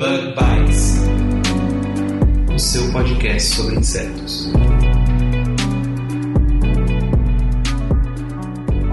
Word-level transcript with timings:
Bug 0.00 0.28
Bites, 0.28 0.94
o 2.54 2.58
seu 2.58 2.90
podcast 2.90 3.54
sobre 3.54 3.76
insetos. 3.76 4.50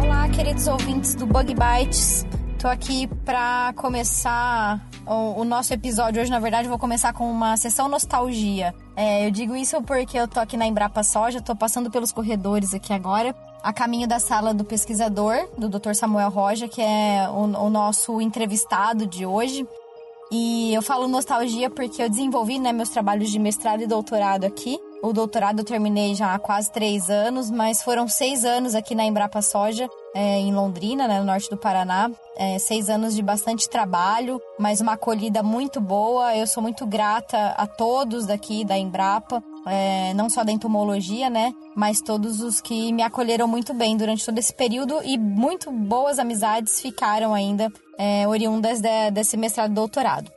Olá, 0.04 0.28
queridos 0.28 0.68
ouvintes 0.68 1.16
do 1.16 1.26
Bug 1.26 1.56
Bites. 1.56 2.26
Tô 2.60 2.68
aqui 2.68 3.08
para 3.24 3.72
começar 3.78 4.86
o, 5.06 5.40
o 5.40 5.46
nosso 5.46 5.74
episódio 5.74 6.22
hoje. 6.22 6.30
Na 6.30 6.40
verdade, 6.40 6.68
vou 6.68 6.78
começar 6.78 7.14
com 7.14 7.32
uma 7.32 7.56
sessão 7.56 7.88
nostalgia. 7.88 8.76
É, 8.94 9.26
eu 9.26 9.32
digo 9.32 9.56
isso 9.56 9.82
porque 9.84 10.20
eu 10.20 10.28
tô 10.28 10.42
aqui 10.42 10.58
na 10.58 10.68
Embrapa 10.68 11.04
Soja, 11.04 11.40
tô 11.40 11.56
passando 11.56 11.90
pelos 11.90 12.12
corredores 12.12 12.74
aqui 12.74 12.92
agora, 12.92 13.34
a 13.64 13.72
caminho 13.72 14.10
da 14.10 14.20
sala 14.20 14.54
do 14.54 14.66
pesquisador, 14.66 15.48
do 15.58 15.70
Dr. 15.70 15.94
Samuel 15.94 16.30
Roja, 16.30 16.68
que 16.68 16.82
é 16.82 17.30
o, 17.30 17.44
o 17.44 17.70
nosso 17.70 18.20
entrevistado 18.20 19.08
de 19.08 19.26
hoje. 19.26 19.66
E 20.32 20.74
eu 20.74 20.82
falo 20.82 21.08
nostalgia 21.08 21.70
porque 21.70 22.02
eu 22.02 22.10
desenvolvi 22.10 22.60
né, 22.60 22.74
meus 22.74 22.90
trabalhos 22.90 23.30
de 23.30 23.40
mestrado 23.40 23.82
e 23.82 23.88
doutorado 23.88 24.44
aqui. 24.44 24.78
O 25.02 25.14
doutorado 25.14 25.60
eu 25.60 25.66
terminei 25.66 26.16
já 26.16 26.34
há 26.34 26.40
quase 26.40 26.72
três 26.72 27.10
anos, 27.10 27.52
mas 27.52 27.84
foram 27.84 28.08
seis 28.08 28.44
anos 28.44 28.76
aqui 28.76 28.96
na 28.96 29.06
Embrapa 29.06 29.42
Soja, 29.42 29.88
é, 30.14 30.40
em 30.40 30.54
Londrina, 30.54 31.08
né, 31.08 31.20
no 31.20 31.26
norte 31.26 31.50
do 31.50 31.58
Paraná. 31.58 32.10
É, 32.36 32.60
seis 32.60 32.90
anos 32.90 33.16
de 33.16 33.22
bastante 33.22 33.70
trabalho, 33.70 34.42
mas 34.60 34.82
uma 34.82 34.94
acolhida 34.94 35.42
muito 35.42 35.80
boa. 35.80 36.36
Eu 36.36 36.46
sou 36.46 36.62
muito 36.62 36.86
grata 36.86 37.50
a 37.58 37.66
todos 37.66 38.26
daqui 38.26 38.66
da 38.66 38.78
Embrapa, 38.78 39.42
é, 39.66 40.14
não 40.14 40.30
só 40.30 40.44
da 40.44 40.52
entomologia, 40.52 41.30
né, 41.30 41.54
mas 41.76 42.02
todos 42.02 42.42
os 42.42 42.60
que 42.60 42.92
me 42.92 43.04
acolheram 43.04 43.48
muito 43.48 43.74
bem 43.74 43.96
durante 43.96 44.26
todo 44.26 44.38
esse 44.38 44.54
período 44.54 45.00
e 45.04 45.18
muito 45.18 45.72
boas 45.72 46.20
amizades 46.20 46.82
ficaram 46.82 47.34
ainda 47.34 47.72
é, 47.98 48.28
oriundas 48.28 48.80
de- 48.82 49.12
desse 49.12 49.36
mestrado 49.38 49.72
e 49.72 49.76
doutorado. 49.76 50.32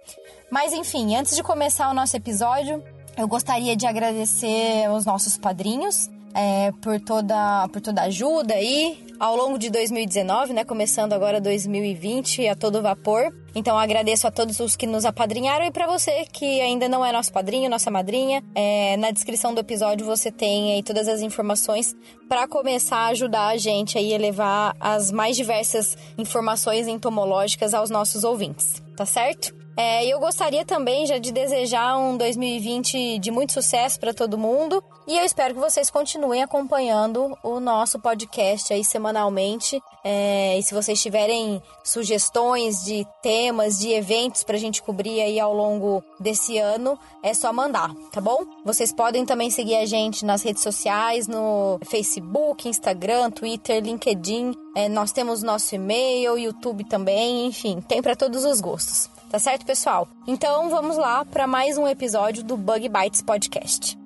Mas 0.51 0.73
enfim, 0.73 1.15
antes 1.17 1.37
de 1.37 1.43
começar 1.43 1.91
o 1.91 1.95
nosso 1.95 2.17
episódio, 2.17 2.83
eu 3.17 3.29
gostaria 3.29 3.77
de 3.77 3.87
agradecer 3.87 4.85
aos 4.87 5.05
nossos 5.05 5.37
padrinhos 5.39 6.09
é, 6.35 6.73
por 6.81 6.99
toda 7.01 7.69
por 7.73 7.81
toda 7.81 8.03
a 8.03 8.05
ajuda 8.05 8.55
aí 8.55 9.05
ao 9.21 9.37
longo 9.37 9.59
de 9.59 9.69
2019, 9.69 10.55
né? 10.55 10.65
Começando 10.65 11.13
agora 11.13 11.39
2020 11.43 12.49
a 12.49 12.57
todo 12.57 12.81
vapor. 12.81 13.31
Então 13.55 13.79
agradeço 13.79 14.27
a 14.27 14.31
todos 14.31 14.59
os 14.61 14.77
que 14.77 14.87
nos 14.87 15.05
apadrinharam 15.05 15.67
e 15.67 15.71
para 15.71 15.87
você 15.87 16.25
que 16.33 16.61
ainda 16.63 16.89
não 16.89 17.05
é 17.05 17.13
nosso 17.13 17.31
padrinho, 17.31 17.69
nossa 17.69 17.91
madrinha, 17.91 18.43
é, 18.55 18.97
na 18.97 19.11
descrição 19.11 19.53
do 19.53 19.61
episódio 19.61 20.07
você 20.07 20.31
tem 20.31 20.73
aí 20.73 20.83
todas 20.83 21.07
as 21.07 21.21
informações 21.21 21.95
para 22.29 22.49
começar 22.49 22.97
a 22.97 23.07
ajudar 23.09 23.49
a 23.49 23.57
gente 23.59 23.99
aí 23.99 24.15
a 24.15 24.19
levar 24.19 24.75
as 24.81 25.11
mais 25.11 25.37
diversas 25.37 25.99
informações 26.17 26.89
entomológicas 26.89 27.75
aos 27.75 27.91
nossos 27.91 28.25
ouvintes, 28.25 28.83
tá 28.97 29.05
certo? 29.05 29.60
É, 29.83 30.05
eu 30.05 30.21
gostaria 30.21 30.63
também 30.63 31.07
já 31.07 31.17
de 31.17 31.33
desejar 31.33 31.97
um 31.97 32.15
2020 32.15 33.19
de 33.19 33.31
muito 33.31 33.55
sucesso 33.55 33.99
para 33.99 34.13
todo 34.13 34.37
mundo. 34.37 34.85
E 35.09 35.17
eu 35.17 35.25
espero 35.25 35.55
que 35.55 35.61
vocês 35.61 35.89
continuem 35.89 36.43
acompanhando 36.43 37.35
o 37.43 37.59
nosso 37.59 37.99
podcast 37.99 38.75
aí 38.75 38.85
semanalmente. 38.85 39.83
É, 40.05 40.59
e 40.59 40.63
se 40.63 40.75
vocês 40.75 41.01
tiverem 41.01 41.63
sugestões 41.83 42.85
de 42.85 43.07
temas, 43.23 43.79
de 43.79 43.91
eventos 43.91 44.45
para 44.45 44.57
a 44.57 44.59
gente 44.59 44.83
cobrir 44.83 45.23
aí 45.23 45.41
ao 45.41 45.55
longo 45.55 46.05
desse 46.21 46.59
ano, 46.59 46.99
é 47.23 47.33
só 47.33 47.51
mandar, 47.51 47.91
tá 48.13 48.21
bom? 48.21 48.45
Vocês 48.63 48.93
podem 48.93 49.25
também 49.25 49.49
seguir 49.49 49.77
a 49.77 49.87
gente 49.87 50.27
nas 50.27 50.43
redes 50.43 50.63
sociais, 50.63 51.27
no 51.27 51.81
Facebook, 51.87 52.69
Instagram, 52.69 53.31
Twitter, 53.31 53.83
LinkedIn. 53.83 54.53
É, 54.77 54.91
nós 54.91 55.11
temos 55.11 55.43
nosso 55.43 55.75
e-mail, 55.75 56.37
YouTube 56.39 56.85
também, 56.85 57.47
enfim, 57.47 57.81
tem 57.81 58.03
para 58.03 58.15
todos 58.15 58.45
os 58.45 58.61
gostos. 58.61 59.09
Tá 59.31 59.39
certo, 59.39 59.65
pessoal? 59.65 60.09
Então 60.27 60.69
vamos 60.69 60.97
lá 60.97 61.25
para 61.25 61.47
mais 61.47 61.79
um 61.79 61.87
episódio 61.87 62.43
do 62.43 62.57
Bug 62.57 62.89
Bites 62.89 63.23
Podcast. 63.23 63.97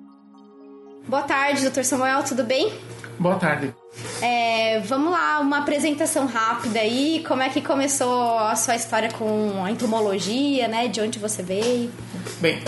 Boa 1.07 1.23
tarde, 1.23 1.67
Dr. 1.67 1.81
Samuel, 1.81 2.21
tudo 2.23 2.43
bem? 2.43 2.71
Boa 3.17 3.35
tarde. 3.37 3.73
É, 4.21 4.79
vamos 4.81 5.11
lá, 5.11 5.39
uma 5.39 5.57
apresentação 5.57 6.27
rápida 6.27 6.79
aí. 6.79 7.23
Como 7.27 7.41
é 7.41 7.49
que 7.49 7.59
começou 7.59 8.37
a 8.37 8.55
sua 8.55 8.75
história 8.75 9.09
com 9.13 9.63
a 9.65 9.71
entomologia, 9.71 10.67
né? 10.67 10.87
De 10.87 11.01
onde 11.01 11.17
você 11.17 11.41
veio? 11.41 11.91
Bem, 12.39 12.61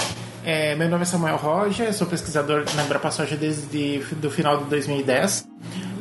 é, 0.43 0.73
meu 0.73 0.89
nome 0.89 1.03
é 1.03 1.05
Samuel 1.05 1.37
Roja, 1.37 1.93
sou 1.93 2.07
pesquisador 2.07 2.65
na 2.75 2.85
Embrapa 2.85 3.11
Soja 3.11 3.37
desde 3.37 3.99
do 4.15 4.31
final 4.31 4.57
de 4.57 4.63
2010. 4.63 5.47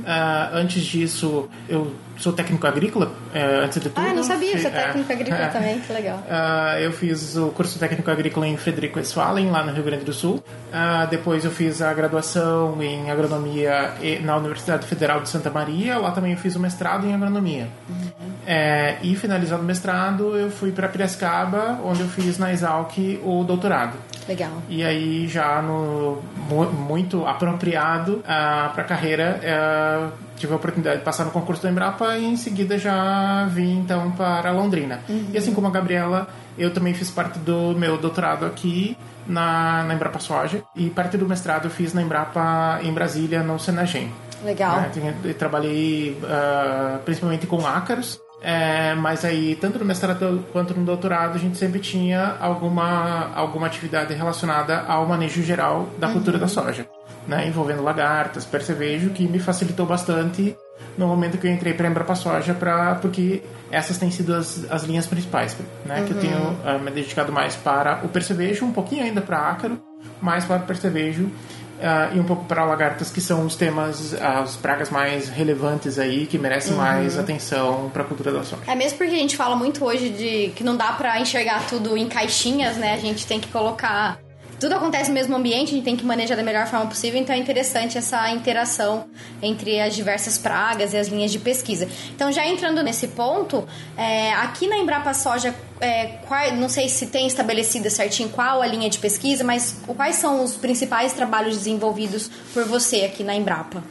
Ah, 0.07 0.49
antes 0.55 0.83
disso, 0.85 1.51
eu 1.69 1.93
sou 2.19 2.33
técnico 2.33 2.67
agrícola, 2.67 3.13
é, 3.35 3.45
antes 3.65 3.81
de 3.81 3.89
tudo. 3.91 4.07
Ah, 4.07 4.13
não 4.15 4.23
sabia, 4.23 4.59
você 4.59 4.67
é 4.67 4.71
É, 4.71 4.83
técnico 4.87 5.13
agrícola 5.13 5.41
é. 5.43 5.47
também, 5.49 5.81
que 5.81 5.93
legal. 5.93 6.23
Ah, 6.31 6.81
eu 6.81 6.93
fiz 6.93 7.37
o 7.37 7.49
curso 7.49 7.79
técnico 7.79 8.11
agrícola 8.11 8.47
em 8.47 8.57
Frederico 8.57 8.99
Westphalen, 8.99 9.51
lá 9.51 9.63
no 9.65 9.73
Rio 9.73 9.85
Grande 9.85 10.05
do 10.05 10.13
Sul. 10.13 10.43
Depois 11.11 11.45
eu 11.45 11.51
fiz 11.51 11.81
a 11.81 11.93
graduação 11.95 12.83
em 12.83 13.11
agronomia 13.11 13.93
na 14.23 14.37
Universidade 14.37 14.87
Federal 14.87 15.21
de 15.21 15.29
Santa 15.29 15.51
Maria. 15.51 15.99
Lá 15.99 16.11
também 16.11 16.33
eu 16.33 16.39
fiz 16.39 16.55
o 16.57 16.61
mestrado 16.61 17.07
em 17.07 17.15
agronomia. 17.15 17.69
É, 18.47 18.97
e 19.03 19.17
finalizado 19.17 19.63
o 19.63 19.65
mestrado, 19.65 20.37
eu 20.37 20.51
fui 20.51 20.71
para 20.71 20.87
Piracicaba, 20.89 21.81
onde 21.85 22.01
eu 22.03 22.09
fiz 22.09 22.39
na 22.39 22.53
Exalc 22.53 22.97
o 23.25 23.43
doutorado. 23.45 23.95
Legal. 24.29 24.51
E 24.69 24.83
aí, 24.85 25.27
já 25.29 25.61
no 25.63 26.23
mu- 26.49 26.71
muito 26.73 27.27
apropriado 27.27 28.23
para 28.25 28.83
a 28.83 28.85
carreira, 28.85 29.41
eh, 29.43 30.07
tive 30.37 30.53
a 30.53 30.57
oportunidade 30.57 30.99
de 30.99 31.05
passar 31.05 31.25
no 31.25 31.31
concurso 31.31 31.63
da 31.63 31.71
Embrapa 31.71 32.17
e 32.17 32.25
em 32.25 32.37
seguida 32.37 32.79
já 32.79 33.47
vim 33.47 33.81
então 33.81 34.11
para 34.13 34.51
Londrina. 34.53 35.01
E 35.33 35.37
assim 35.37 35.53
como 35.55 35.67
a 35.67 35.71
Gabriela, 35.71 36.29
eu 36.59 36.73
também 36.73 36.95
fiz 36.95 37.11
parte 37.11 37.39
do 37.39 37.75
meu 37.77 37.99
doutorado 37.99 38.47
aqui 38.47 38.97
na, 39.27 39.85
na 39.85 39.95
Embrapa 39.95 40.19
Soja 40.19 40.63
e 40.75 40.89
parte 40.91 41.17
do 41.17 41.27
mestrado 41.27 41.67
eu 41.67 41.71
fiz 41.71 41.93
na 41.93 42.03
Embrapa 42.03 42.81
em 42.83 42.93
Brasília, 42.93 43.43
no 43.43 43.59
Senagem. 43.59 44.13
Legal. 44.45 44.85
Eu 45.25 45.35
trabalhei 45.35 46.19
ah, 46.25 46.99
principalmente 47.05 47.47
com 47.47 47.67
ácaros, 47.67 48.21
é, 48.43 48.95
mas 48.95 49.25
aí 49.25 49.57
tanto 49.57 49.79
no 49.79 49.85
mestrado 49.85 50.45
quanto 50.53 50.75
no 50.75 50.85
doutorado 50.85 51.37
a 51.37 51.39
gente 51.39 51.57
sempre 51.57 51.81
tinha 51.81 52.37
alguma, 52.39 53.31
alguma 53.35 53.67
atividade 53.67 54.13
relacionada 54.15 54.85
ao 54.87 55.07
manejo 55.07 55.43
geral 55.43 55.89
da 55.99 56.09
cultura 56.09 56.39
da 56.39 56.47
soja, 56.47 56.87
né? 57.27 57.47
envolvendo 57.47 57.83
lagartas, 57.83 58.45
percevejo, 58.45 59.11
que 59.11 59.27
me 59.27 59.39
facilitou 59.39 59.87
bastante 59.87 60.57
no 60.97 61.07
momento 61.07 61.39
que 61.39 61.47
eu 61.47 61.53
entrei 61.53 61.75
para 61.75 61.89
a 61.89 61.91
Embrapa 61.91 62.15
Soja, 62.15 62.55
pra, 62.55 62.97
porque 62.97 63.43
essas 63.71 63.99
têm 63.99 64.11
sido 64.11 64.35
as, 64.35 64.71
as 64.71 64.85
linhas 64.85 65.07
principais, 65.07 65.57
né? 65.85 66.05
que 66.07 66.13
eu 66.13 66.21
tenho 66.21 66.57
ah, 66.65 66.79
me 66.79 66.91
dedicado 66.91 67.33
mais 67.33 67.57
para 67.57 68.01
o 68.05 68.09
percevejo, 68.09 68.65
um 68.65 68.73
pouquinho 68.73 69.05
ainda 69.05 69.21
para 69.21 69.39
ácaro, 69.39 69.81
mais 70.21 70.45
para 70.45 70.63
o 70.63 70.67
percevejo 70.67 71.31
ah, 71.83 72.11
e 72.15 72.21
um 72.21 72.25
pouco 72.25 72.45
para 72.45 72.65
lagartas, 72.65 73.11
que 73.11 73.21
são 73.21 73.45
os 73.45 73.57
temas, 73.57 74.15
as 74.15 74.57
pragas 74.57 74.91
mais 74.91 75.29
relevantes 75.29 75.99
aí, 75.99 76.27
que 76.27 76.39
merecem 76.39 76.75
mais 76.75 77.19
atenção 77.19 77.91
para 77.93 78.03
a 78.03 78.07
cultura 78.07 78.33
da 78.33 78.43
soja. 78.45 78.63
É 78.67 78.75
mesmo 78.75 78.99
porque 78.99 79.15
a 79.15 79.19
gente 79.19 79.37
fala 79.37 79.55
muito 79.55 79.85
hoje 79.85 80.09
de 80.09 80.53
que 80.55 80.65
não 80.65 80.77
dá 80.77 80.93
pra 80.93 81.21
enxergar 81.21 81.67
tudo 81.69 81.97
em 81.97 82.09
caixinhas, 82.09 82.77
né? 82.77 82.95
A 82.95 82.99
gente 82.99 83.27
tem 83.27 83.41
que 83.41 83.49
colocar. 83.49 84.19
Tudo 84.59 84.75
acontece 84.75 85.09
no 85.11 85.15
mesmo 85.15 85.37
ambiente, 85.37 85.69
a 85.73 85.75
gente 85.75 85.85
tem 85.85 85.97
que 85.97 86.05
manejar 86.05 86.35
da 86.35 86.43
melhor 86.43 86.67
forma 86.67 86.87
possível, 86.87 87.21
então 87.21 87.35
é 87.35 87.39
interessante 87.39 87.99
essa 87.99 88.31
interação 88.31 89.05
entre 89.43 89.79
as 89.81 89.95
diversas 89.95 90.39
pragas 90.39 90.95
e 90.95 90.97
as 90.97 91.09
linhas 91.09 91.31
de 91.31 91.39
pesquisa. 91.39 91.87
Então, 92.15 92.33
já 92.33 92.47
entrando 92.47 92.83
nesse 92.83 93.09
ponto, 93.09 93.69
é, 93.99 94.33
aqui 94.33 94.67
na 94.67 94.79
Embrapa 94.79 95.13
Soja, 95.13 95.55
é, 95.79 96.07
qual- 96.27 96.53
não 96.55 96.71
sei 96.71 96.89
se 96.89 97.07
tem 97.09 97.27
estabelecida 97.27 97.91
certinho 97.91 98.31
qual 98.31 98.63
a 98.63 98.67
linha 98.67 98.89
de 98.89 98.99
pesquisa, 98.99 99.45
mas 99.45 99.77
quais 99.87 100.17
são 100.17 100.43
os 100.43 100.57
principais 100.57 101.13
trabalhos 101.13 101.57
desenvolvidos 101.59 102.31
por 102.55 102.65
você 102.65 103.03
aqui 103.05 103.23
na 103.23 103.35
Embrapa? 103.35 103.85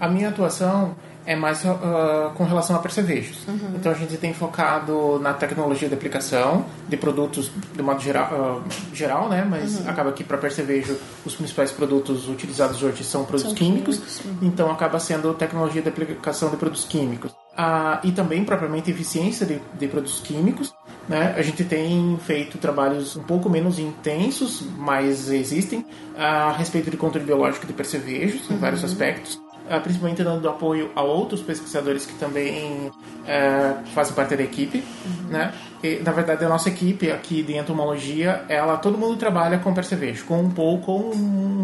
A 0.00 0.08
minha 0.08 0.30
atuação 0.30 0.96
é 1.26 1.36
mais 1.36 1.64
ah, 1.64 2.32
com 2.34 2.44
relação 2.44 2.76
a 2.76 2.78
percevejos. 2.78 3.38
Então 3.74 3.92
a 3.92 3.94
gente 3.94 4.16
tem 4.16 4.32
focado 4.32 5.18
na 5.20 5.32
tecnologia 5.32 5.88
de 5.88 5.94
aplicação 5.94 6.64
de 6.88 6.96
produtos 6.96 7.50
de 7.74 7.82
modo 7.82 8.00
geral, 8.00 8.28
ah, 8.32 8.68
geral 8.92 9.28
né? 9.28 9.46
Mas 9.48 9.86
acaba 9.86 10.12
que 10.12 10.24
para 10.24 10.38
percevejo 10.38 10.96
os 11.24 11.34
principais 11.34 11.70
produtos 11.70 12.28
utilizados 12.28 12.82
hoje 12.82 13.04
são 13.04 13.24
produtos 13.24 13.52
São 13.52 13.54
químicos, 13.56 13.98
químicos, 13.98 14.42
então 14.42 14.70
acaba 14.70 14.98
sendo 14.98 15.32
tecnologia 15.34 15.82
de 15.82 15.88
aplicação 15.88 16.50
de 16.50 16.56
produtos 16.56 16.84
químicos. 16.84 17.32
Ah, 17.56 18.00
e 18.02 18.12
também 18.12 18.44
propriamente 18.44 18.90
eficiência 18.90 19.44
de, 19.44 19.60
de 19.78 19.88
produtos 19.88 20.20
químicos, 20.20 20.72
Né? 21.08 21.34
A 21.36 21.42
gente 21.42 21.64
tem 21.64 22.16
feito 22.24 22.56
trabalhos 22.56 23.16
um 23.16 23.22
pouco 23.24 23.50
menos 23.50 23.80
intensos, 23.80 24.62
mas 24.78 25.28
existem, 25.28 25.84
a 26.16 26.52
respeito 26.52 26.88
de 26.88 26.96
controle 26.96 27.26
biológico 27.26 27.66
de 27.66 27.72
percevejos, 27.72 28.48
em 28.48 28.56
vários 28.56 28.84
aspectos. 28.84 29.40
Ah, 29.70 29.78
principalmente 29.78 30.24
dando 30.24 30.48
apoio 30.48 30.90
a 30.96 31.02
outros 31.02 31.40
pesquisadores 31.40 32.04
que 32.04 32.14
também 32.14 32.90
é, 33.24 33.74
fazem 33.94 34.12
parte 34.14 34.34
da 34.34 34.42
equipe, 34.42 34.82
né? 35.28 35.54
E, 35.80 36.00
na 36.00 36.10
verdade, 36.10 36.44
a 36.44 36.48
nossa 36.48 36.68
equipe 36.68 37.10
aqui 37.10 37.40
de 37.42 37.56
entomologia, 37.56 38.44
ela 38.48 38.76
todo 38.76 38.98
mundo 38.98 39.16
trabalha 39.16 39.58
com 39.58 39.72
percevejo, 39.72 40.24
com 40.24 40.40
um 40.40 40.50
pouco 40.50 40.80
com 40.80 41.14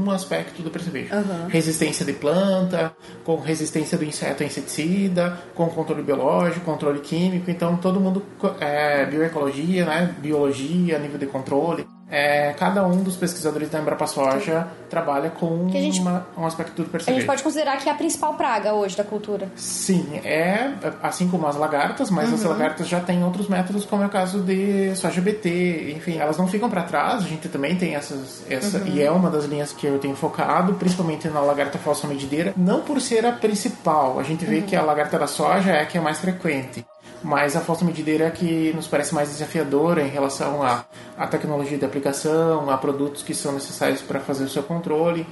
um 0.06 0.10
aspecto 0.10 0.62
do 0.62 0.70
percevejo. 0.70 1.12
Resistência 1.48 2.06
de 2.06 2.12
planta, 2.12 2.94
com 3.24 3.36
resistência 3.36 3.98
do 3.98 4.04
inseto 4.04 4.42
a 4.42 4.46
inseticida, 4.46 5.38
com 5.54 5.68
controle 5.68 6.02
biológico, 6.02 6.64
controle 6.64 7.00
químico. 7.00 7.50
Então, 7.50 7.76
todo 7.76 7.98
mundo 7.98 8.22
é, 8.60 9.04
bioecologia, 9.06 9.84
né? 9.84 10.14
Biologia, 10.18 10.98
nível 10.98 11.18
de 11.18 11.26
controle. 11.26 11.95
É, 12.08 12.52
cada 12.58 12.86
um 12.86 13.02
dos 13.02 13.16
pesquisadores 13.16 13.68
da 13.68 13.80
Embrapa 13.80 14.06
Soja 14.06 14.66
trabalha 14.88 15.28
com 15.30 15.66
a 15.68 15.72
gente- 15.72 16.00
uma- 16.00 16.24
um 16.38 16.46
aspecto 16.46 16.72
do 16.82 16.86
A 16.86 16.90
percevejo. 16.90 17.18
gente 17.18 17.26
pode 17.26 17.42
considerar 17.42 17.76
que 17.78 17.88
é 17.88 17.92
a 17.92 17.96
principal 17.96 18.34
praga 18.34 18.72
hoje 18.74 18.96
da 18.96 19.02
cultura. 19.02 19.48
Sim, 19.56 20.20
é 20.24 20.70
assim 21.02 21.26
como 21.28 21.46
as 21.48 21.56
lagartas, 21.56 22.08
mas 22.10 22.32
as 22.32 22.44
lagartas 22.44 22.86
já 22.88 23.00
têm 23.00 23.24
outros 23.24 23.48
métodos, 23.48 23.84
como 23.84 24.02
é 24.04 24.06
o 24.06 24.08
caso 24.08 24.40
de 24.40 24.94
soja 24.94 25.20
BT, 25.20 25.94
enfim, 25.96 26.18
elas 26.18 26.36
não 26.38 26.46
ficam 26.46 26.70
para 26.70 26.82
trás, 26.84 27.24
a 27.24 27.26
gente 27.28 27.48
também 27.48 27.74
tem 27.76 27.96
essas, 27.96 28.44
essa, 28.48 28.78
e 28.86 29.02
é 29.02 29.10
uma 29.10 29.28
das 29.28 29.44
linhas 29.46 29.72
que 29.72 29.86
eu 29.86 29.98
tenho 29.98 30.14
focado, 30.14 30.74
principalmente 30.74 31.28
na 31.28 31.40
lagarta 31.40 31.76
falsa 31.78 32.06
medideira, 32.06 32.54
não 32.56 32.82
por 32.82 33.00
ser 33.00 33.26
a 33.26 33.32
principal, 33.32 34.18
a 34.20 34.22
gente 34.22 34.44
vê 34.44 34.60
que 34.62 34.76
a 34.76 34.82
lagarta 34.82 35.18
da 35.18 35.26
soja 35.26 35.70
é 35.72 35.82
a 35.82 35.86
que 35.86 35.98
é 35.98 36.00
mais 36.00 36.18
frequente. 36.18 36.84
Mas 37.22 37.56
a 37.56 37.60
falsa 37.60 37.84
medideira 37.84 38.26
é 38.26 38.30
que 38.30 38.72
nos 38.74 38.86
parece 38.86 39.14
mais 39.14 39.28
desafiadora 39.30 40.02
em 40.02 40.08
relação 40.08 40.62
à, 40.62 40.84
à 41.18 41.26
tecnologia 41.26 41.76
de 41.78 41.84
aplicação, 41.84 42.70
a 42.70 42.76
produtos 42.76 43.22
que 43.22 43.34
são 43.34 43.52
necessários 43.52 44.00
para 44.02 44.20
fazer 44.20 44.44
o 44.44 44.48
seu 44.48 44.62
controle. 44.62 45.26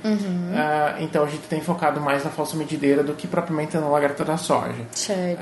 Ah, 0.55 0.97
então 1.01 1.23
a 1.25 1.27
gente 1.29 1.43
tem 1.49 1.61
focado 1.61 2.01
mais 2.01 2.25
na 2.25 2.31
falsa 2.31 2.57
medideira 2.57 3.03
do 3.03 3.13
que 3.15 3.27
propriamente 3.29 3.77
na 3.77 3.87
lagarta 3.89 4.25
da 4.25 4.37
soja. 4.37 4.75
Certo. 4.93 5.41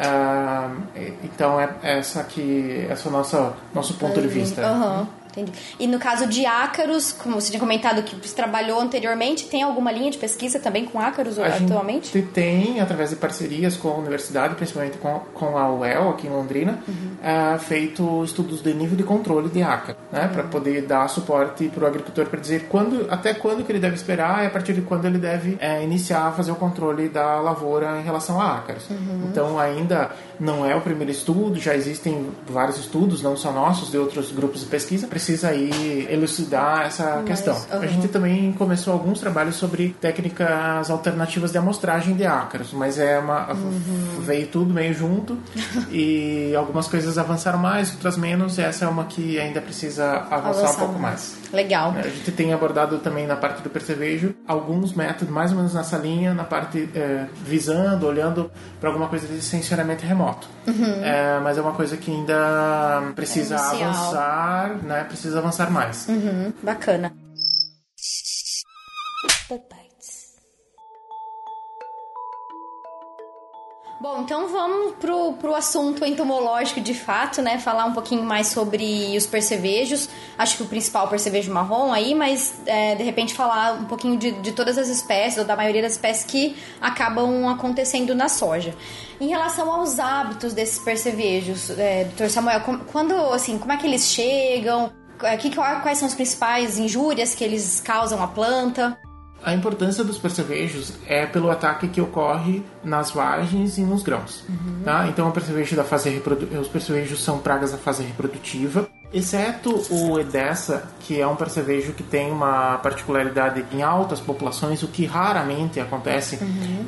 E- 0.97 1.15
então 1.25 1.61
é 1.61 1.69
essa 1.83 2.21
aqui, 2.21 2.87
esse 2.91 3.07
é 3.07 3.09
o 3.11 3.13
nosso, 3.13 3.53
nosso 3.75 3.95
ponto 3.95 4.21
de 4.21 4.29
vista. 4.29 4.63
Aham, 4.67 5.09
entendi. 5.33 5.53
E 5.79 5.87
no 5.87 5.99
caso 5.99 6.27
de 6.27 6.47
ácaros, 6.47 7.13
como 7.13 7.41
você 7.41 7.51
tinha 7.51 7.61
comentado 7.61 8.03
que 8.03 8.15
você 8.17 8.35
trabalhou 8.35 8.79
anteriormente, 8.81 9.47
tem 9.49 9.63
alguma 9.63 9.91
linha 9.91 10.11
de 10.11 10.19
pesquisa 10.19 10.59
também 10.61 10.85
com 10.85 11.01
ácaros 11.01 11.39
A 11.39 11.47
atualmente? 11.47 12.13
gente 12.13 12.29
tem, 12.29 12.81
através 12.81 13.11
de 13.11 13.17
parcerias 13.17 13.77
com 13.77 13.89
a 13.89 13.95
universidade, 13.95 14.55
principalmente 14.55 14.99
com, 14.99 15.21
com 15.35 15.57
a 15.59 15.73
UEL, 15.73 16.11
aqui 16.11 16.27
em 16.27 16.31
Londrina, 16.31 16.79
Uhum. 16.87 17.17
ah, 17.23 17.59
feito 17.59 18.23
estudos 18.25 18.63
de 18.63 18.73
nível 18.75 18.97
de 18.97 19.03
controle 19.03 19.49
de 19.49 19.63
ácaro, 19.63 19.97
né, 20.13 20.23
Uhum. 20.25 20.29
para 20.29 20.43
poder 20.45 20.83
dar 20.83 21.09
suporte 21.09 21.69
para 21.69 21.85
o 21.85 21.87
agricultor 21.87 22.27
para 22.27 22.39
dizer 22.41 22.67
quando, 22.69 23.07
até 23.11 23.35
quando 23.35 23.65
que 23.65 23.73
ele 23.73 23.81
deve 23.81 23.95
esperar 23.97 24.45
e 24.45 24.47
a 24.47 24.51
partir 24.51 24.73
de 24.75 24.83
quando 24.83 25.05
ele 25.07 25.19
deve 25.19 25.57
eh, 25.61 25.83
iniciar 25.83 26.29
a 26.29 26.33
fazer 26.33 26.53
o 26.53 26.57
controle 26.57 27.09
da 27.09 27.41
lavoura 27.41 27.99
em 28.01 28.05
relação 28.05 28.41
a 28.41 28.57
ácaros. 28.59 28.89
Uhum. 28.91 29.29
Então, 29.31 29.59
ainda 29.59 30.11
não 30.39 30.65
é 30.67 30.75
o 30.75 30.81
primeiro 30.81 31.11
estudo, 31.11 31.59
já 31.59 31.75
existem 31.75 32.29
vários 32.47 32.79
estudos, 32.79 33.23
não 33.23 33.37
só 33.37 33.53
nossos, 33.53 33.91
de 33.91 33.99
outros 33.99 34.31
grupos 34.33 34.61
de 34.61 34.67
pesquisa. 34.67 35.07
Precisa 35.07 35.49
aí 35.49 36.07
elucidar 36.11 36.87
essa 36.87 37.23
questão. 37.25 37.57
A 37.71 37.77
aham. 37.77 37.89
gente 37.89 38.09
também 38.09 38.53
começou 38.53 38.93
alguns 38.93 39.21
trabalhos 39.21 39.57
sobre 39.57 39.95
técnicas 40.01 40.91
alternativas 40.91 41.53
de 41.53 41.59
amostragem 41.59 42.15
de 42.15 42.27
ácaros, 42.27 42.73
mas 42.73 42.99
é 42.99 43.19
uma 43.19 43.49
veio 44.21 44.47
tudo 44.47 44.73
meio 44.73 44.95
junto 44.95 45.39
e 45.91 46.55
algumas 46.57 46.89
coisas 46.89 47.19
avançaram 47.19 47.59
mais, 47.59 47.93
outras 47.93 48.17
menos. 48.17 48.59
E 48.59 48.63
essa 48.63 48.85
é 48.85 48.89
uma 48.89 49.05
que 49.05 49.39
ainda 49.39 49.61
precisa 49.61 50.27
avançar 50.31 50.73
um 50.73 50.77
pouco 50.77 50.99
mais. 50.99 51.37
Legal. 51.53 51.95
A 51.97 52.03
gente 52.09 52.33
tem 52.33 52.53
abordado 52.53 52.99
também 52.99 53.27
na 53.27 53.37
parte 53.37 53.63
do 53.63 53.69
percevejo 53.69 54.35
alguns 54.47 54.95
métodos 54.95 55.33
mais 55.33 55.51
ou 55.51 55.59
menos 55.59 55.75
nessa 55.75 55.99
linha, 55.99 56.33
na 56.33 56.45
parte 56.45 56.89
eh, 56.95 57.27
visando, 57.45 58.07
olhando 58.07 58.51
para 58.81 58.89
alguma 58.89 59.09
coisa 59.09 59.27
de 59.27 59.41
sensoramento 59.43 60.05
remoto. 60.05 60.22
Eh, 60.67 61.41
mas 61.43 61.59
é 61.59 61.61
uma 61.61 61.73
coisa 61.73 61.97
que 61.97 62.11
ainda 62.11 63.13
precisa 63.15 63.57
É 63.57 63.59
avançar, 63.59 64.83
né? 64.83 65.05
Precisa 65.05 65.39
avançar 65.39 65.71
mais. 65.71 66.09
Uhum, 66.09 66.53
bacana. 66.63 67.13
Bom, 74.03 74.23
então 74.23 74.49
vamos 74.49 74.97
pro, 74.97 75.35
pro 75.35 75.55
assunto 75.55 76.05
entomológico 76.05 76.81
de 76.81 76.93
fato, 76.93 77.41
né? 77.41 77.61
Falar 77.61 77.85
um 77.85 77.93
pouquinho 77.93 78.25
mais 78.25 78.49
sobre 78.49 79.17
os 79.17 79.27
percevejos. 79.27 80.09
Acho 80.37 80.57
que 80.57 80.65
o 80.65 80.67
principal 80.67 81.05
é 81.05 81.07
o 81.07 81.09
percevejo 81.09 81.53
marrom 81.53 81.93
aí, 81.93 82.13
mas 82.13 82.53
é, 82.67 82.97
de 82.97 83.05
repente 83.05 83.33
falar 83.33 83.75
um 83.75 83.85
pouquinho 83.85 84.17
de, 84.17 84.33
de 84.33 84.51
todas 84.51 84.77
as 84.77 84.89
espécies, 84.89 85.39
ou 85.39 85.45
da 85.45 85.55
maioria 85.55 85.83
das 85.83 85.93
espécies 85.93 86.25
que 86.25 86.57
acabam 86.81 87.47
acontecendo 87.47 88.13
na 88.13 88.29
soja. 88.29 88.75
Em 89.21 89.29
relação 89.29 89.73
aos 89.73 90.01
hábitos 90.01 90.53
desses 90.53 90.81
percevejos, 90.81 91.71
é, 91.79 92.03
doutor 92.03 92.29
Samuel, 92.29 92.61
quando, 92.91 93.15
assim, 93.33 93.57
como 93.57 93.71
é 93.71 93.77
que 93.77 93.87
eles 93.87 94.09
chegam? 94.09 94.91
É, 95.23 95.37
que- 95.37 95.55
quais 95.55 95.99
são 95.99 96.09
as 96.09 96.15
principais 96.15 96.77
injúrias 96.77 97.37
que 97.37 97.45
eles 97.45 97.81
causam 97.81 98.21
à 98.21 98.27
planta? 98.27 98.99
A 99.45 99.53
importância 99.55 100.05
dos 100.05 100.19
percevejos 100.19 100.93
é 101.07 101.27
pelo 101.27 101.51
ataque 101.51 101.89
que 101.89 102.01
ocorre 102.01 102.63
nas 102.85 103.11
vagens 103.11 103.77
e 103.77 103.83
nos 103.83 104.03
grãos. 104.03 104.45
Tá? 104.85 105.09
Então, 105.09 105.29
o 105.29 105.33
percevejo 105.33 105.75
da 105.75 105.85
fase 105.85 106.11
reprodu... 106.11 106.47
os 106.61 106.69
percevejos 106.69 107.23
são 107.23 107.39
pragas 107.39 107.73
da 107.73 107.79
fase 107.79 108.05
reprodutiva, 108.05 108.89
exceto 109.13 109.83
o 109.91 110.19
Edessa, 110.19 110.89
que 111.01 111.21
é 111.21 111.27
um 111.27 111.37
percevejo 111.37 111.93
que 111.93 112.03
tem 112.03 112.31
uma 112.31 112.79
particularidade 112.79 113.65
em 113.73 113.83
altas 113.83 114.21
populações, 114.21 114.83
o 114.83 114.89
que 114.89 115.05
raramente 115.05 115.79
acontece, 115.79 116.39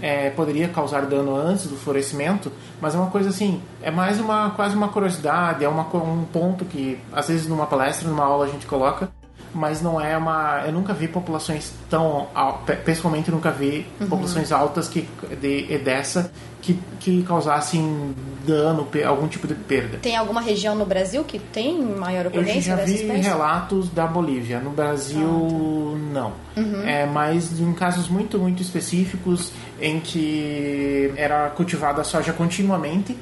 é, 0.01 0.31
poderia 0.31 0.69
causar 0.69 1.07
dano 1.07 1.37
antes 1.37 1.67
do 1.67 1.77
florescimento, 1.77 2.51
mas 2.81 2.95
é 2.95 2.99
uma 2.99 3.11
coisa 3.11 3.29
assim, 3.29 3.61
é 3.83 3.91
mais 3.91 4.19
uma 4.19 4.51
quase 4.51 4.75
uma 4.75 4.89
curiosidade, 4.89 5.65
é 5.65 5.69
uma, 5.69 5.83
um 5.97 6.25
ponto 6.25 6.65
que 6.65 6.99
às 7.13 7.29
vezes 7.29 7.47
numa 7.47 7.67
palestra, 7.67 8.09
numa 8.09 8.25
aula 8.25 8.47
a 8.47 8.49
gente 8.49 8.67
coloca, 8.67 9.11
mas 9.55 9.81
não 9.81 10.01
é 10.01 10.17
uma. 10.17 10.63
Eu 10.67 10.73
nunca 10.73 10.93
vi 10.93 11.09
populações 11.09 11.73
tão. 11.89 12.27
al- 12.35 12.59
pe- 12.67 12.77
Pessoalmente, 12.77 13.31
nunca 13.31 13.51
vi 13.51 13.87
populações 14.09 14.51
altas 14.53 14.89
que, 14.89 15.09
de 15.41 15.73
Edessa 15.73 16.31
que, 16.65 16.79
que 16.99 17.23
causassem 17.23 18.15
dano, 18.47 18.89
algum 19.07 19.29
tipo 19.29 19.47
de 19.47 19.55
perda. 19.55 19.99
Tem 19.99 20.17
alguma 20.17 20.41
região 20.41 20.75
no 20.75 20.85
Brasil 20.85 21.25
que 21.25 21.39
tem 21.39 21.83
maior 21.83 22.27
Eu 22.27 22.31
ocorrência 22.31 22.77
já 22.77 22.77
dessa 22.77 22.93
vi 22.93 23.21
relatos 23.21 23.89
da 23.91 24.07
Bolívia. 24.07 24.61
No 24.61 24.71
Brasil, 24.71 25.99
não. 26.13 26.33
É 26.87 27.05
mais 27.05 27.59
em 27.61 27.73
casos 27.73 28.09
muito, 28.09 28.39
muito 28.39 28.63
específicos 28.63 29.51
em 29.81 30.01
que 30.01 31.13
era 31.17 31.51
cultivada 31.51 32.01
a 32.01 32.05
soja 32.05 32.33
continuamente. 32.33 33.17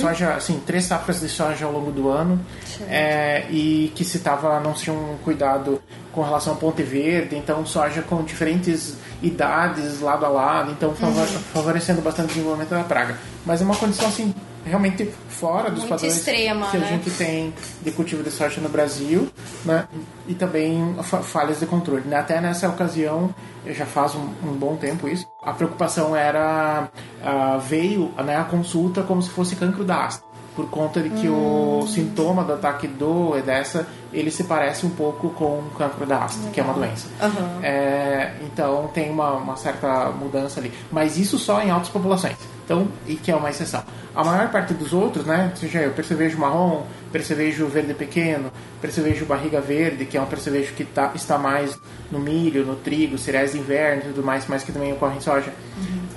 Soja, 0.00 0.34
assim, 0.34 0.60
três 0.66 0.84
safras 0.84 1.20
de 1.20 1.28
soja 1.28 1.66
ao 1.66 1.72
longo 1.72 1.92
do 1.92 2.08
ano. 2.08 2.40
É, 2.88 3.46
e 3.50 3.92
que 3.94 4.04
se 4.04 4.18
tava, 4.20 4.58
não 4.60 4.74
se 4.74 4.84
tinha 4.84 4.96
um 4.96 5.16
cuidado 5.22 5.80
com 6.12 6.22
relação 6.22 6.52
ao 6.54 6.58
Ponte 6.58 6.82
Verde. 6.82 7.36
Então, 7.36 7.64
soja 7.66 8.02
com 8.02 8.22
diferentes 8.22 8.94
idades, 9.22 10.00
lado 10.00 10.24
a 10.26 10.28
lado. 10.28 10.72
Então, 10.72 10.94
favor- 10.94 11.26
favorecendo 11.26 12.00
bastante 12.02 12.26
o 12.30 12.34
desenvolvimento 12.34 12.70
da 12.70 12.82
praga. 12.84 13.16
Mas 13.46 13.60
é 13.60 13.64
uma 13.64 13.76
condição, 13.76 14.08
assim, 14.08 14.34
realmente 14.64 15.08
fora 15.28 15.70
dos 15.70 15.80
Muito 15.80 15.88
padrões 15.90 16.16
extrema, 16.16 16.70
que 16.70 16.76
a 16.76 16.80
né? 16.80 16.88
gente 16.88 17.10
tem 17.12 17.54
de 17.82 17.90
cultivo 17.92 18.22
de 18.22 18.30
soja 18.30 18.60
no 18.60 18.68
Brasil, 18.68 19.28
né? 19.64 19.86
E 20.28 20.34
também 20.34 20.94
fa- 21.02 21.22
falhas 21.22 21.58
de 21.60 21.66
controle. 21.66 22.02
né? 22.06 22.18
Até 22.18 22.40
nessa 22.40 22.68
ocasião, 22.68 23.34
já 23.66 23.86
faz 23.86 24.14
um, 24.14 24.28
um 24.44 24.52
bom 24.52 24.76
tempo 24.76 25.08
isso, 25.08 25.26
a 25.42 25.52
preocupação 25.52 26.14
era 26.14 26.88
ah, 27.24 27.58
veio 27.66 28.12
né, 28.24 28.36
a 28.36 28.44
consulta 28.44 29.02
como 29.02 29.22
se 29.22 29.30
fosse 29.30 29.56
cancro 29.56 29.84
da 29.84 30.04
haste, 30.04 30.22
por 30.60 30.68
conta 30.68 31.00
de 31.00 31.08
que 31.08 31.28
Hum. 31.28 31.80
o 31.80 31.86
sintoma 31.86 32.44
do 32.44 32.52
ataque 32.52 32.86
do 32.86 33.34
Edessa 33.36 33.86
ele 34.12 34.30
se 34.30 34.44
parece 34.44 34.84
um 34.84 34.90
pouco 34.90 35.30
com 35.30 35.60
o 35.60 35.70
cancro 35.78 36.04
da 36.04 36.24
haste, 36.24 36.50
que 36.52 36.60
é 36.60 36.62
uma 36.62 36.74
doença. 36.74 37.08
Aham. 37.20 37.60
É, 37.62 38.32
então 38.42 38.90
tem 38.92 39.08
uma, 39.08 39.32
uma 39.34 39.56
certa 39.56 40.10
mudança 40.10 40.60
ali. 40.60 40.72
Mas 40.90 41.16
isso 41.16 41.38
só 41.38 41.62
em 41.62 41.70
altas 41.70 41.88
populações. 41.88 42.36
Então, 42.64 42.88
e 43.06 43.14
que 43.16 43.30
é 43.30 43.36
uma 43.36 43.48
exceção. 43.48 43.82
A 44.14 44.22
maior 44.22 44.50
parte 44.50 44.74
dos 44.74 44.92
outros, 44.92 45.24
né? 45.24 45.52
Seja 45.56 45.80
eu, 45.80 45.92
percevejo 45.92 46.38
marrom, 46.38 46.82
percevejo 47.10 47.66
verde 47.66 47.94
pequeno, 47.94 48.50
percevejo 48.80 49.24
barriga 49.24 49.60
verde, 49.60 50.04
que 50.04 50.16
é 50.16 50.20
um 50.20 50.26
percevejo 50.26 50.74
que 50.74 50.84
tá, 50.84 51.12
está 51.14 51.38
mais 51.38 51.78
no 52.10 52.18
milho, 52.18 52.66
no 52.66 52.76
trigo, 52.76 53.16
cereais 53.16 53.52
de 53.52 53.58
inverno 53.58 54.02
e 54.02 54.06
tudo 54.12 54.24
mais, 54.24 54.44
mas 54.48 54.62
que 54.62 54.72
também 54.72 54.92
ocorre 54.92 55.16
em 55.16 55.20
soja. 55.20 55.52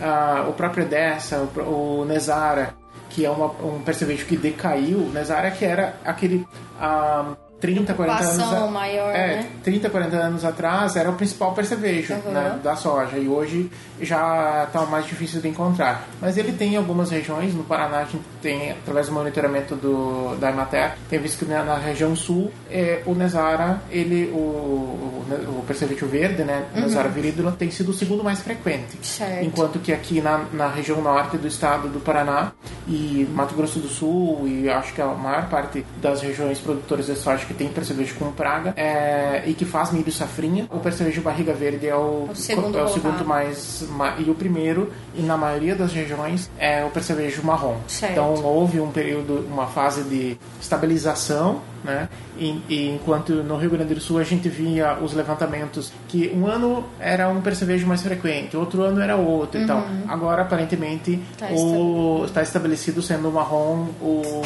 Ah, 0.02 0.46
o 0.50 0.54
próprio 0.54 0.86
Dessa, 0.86 1.38
o, 1.56 2.02
o 2.02 2.06
Nesara, 2.06 2.76
que 3.14 3.26
é 3.26 3.30
uma- 3.30 3.52
um 3.64 3.82
percevejo 3.84 4.26
que 4.26 4.36
decaiu. 4.36 4.98
O 5.00 5.12
Nesara 5.12 5.52
que 5.52 5.64
era 5.66 5.96
aquele... 6.04 6.48
ah, 6.80 7.36
30, 7.64 7.94
40 7.94 8.24
anos. 8.26 8.54
A- 8.54 8.68
maior, 8.68 9.16
é, 9.16 9.28
né? 9.38 9.46
30, 9.64 9.90
40 9.90 10.18
anos 10.18 10.44
atrás 10.44 10.98
era 10.98 11.10
o 11.10 11.14
principal 11.14 11.54
percevejo 11.54 12.14
Uhum. 12.14 12.32
né, 12.34 12.60
da 12.62 12.76
soja 12.76 13.18
e 13.18 13.28
hoje 13.30 13.72
já 14.02 14.66
está 14.68 14.82
mais 14.86 15.06
difícil 15.06 15.40
de 15.40 15.48
encontrar. 15.48 16.06
Mas 16.20 16.38
ele 16.38 16.52
tem 16.52 16.76
algumas 16.76 17.10
regiões, 17.10 17.54
no 17.54 17.64
Paraná 17.64 18.00
a 18.00 18.04
gente 18.04 18.20
tem, 18.42 18.72
através 18.72 19.08
do 19.08 19.14
monitoramento 19.14 19.76
do, 19.78 20.36
da 20.42 20.50
Emater, 20.50 20.96
tem 21.10 21.20
visto 21.20 21.46
que 21.46 21.52
na, 21.52 21.64
na 21.64 21.78
região 21.78 22.14
sul 22.18 22.52
é, 22.70 23.02
o 23.06 23.14
Nesara, 23.16 23.82
ele, 23.90 24.30
o, 24.34 24.36
o, 24.38 25.26
o 25.60 25.64
percevejo 25.66 26.06
verde, 26.06 26.44
né, 26.44 26.66
o 26.76 26.82
Nesara 26.82 27.08
viridula, 27.08 27.54
tem 27.54 27.72
sido 27.72 27.90
o 27.92 27.94
segundo 27.94 28.24
mais 28.26 28.42
frequente. 28.42 28.98
Uhum. 28.98 29.04
Certo. 29.04 29.46
Enquanto 29.46 29.80
que 29.80 29.94
aqui 29.94 30.20
na, 30.20 30.44
na 30.52 30.68
região 30.68 31.02
norte 31.02 31.38
do 31.38 31.48
estado 31.48 31.88
do 31.88 32.02
Paraná 32.02 32.52
e 32.88 33.26
Mato 33.34 33.56
Grosso 33.56 33.80
do 33.80 33.88
Sul 33.88 34.44
e 34.48 34.70
acho 34.70 34.94
que 34.94 35.02
a 35.02 35.08
maior 35.08 35.48
parte 35.48 35.86
das 36.02 36.22
regiões 36.22 36.60
produtoras 36.60 37.06
de 37.06 37.16
soja 37.16 37.46
que 37.54 37.60
tem 37.60 37.70
percevejo 37.70 38.16
com 38.16 38.32
praga 38.32 38.74
é, 38.76 39.44
e 39.46 39.54
que 39.54 39.64
faz 39.66 39.92
milho 39.92 40.12
safrinha, 40.12 40.68
o 40.72 40.80
percevejo 40.80 41.22
barriga 41.22 41.54
verde 41.54 41.88
é 41.88 41.96
o, 41.96 42.28
O 42.32 42.36
segundo 42.36 42.78
é 42.78 42.84
o 42.84 42.88
segundo 42.88 43.24
mais 43.26 43.86
ma- 43.92 44.16
e 44.18 44.30
o 44.30 44.36
primeiro 44.36 44.92
e 45.16 45.22
na 45.22 45.38
maioria 45.38 45.76
das 45.76 45.94
regiões 45.94 46.50
é 46.58 46.84
o 46.84 46.90
percevejo 46.90 47.44
marrom. 47.44 47.78
Certo. 47.88 48.12
Então 48.12 48.34
houve 48.44 48.80
um 48.80 48.92
período, 48.92 49.46
uma 49.52 49.68
fase 49.68 50.04
de 50.04 50.38
estabilização, 50.60 51.62
né? 51.84 52.08
E, 52.38 52.62
e 52.68 52.90
enquanto 52.90 53.44
no 53.44 53.58
Rio 53.58 53.70
Grande 53.70 53.94
do 53.94 54.02
Sul 54.02 54.18
a 54.18 54.24
gente 54.24 54.50
via 54.50 54.98
os 55.00 55.14
levantamentos 55.14 55.92
que 56.08 56.32
um 56.36 56.48
ano 56.48 56.84
era 57.00 57.28
um 57.30 57.42
percevejo 57.42 57.86
mais 57.86 58.02
frequente, 58.02 58.58
outro 58.58 58.82
ano 58.84 59.00
era 59.02 59.16
outro 59.16 59.62
e 59.62 59.68
tal. 59.68 59.86
Agora 60.08 60.42
aparentemente 60.42 61.12
Uhum. 61.14 61.22
Tá 61.38 61.48
o 61.52 62.26
está 62.26 62.42
estabelecido 62.42 63.02
sendo 63.02 63.30
o 63.30 63.32
marrom 63.32 63.88
o 64.02 64.42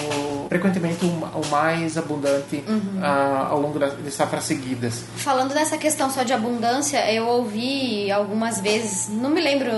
frequentemente 0.57 1.05
o, 1.05 1.47
mais 1.49 1.97
abundante 1.97 2.63
Uhum. 2.67 2.99
ah, 3.01 3.47
ao 3.49 3.61
longo 3.61 3.77
das, 3.79 3.95
de 3.97 4.11
safras 4.11 4.43
seguidas. 4.43 5.03
Falando 5.17 5.53
dessa 5.53 5.77
questão 5.77 6.09
só 6.09 6.23
de 6.23 6.33
abundância, 6.33 7.11
eu 7.11 7.27
ouvi 7.27 8.11
algumas 8.11 8.59
vezes, 8.59 9.07
não 9.09 9.29
me 9.29 9.39
lembro 9.41 9.71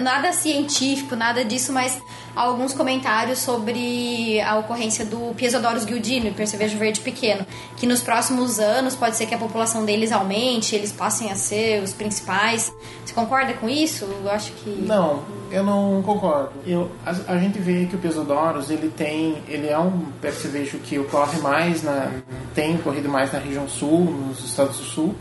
nada 0.00 0.32
científico, 0.32 1.14
nada 1.14 1.44
disso, 1.44 1.72
mas 1.72 1.98
alguns 2.36 2.74
comentários 2.74 3.38
sobre 3.38 4.40
a 4.42 4.58
ocorrência 4.58 5.04
do 5.04 5.34
Piesodorus 5.34 5.84
guildino, 5.84 6.32
percevejo 6.34 6.76
verde 6.78 7.00
pequeno, 7.00 7.46
que 7.76 7.86
nos 7.86 8.02
próximos 8.02 8.60
anos 8.60 8.94
pode 8.94 9.16
ser 9.16 9.26
que 9.26 9.34
a 9.34 9.38
população 9.38 9.84
deles 9.84 10.12
aumente, 10.12 10.74
eles 10.74 10.92
passem 10.92 11.32
a 11.32 11.34
ser 11.34 11.82
os 11.82 11.92
principais. 11.92 12.72
Você 13.04 13.14
concorda 13.14 13.54
com 13.54 13.68
isso? 13.68 14.04
Eu 14.04 14.30
acho 14.30 14.52
que 14.52 14.70
Não, 14.70 15.24
eu 15.50 15.64
não 15.64 16.02
concordo. 16.02 16.50
Eu, 16.66 16.90
a, 17.04 17.32
a 17.32 17.38
gente 17.38 17.58
vê 17.58 17.86
que 17.86 17.96
o 17.96 17.98
Pesodorus 17.98 18.70
ele 18.70 18.90
tem, 18.90 19.42
ele 19.48 19.68
é 19.68 19.78
um 19.78 20.06
percevejo 20.20 20.78
que 20.78 20.98
ocorre 20.98 21.38
mais 21.38 21.82
na, 21.82 22.10
tem 22.54 22.74
ocorrido 22.76 23.08
mais 23.08 23.32
na 23.32 23.38
região 23.38 23.68
sul, 23.68 24.04
nos 24.04 24.44
estados 24.44 24.78
do 24.78 24.84
sul. 24.84 25.14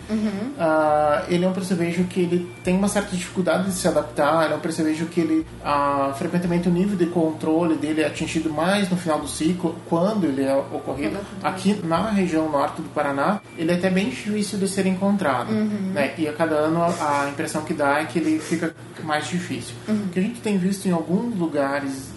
Ah, 0.60 1.24
ele 1.27 1.45
é 1.45 1.48
um 1.48 1.53
percevejo 1.53 2.03
que 2.05 2.19
ele 2.19 2.51
tem 2.63 2.75
uma 2.75 2.88
certa 2.88 3.15
dificuldade 3.15 3.65
de 3.65 3.72
se 3.72 3.88
adaptar. 3.88 4.45
Ele 4.45 4.53
é 4.53 4.57
um 4.57 4.60
percevejo 4.60 5.05
que 5.05 5.19
ele 5.19 5.45
ah, 5.63 6.13
frequentemente 6.17 6.67
o 6.67 6.72
nível 6.72 6.98
de 6.98 7.04
controle 7.07 7.75
dele 7.75 8.01
é 8.01 8.07
atingido 8.07 8.51
mais 8.51 8.89
no 8.89 8.97
final 8.97 9.19
do 9.19 9.27
ciclo, 9.27 9.75
quando 9.88 10.25
ele 10.25 10.43
é 10.43 10.55
ocorrido. 10.55 11.17
Aqui 11.43 11.79
na 11.83 12.09
região 12.09 12.50
norte 12.50 12.81
do 12.81 12.89
Paraná, 12.89 13.41
ele 13.57 13.71
é 13.71 13.75
até 13.75 13.89
bem 13.89 14.09
difícil 14.09 14.59
de 14.59 14.67
ser 14.67 14.85
encontrado, 14.85 15.51
né? 15.51 16.13
E 16.17 16.27
a 16.27 16.33
cada 16.33 16.55
ano 16.55 16.83
a 16.83 17.29
impressão 17.29 17.63
que 17.63 17.74
dá 17.74 18.00
é 18.00 18.05
que 18.05 18.19
ele 18.19 18.39
fica 18.39 18.75
mais 19.03 19.27
difícil. 19.27 19.75
O 19.88 20.09
que 20.09 20.19
a 20.19 20.21
gente 20.21 20.41
tem 20.41 20.57
visto 20.57 20.88
em 20.88 20.91
alguns 20.91 21.38
lugares 21.38 22.09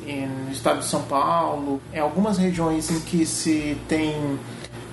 no 0.47 0.52
estado 0.52 0.78
de 0.80 0.87
São 0.87 1.02
Paulo, 1.02 1.80
em 1.92 1.99
algumas 1.99 2.38
regiões 2.38 2.90
em 2.90 3.00
que 3.00 3.26
se 3.26 3.76
tem 3.88 4.38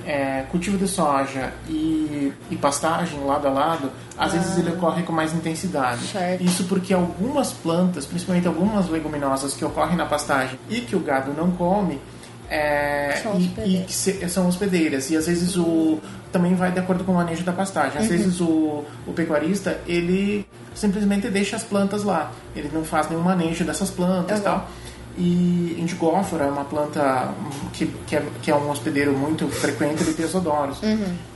é, 0.05 0.43
cultivo 0.51 0.77
de 0.77 0.87
soja 0.87 1.51
e, 1.67 2.31
e 2.51 2.55
pastagem 2.55 3.19
lado 3.25 3.47
a 3.47 3.51
lado, 3.51 3.91
às 4.17 4.33
vezes 4.33 4.57
ele 4.57 4.69
ocorre 4.71 5.03
com 5.03 5.11
mais 5.11 5.33
intensidade. 5.33 6.01
Certo. 6.07 6.43
Isso 6.43 6.63
porque 6.65 6.93
algumas 6.93 7.51
plantas, 7.51 8.05
principalmente 8.05 8.47
algumas 8.47 8.87
leguminosas 8.89 9.53
que 9.53 9.65
ocorrem 9.65 9.95
na 9.97 10.05
pastagem 10.05 10.59
e 10.69 10.81
que 10.81 10.95
o 10.95 10.99
gado 10.99 11.33
não 11.33 11.51
come, 11.51 11.99
é, 12.49 13.19
São 13.23 13.33
e, 13.39 13.43
e 13.43 13.47
hospedeiras. 13.47 13.85
que 13.87 13.93
se- 13.93 14.29
são 14.29 14.47
hospedeiras. 14.47 15.09
E 15.09 15.17
às 15.17 15.25
vezes 15.25 15.55
o 15.57 15.99
também 16.31 16.53
vai 16.53 16.71
de 16.71 16.79
acordo 16.79 17.03
com 17.03 17.11
o 17.11 17.15
manejo 17.15 17.43
da 17.43 17.51
pastagem. 17.53 17.99
Às 17.99 18.07
vezes 18.07 18.39
o, 18.39 18.83
o 19.07 19.13
pecuarista 19.15 19.79
ele 19.87 20.45
simplesmente 20.75 21.27
deixa 21.29 21.55
as 21.55 21.63
plantas 21.63 22.03
lá. 22.03 22.31
Ele 22.55 22.69
não 22.71 22.83
faz 22.83 23.09
nenhum 23.09 23.21
manejo 23.23 23.63
dessas 23.63 23.89
plantas 23.89 24.39
e 24.39 24.41
tal. 24.43 24.69
E 25.17 25.77
indigófora 25.79 26.45
é 26.45 26.47
uma 26.49 26.65
planta 26.65 27.33
que, 27.73 27.85
que, 28.07 28.15
é, 28.15 28.25
que 28.41 28.51
é 28.51 28.55
um 28.55 28.69
hospedeiro 28.69 29.13
muito 29.13 29.47
frequente 29.47 30.03
de 30.03 30.13
tesodoros. 30.13 30.79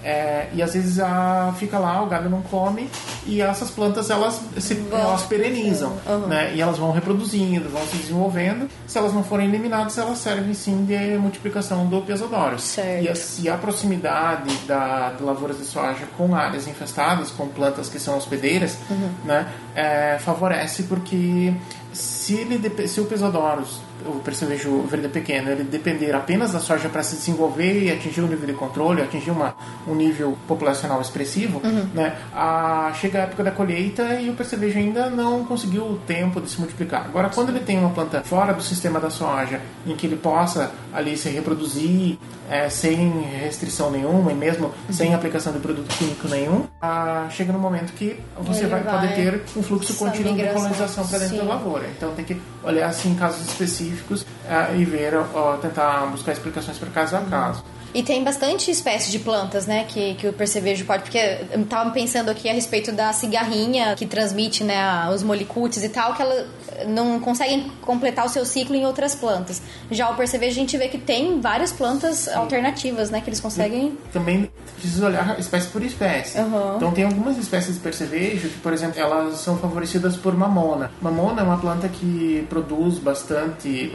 É, 0.04 0.50
e 0.54 0.62
às 0.62 0.74
vezes 0.74 1.00
a, 1.00 1.54
fica 1.58 1.80
lá, 1.80 2.02
o 2.02 2.08
gado 2.08 2.30
não 2.30 2.42
come 2.42 2.90
e 3.26 3.42
essas 3.42 3.70
plantas 3.70 4.10
elas, 4.10 4.42
se, 4.58 4.82
elas 4.92 5.24
perenizam. 5.24 5.94
Uhum. 6.06 6.28
Né? 6.28 6.54
E 6.56 6.62
elas 6.62 6.78
vão 6.78 6.92
reproduzindo, 6.92 7.70
vão 7.70 7.86
se 7.88 7.98
desenvolvendo. 7.98 8.70
Se 8.88 8.98
elas 8.98 9.14
não 9.14 9.24
forem 9.24 9.48
eliminadas, 9.48 9.98
elas 9.98 10.18
servem 10.18 10.54
sim 10.54 10.86
de 10.86 11.18
multiplicação 11.18 11.86
do 11.88 12.02
pesodoro. 12.02 12.60
Certo. 12.60 13.04
E 13.04 13.10
a, 13.10 13.16
se 13.16 13.50
a 13.50 13.58
proximidade 13.58 14.54
da, 14.68 15.14
de 15.18 15.24
lavouras 15.24 15.58
de 15.58 15.66
soja 15.66 16.06
com 16.18 16.36
áreas 16.36 16.68
infestadas, 16.68 17.32
com 17.32 17.48
plantas 17.48 17.90
que 17.90 18.00
são 18.00 18.18
hospedeiras, 18.18 18.78
Uhum. 18.90 19.10
né, 19.24 19.48
é, 19.76 20.18
favorece 20.20 20.84
porque 20.84 21.54
se, 21.94 22.36
ele, 22.36 22.88
se 22.88 23.02
o 23.02 23.06
pesodorus, 23.06 23.82
o 24.06 24.20
percevejo 24.20 24.82
verde 24.84 25.10
pequeno, 25.10 25.50
ele 25.50 25.64
depender 25.64 26.14
apenas 26.14 26.54
da 26.54 26.60
soja 26.60 26.88
para 26.88 27.04
se 27.04 27.16
desenvolver 27.16 27.84
e 27.84 27.92
atingir 27.92 28.22
um 28.22 28.28
nível 28.28 28.48
de 28.48 28.54
controle, 28.54 29.02
atingir 29.02 29.32
uma, 29.32 29.56
um 29.88 29.96
nível 29.96 30.38
populacional 30.48 31.02
expressivo, 31.02 31.62
né, 31.94 32.16
a, 32.34 32.92
chega 32.94 33.20
a 33.20 33.22
época 33.24 33.44
da 33.44 33.52
colheita 33.52 34.20
e 34.22 34.30
o 34.30 34.34
percevejo 34.34 34.78
ainda 34.78 35.10
não 35.10 35.44
conseguiu 35.44 35.84
o 35.84 35.98
tempo 35.98 36.40
de 36.40 36.50
se 36.50 36.60
multiplicar. 36.60 37.06
Agora, 37.06 37.30
quando 37.30 37.50
ele 37.50 37.60
tem 37.60 37.80
uma 37.80 37.90
planta 37.90 38.22
fora 38.22 38.54
do 38.54 38.62
sistema 38.62 39.00
da 39.00 39.10
soja, 39.10 39.62
em 39.86 39.96
que 39.96 40.08
ele 40.08 40.16
possa 40.16 40.72
ali 40.94 41.18
se 41.18 41.30
reproduzir 41.30 42.18
é, 42.50 42.70
sem 42.70 43.22
restrição 43.22 43.92
nenhuma 43.92 44.32
e 44.32 44.36
mesmo 44.36 44.74
sem 44.90 45.14
aplicação 45.14 45.54
de 45.54 45.60
produto 45.60 45.88
químico 45.96 46.28
nenhum, 46.28 46.66
ah, 46.82 47.28
chega 47.30 47.54
no 47.54 47.60
momento 47.60 47.94
que 47.94 48.20
você 48.42 48.66
vai, 48.66 48.82
vai 48.82 48.96
poder 48.96 49.16
ter 49.16 49.44
um 49.56 49.64
fluxo 49.64 49.94
contínuo 49.96 50.36
de 50.36 50.48
colonização 50.48 51.08
para 51.08 51.20
dentro 51.20 51.38
sim. 51.38 51.46
da 51.46 51.54
lavoura. 51.54 51.88
Então 51.96 52.14
tem 52.14 52.26
que 52.26 52.42
olhar 52.64 52.88
assim 52.88 53.16
casos 53.16 53.48
específicos 53.48 54.26
ah, 54.50 54.72
e 54.76 54.84
ver, 54.84 55.14
tentar 55.62 56.08
buscar 56.08 56.34
explicações 56.34 56.78
para 56.78 56.90
caso 56.90 57.16
a 57.16 57.22
caso. 57.22 57.64
E 57.94 58.04
tem 58.04 58.24
bastante 58.24 58.70
espécie 58.70 59.12
de 59.12 59.20
plantas, 59.20 59.66
né, 59.66 59.86
que, 59.88 60.14
que 60.16 60.28
o 60.28 60.34
percevejo 60.34 60.86
pode... 60.86 61.04
Porque 61.04 61.40
eu 61.52 61.66
tava 61.66 61.90
pensando 61.92 62.30
aqui 62.30 62.50
a 62.50 62.54
respeito 62.54 62.92
da 62.92 63.12
cigarrinha, 63.14 63.96
que 63.96 64.06
transmite, 64.06 64.64
né, 64.64 65.10
os 65.14 65.24
molicutes 65.24 65.84
e 65.84 65.90
tal, 65.90 66.14
que 66.14 66.22
ela 66.22 66.48
não 66.88 67.20
conseguem 67.20 67.72
completar 67.82 68.26
o 68.26 68.30
seu 68.30 68.46
ciclo 68.46 68.76
em 68.76 68.86
outras 68.86 69.16
plantas. 69.16 69.62
Já 69.92 70.10
o 70.10 70.16
percevejo, 70.16 70.52
a 70.52 70.62
gente 70.62 70.78
vê 70.78 70.88
que 70.88 70.98
tem 70.98 71.42
várias 71.42 71.72
plantas 71.72 72.28
alternativas, 72.28 73.10
né, 73.10 73.22
que 73.22 73.30
eles 73.30 73.40
conseguem... 73.40 73.98
também 74.14 74.50
precisa 74.80 75.06
olhar 75.06 75.40
espécie 75.40 75.68
por 75.68 75.84
espécie. 75.84 76.40
Uhum. 76.40 76.78
Então 76.78 76.92
tem 76.92 77.04
algumas 77.04 77.38
espécies 77.38 77.76
de 77.76 77.82
percevejo 77.82 78.50
que, 78.50 78.60
por 78.60 78.72
exemplo, 78.72 79.00
elas 79.00 79.40
são 79.40 79.58
favorecidas 79.58 80.16
por 80.16 80.36
mamona. 80.36 80.92
Mamona 81.02 81.42
é 81.42 81.44
uma 81.44 81.58
planta 81.58 81.88
que 81.90 82.46
produz 82.50 82.98
bastante 82.98 83.92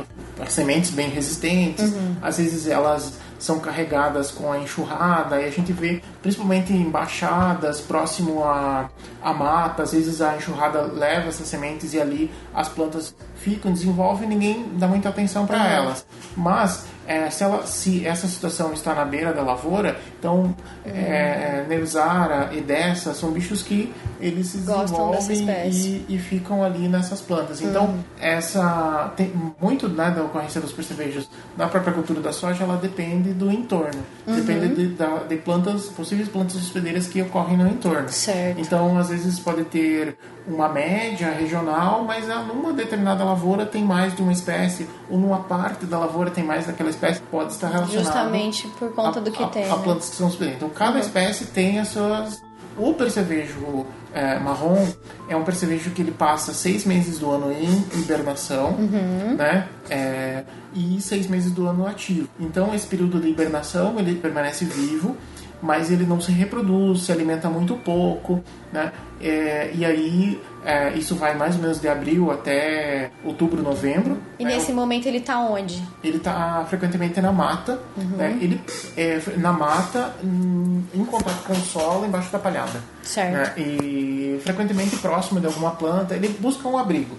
sementes 0.49 0.91
bem 0.91 1.09
resistentes. 1.09 1.85
Uhum. 1.85 2.17
Às 2.21 2.39
vezes 2.39 2.67
elas 2.67 3.15
são 3.45 3.59
carregadas 3.61 4.31
com 4.31 4.51
a 4.51 4.59
enxurrada 4.59 5.41
e 5.41 5.45
a 5.47 5.51
gente 5.51 5.73
vê 5.73 6.03
principalmente 6.23 6.73
em 6.73 6.89
baixadas 6.91 7.81
próximo 7.81 8.43
à, 8.43 8.89
à 9.23 9.33
mata 9.35 9.83
às 9.83 9.93
vezes 9.93 10.21
a 10.23 10.37
enxurrada 10.37 10.81
leva 10.83 11.29
essas 11.29 11.47
sementes 11.47 11.93
e 11.93 12.01
ali 12.01 12.31
as 12.55 12.69
plantas 12.69 13.15
ficam 13.37 13.71
desenvolvem 13.73 14.25
e 14.27 14.35
ninguém 14.35 14.69
dá 14.77 14.87
muita 14.89 15.09
atenção 15.11 15.47
para 15.47 15.59
Uhum. 15.59 15.65
elas 15.65 16.07
mas 16.37 16.87
é, 17.06 17.28
se, 17.30 17.42
ela, 17.44 17.66
se 17.66 18.06
essa 18.06 18.26
situação 18.26 18.73
está 18.73 18.94
na 18.94 19.04
beira 19.04 19.32
da 19.32 19.42
lavoura, 19.42 19.96
então 20.18 20.54
é, 20.84 21.64
Neusara 21.68 22.50
e 22.52 22.61
dessa 22.61 23.12
são 23.14 23.30
bichos 23.30 23.62
que 23.62 23.92
eles 24.20 24.46
se 24.49 24.58
Gostam 24.58 25.11
desenvolvem 25.11 25.70
e, 26.08 26.14
e 26.14 26.18
ficam 26.18 26.62
ali 26.64 26.88
nessas 26.88 27.20
plantas. 27.20 27.61
Então, 27.61 27.94
essa 28.20 29.12
tem 29.16 29.32
muito 29.61 29.88
né, 29.88 30.11
da 30.11 30.23
ocorrência 30.23 30.61
dos 30.61 30.73
percevejos 30.73 31.28
da 31.56 31.66
própria 31.66 31.92
cultura 31.92 32.20
da 32.20 32.32
soja, 32.32 32.64
ela 32.64 32.76
depende 32.76 33.32
do 33.32 33.50
entorno, 33.50 34.00
depende 34.26 34.68
de, 34.75 34.87
da- 34.94 35.25
de 35.28 35.37
plantas, 35.37 35.84
possíveis 35.87 36.28
plantas 36.28 36.56
hospedeiras 36.56 37.06
que 37.06 37.20
ocorrem 37.23 37.56
no 37.56 37.68
entorno. 37.68 38.08
Certo. 38.08 38.61
Então, 38.61 38.96
às 38.99 39.08
vezes 39.11 39.38
pode 39.38 39.64
ter 39.64 40.16
uma 40.46 40.68
média 40.68 41.30
regional, 41.30 42.04
mas 42.04 42.28
ah, 42.28 42.42
numa 42.42 42.73
determinada 42.73 43.25
lavoura 43.25 43.64
tem 43.64 43.82
mais 43.82 44.14
de 44.14 44.20
uma 44.23 44.32
espécie, 44.32 44.87
ou 45.11 45.18
numa 45.18 45.40
parte 45.40 45.87
da 45.87 45.99
lavoura 45.99 46.30
tem 46.30 46.44
mais 46.44 46.66
daquela 46.66 46.90
espécie, 46.95 47.21
pode 47.31 47.53
estar 47.53 47.69
relacionado 47.69 48.05
Justamente 48.05 48.69
por 48.79 48.93
conta 48.95 49.19
a, 49.19 49.23
do 49.23 49.31
que 49.31 49.43
a, 49.43 49.47
tem, 49.49 49.65
a 49.71 49.77
né? 49.77 49.83
plantas 49.83 50.09
que 50.11 50.17
são 50.17 50.27
hospedeiras. 50.29 50.57
Então, 50.57 50.71
cada 50.71 50.99
espécie 50.99 51.47
tem 51.47 51.79
as 51.79 51.89
suas. 51.89 52.43
O 52.77 52.93
percevejo 52.95 53.87
é, 54.13 54.37
marrom 54.41 54.85
é 55.29 55.37
um 55.37 55.45
percevejo 55.45 55.91
que 55.91 56.03
ele 56.03 56.11
passa 56.11 56.53
seis 56.53 56.85
meses 56.85 57.19
do 57.21 57.31
ano 57.31 57.53
em 57.53 58.01
hibernação, 58.01 58.71
Uhum. 58.71 59.37
né? 59.37 59.69
É, 59.89 60.43
e 60.75 61.01
seis 61.01 61.29
meses 61.29 61.53
do 61.53 61.69
ano 61.69 61.87
ativo. 61.87 62.29
Então, 62.41 62.75
esse 62.75 62.87
período 62.87 63.21
de 63.21 63.29
hibernação 63.29 63.95
ele 63.99 64.17
permanece 64.17 64.65
vivo, 64.65 65.17
mas 65.63 65.91
ele 65.91 66.05
não 66.05 66.21
se 66.21 66.33
reproduz, 66.33 67.03
se 67.03 67.13
alimenta 67.13 67.49
muito 67.49 67.75
pouco, 67.77 68.43
né? 68.75 68.93
É, 69.21 69.71
e 69.73 69.85
aí 69.85 70.40
é, 70.64 70.93
isso 70.95 71.14
vai 71.14 71.35
mais 71.35 71.54
ou 71.57 71.62
menos 71.62 71.81
de 71.81 71.88
abril 71.88 72.31
até 72.31 73.11
outubro, 73.23 73.62
novembro. 73.62 74.19
E 74.38 74.45
né? 74.45 74.54
nesse 74.54 74.73
momento 74.73 75.07
ele 75.07 75.21
tá 75.21 75.38
onde? 75.38 75.83
Ele 76.02 76.16
está 76.16 76.64
frequentemente 76.69 77.21
na 77.21 77.33
mata, 77.33 77.78
né? 78.16 78.37
ele 78.40 78.61
é, 78.97 79.21
na 79.37 79.52
mata, 79.52 80.14
em, 80.23 80.85
em 80.95 81.04
contato 81.04 81.45
com 81.45 81.52
o 81.52 81.57
solo, 81.57 82.07
embaixo 82.07 82.33
da 82.33 82.38
palhada. 82.38 82.81
Certo. 83.02 83.33
Né? 83.33 83.52
E 83.59 84.40
frequentemente 84.43 84.97
próximo 84.97 85.38
de 85.38 85.47
alguma 85.47 85.73
planta, 85.73 86.14
ele 86.14 86.28
busca 86.40 86.66
um 86.66 86.78
abrigo. 86.78 87.14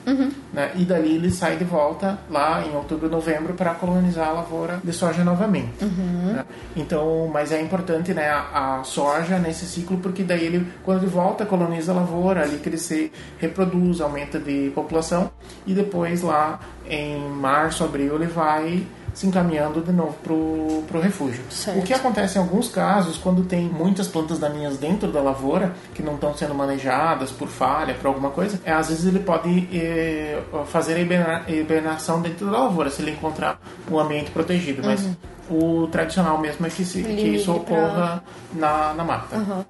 Né? 0.52 0.72
E 0.76 0.84
dali 0.84 1.16
ele 1.16 1.30
sai 1.30 1.56
de 1.56 1.64
volta 1.64 2.18
lá 2.30 2.66
em 2.66 2.76
outubro, 2.76 3.08
novembro 3.08 3.54
para 3.54 3.76
colonizar 3.76 4.30
a 4.30 4.32
lavoura 4.32 4.82
de 4.84 4.92
soja 4.92 5.24
novamente. 5.24 5.86
né? 5.86 6.46
Então, 6.76 7.30
mas 7.32 7.52
é 7.52 7.62
importante 7.62 8.14
né, 8.14 8.28
a, 8.30 8.80
a 8.80 8.84
soja 8.84 9.38
nesse 9.38 9.66
ciclo 9.66 9.98
porque 9.98 10.24
daí 10.24 10.46
ele, 10.46 10.68
quando 10.84 11.04
ele 11.04 11.08
volta, 11.08 11.45
coloniza 11.46 11.92
a 11.92 11.96
lavoura, 11.96 12.42
ali 12.44 12.58
crescer, 12.58 13.12
reproduz, 13.40 14.02
aumenta 14.02 14.40
de 14.40 14.72
população 14.76 15.32
e 15.66 15.74
depois 15.74 16.22
lá 16.22 16.60
em 16.90 17.18
março, 17.30 17.84
abril 17.84 18.16
ele 18.16 18.28
vai 18.28 18.86
se 19.14 19.26
encaminhando 19.26 19.80
de 19.82 19.94
novo 19.94 20.14
pro, 20.22 20.84
pro 20.90 21.00
refúgio. 21.00 21.42
Certo. 21.50 21.80
O 21.80 21.84
que 21.84 21.94
acontece 21.94 22.38
em 22.38 22.42
alguns 22.42 22.68
casos, 22.68 23.16
quando 23.18 23.44
tem 23.46 23.62
muitas 23.64 24.10
plantas 24.10 24.38
daninhas 24.40 24.78
dentro 24.78 25.10
da 25.10 25.22
lavoura, 25.22 25.74
que 25.94 26.04
não 26.04 26.16
estão 26.16 26.36
sendo 26.36 26.54
manejadas 26.54 27.32
por 27.32 27.48
falha, 27.48 27.94
por 27.94 28.08
alguma 28.08 28.30
coisa, 28.32 28.60
é, 28.66 28.74
às 28.74 28.90
vezes 28.90 29.06
ele 29.06 29.20
pode 29.20 29.70
eh, 29.72 30.42
fazer 30.66 30.96
a 30.96 31.00
hiberna- 31.00 31.44
hibernação 31.48 32.22
dentro 32.22 32.46
da 32.52 32.60
lavoura, 32.64 32.90
se 32.90 33.02
ele 33.02 33.12
encontrar 33.12 33.58
um 33.90 33.98
ambiente 33.98 34.32
protegido. 34.32 34.82
Mas 34.84 35.08
o 35.50 35.88
tradicional 35.88 36.38
mesmo 36.38 36.66
é 36.68 36.70
que, 36.70 36.84
se, 36.84 37.02
que 37.02 37.10
isso 37.10 37.54
migre 37.54 37.66
pra- 37.68 37.78
ocorra 37.78 38.24
na, 38.54 38.94
na 38.96 39.04
mata. 39.06 39.66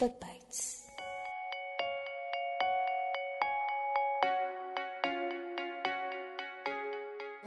Bug 0.00 0.18
bites. 0.18 0.39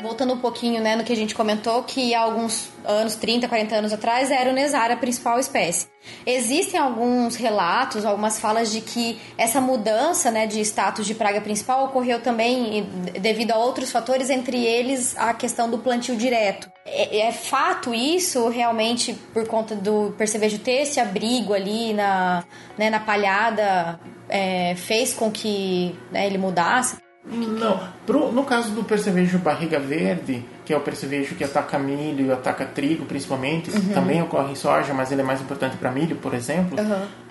Voltando 0.03 0.33
um 0.33 0.38
pouquinho 0.38 0.81
né, 0.81 0.98
no 0.98 1.03
que 1.05 1.13
a 1.13 1.15
gente 1.15 1.33
comentou, 1.33 1.81
que 1.83 2.13
há 2.13 2.19
alguns 2.19 2.67
anos, 2.83 3.15
30, 3.15 3.48
40 3.48 3.75
anos 3.75 3.93
atrás, 3.93 4.29
era 4.29 4.50
o 4.50 4.53
Nesar 4.53 4.91
a 4.91 4.98
principal 4.98 5.39
espécie. 5.39 5.88
Existem 6.25 6.77
alguns 6.77 7.38
relatos, 7.38 8.03
algumas 8.03 8.38
falas 8.38 8.69
de 8.69 8.81
que 8.81 9.17
essa 9.38 9.62
mudança 9.62 10.29
né, 10.29 10.45
de 10.45 10.60
status 10.60 11.05
de 11.05 11.15
praga 11.15 11.39
principal 11.39 11.86
ocorreu 11.86 12.19
também 12.19 12.86
devido 13.22 13.51
a 13.51 13.57
outros 13.57 13.93
fatores, 13.93 14.29
entre 14.29 14.62
eles 14.65 15.17
a 15.17 15.33
questão 15.33 15.69
do 15.69 15.77
plantio 15.77 16.17
direto. 16.17 16.69
É, 16.86 17.19
é 17.19 17.31
fato 17.31 17.93
isso, 17.93 18.50
realmente, 18.50 19.13
por 19.33 19.48
conta 19.48 19.74
do 19.74 20.13
percevejo 20.17 20.60
ter 20.60 20.81
esse 20.81 21.00
abrigo 21.00 21.53
ali 21.53 21.93
na, 21.93 22.43
né, 22.77 22.89
na 22.89 23.00
palhada, 23.00 23.98
é, 24.27 24.75
fez 24.75 25.13
com 25.13 25.31
que 25.31 25.95
né, 26.12 26.27
ele 26.27 26.38
mudasse? 26.38 26.98
Não, 27.25 27.79
pro- 28.05 28.31
no 28.31 28.43
caso 28.43 28.72
do 28.72 28.83
percevejo 28.83 29.38
barriga 29.39 29.79
verde, 29.79 30.43
que 30.65 30.74
é 30.74 30.77
o 30.77 30.79
percevejo 30.81 31.36
que 31.36 31.43
ataca 31.43 31.77
milho 31.77 32.27
e 32.27 32.31
ataca 32.31 32.65
trigo 32.65 33.03
principalmente, 33.05 33.69
também 33.93 34.22
ocorre 34.22 34.53
em 34.53 34.55
soja, 34.55 34.93
mas 34.93 35.12
ele 35.12 35.22
é 35.22 35.24
mais 35.24 35.41
importante 35.41 35.75
para 35.77 35.91
milho, 35.91 36.15
por 36.15 36.33
exemplo. 36.33 36.77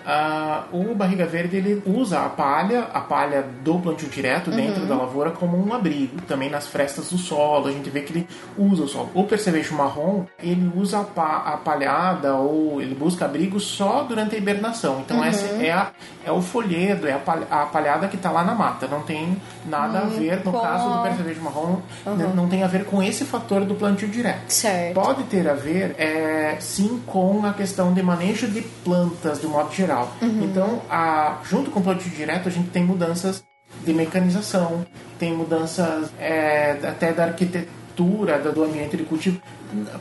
ah, 0.05 0.65
o 0.71 0.93
barriga 0.93 1.25
verde 1.25 1.55
ele 1.57 1.81
usa 1.85 2.19
a 2.25 2.29
palha, 2.29 2.87
a 2.93 2.99
palha 2.99 3.43
do 3.63 3.79
plantio 3.79 4.07
direto 4.09 4.51
dentro 4.51 4.85
da 4.85 4.95
lavoura 4.95 5.31
como 5.31 5.57
um 5.57 5.73
abrigo, 5.73 6.21
também 6.27 6.49
nas 6.49 6.67
frestas 6.67 7.09
do 7.09 7.17
solo, 7.17 7.67
a 7.69 7.71
gente 7.71 7.89
vê 7.89 8.01
que 8.01 8.11
ele 8.13 8.27
usa 8.57 8.83
o 8.83 8.87
solo. 8.87 9.09
O 9.15 9.23
percevejo 9.23 9.73
marrom, 9.75 10.25
ele 10.37 10.71
usa 10.75 10.99
a, 10.99 11.03
pa- 11.03 11.43
a 11.45 11.57
palhada 11.57 12.35
ou 12.35 12.81
ele 12.81 12.93
busca 12.93 13.25
abrigo 13.25 13.59
só 13.59 14.03
durante 14.03 14.35
a 14.35 14.37
hibernação. 14.37 14.99
Então 15.05 15.23
essa 15.23 15.45
é, 15.63 15.71
a, 15.71 15.87
é 16.25 16.31
o 16.31 16.41
folhedo, 16.41 17.07
é 17.07 17.13
a, 17.13 17.17
palha- 17.19 17.47
a 17.49 17.65
palhada 17.65 18.07
que 18.07 18.15
está 18.15 18.29
lá 18.29 18.43
na 18.43 18.53
mata, 18.53 18.87
não 18.87 19.01
tem 19.01 19.41
nada 19.65 19.99
a 19.99 20.01
ver, 20.01 20.37
no 20.45 20.51
caso 20.63 20.89
do 20.89 21.03
percevejo 21.03 21.41
marrom, 21.41 21.77
né, 22.05 22.31
não 22.35 22.47
tem 22.47 22.63
a 22.63 22.67
ver 22.67 22.85
com 22.85 23.01
esse 23.01 23.23
fator 23.23 23.65
do 23.65 23.75
plantio 23.75 24.07
direto. 24.07 24.49
Certo. 24.49 24.93
Pode 24.93 25.23
ter 25.23 25.47
a 25.49 25.53
ver, 25.53 25.95
é, 25.97 26.57
sim, 26.59 27.01
com 27.05 27.45
a 27.45 27.53
questão 27.53 27.93
de 27.93 28.01
manejo 28.01 28.47
de 28.47 28.61
plantas 28.61 29.39
de 29.39 29.47
modo 29.47 29.73
geral. 29.73 30.11
Então, 30.21 30.81
a, 30.89 31.39
junto 31.43 31.71
com 31.71 31.79
o 31.79 31.83
plantio 31.83 32.11
direto, 32.11 32.49
a 32.49 32.51
gente 32.51 32.69
tem 32.69 32.83
mudanças 32.83 33.43
de 33.83 33.93
mecanização, 33.93 34.85
tem 35.19 35.33
mudanças 35.33 36.11
é, 36.19 36.77
até 36.83 37.11
da 37.11 37.25
arquitetura 37.25 38.39
do 38.39 38.63
ambiente 38.63 38.97
de 38.97 39.03
cultivo, 39.03 39.39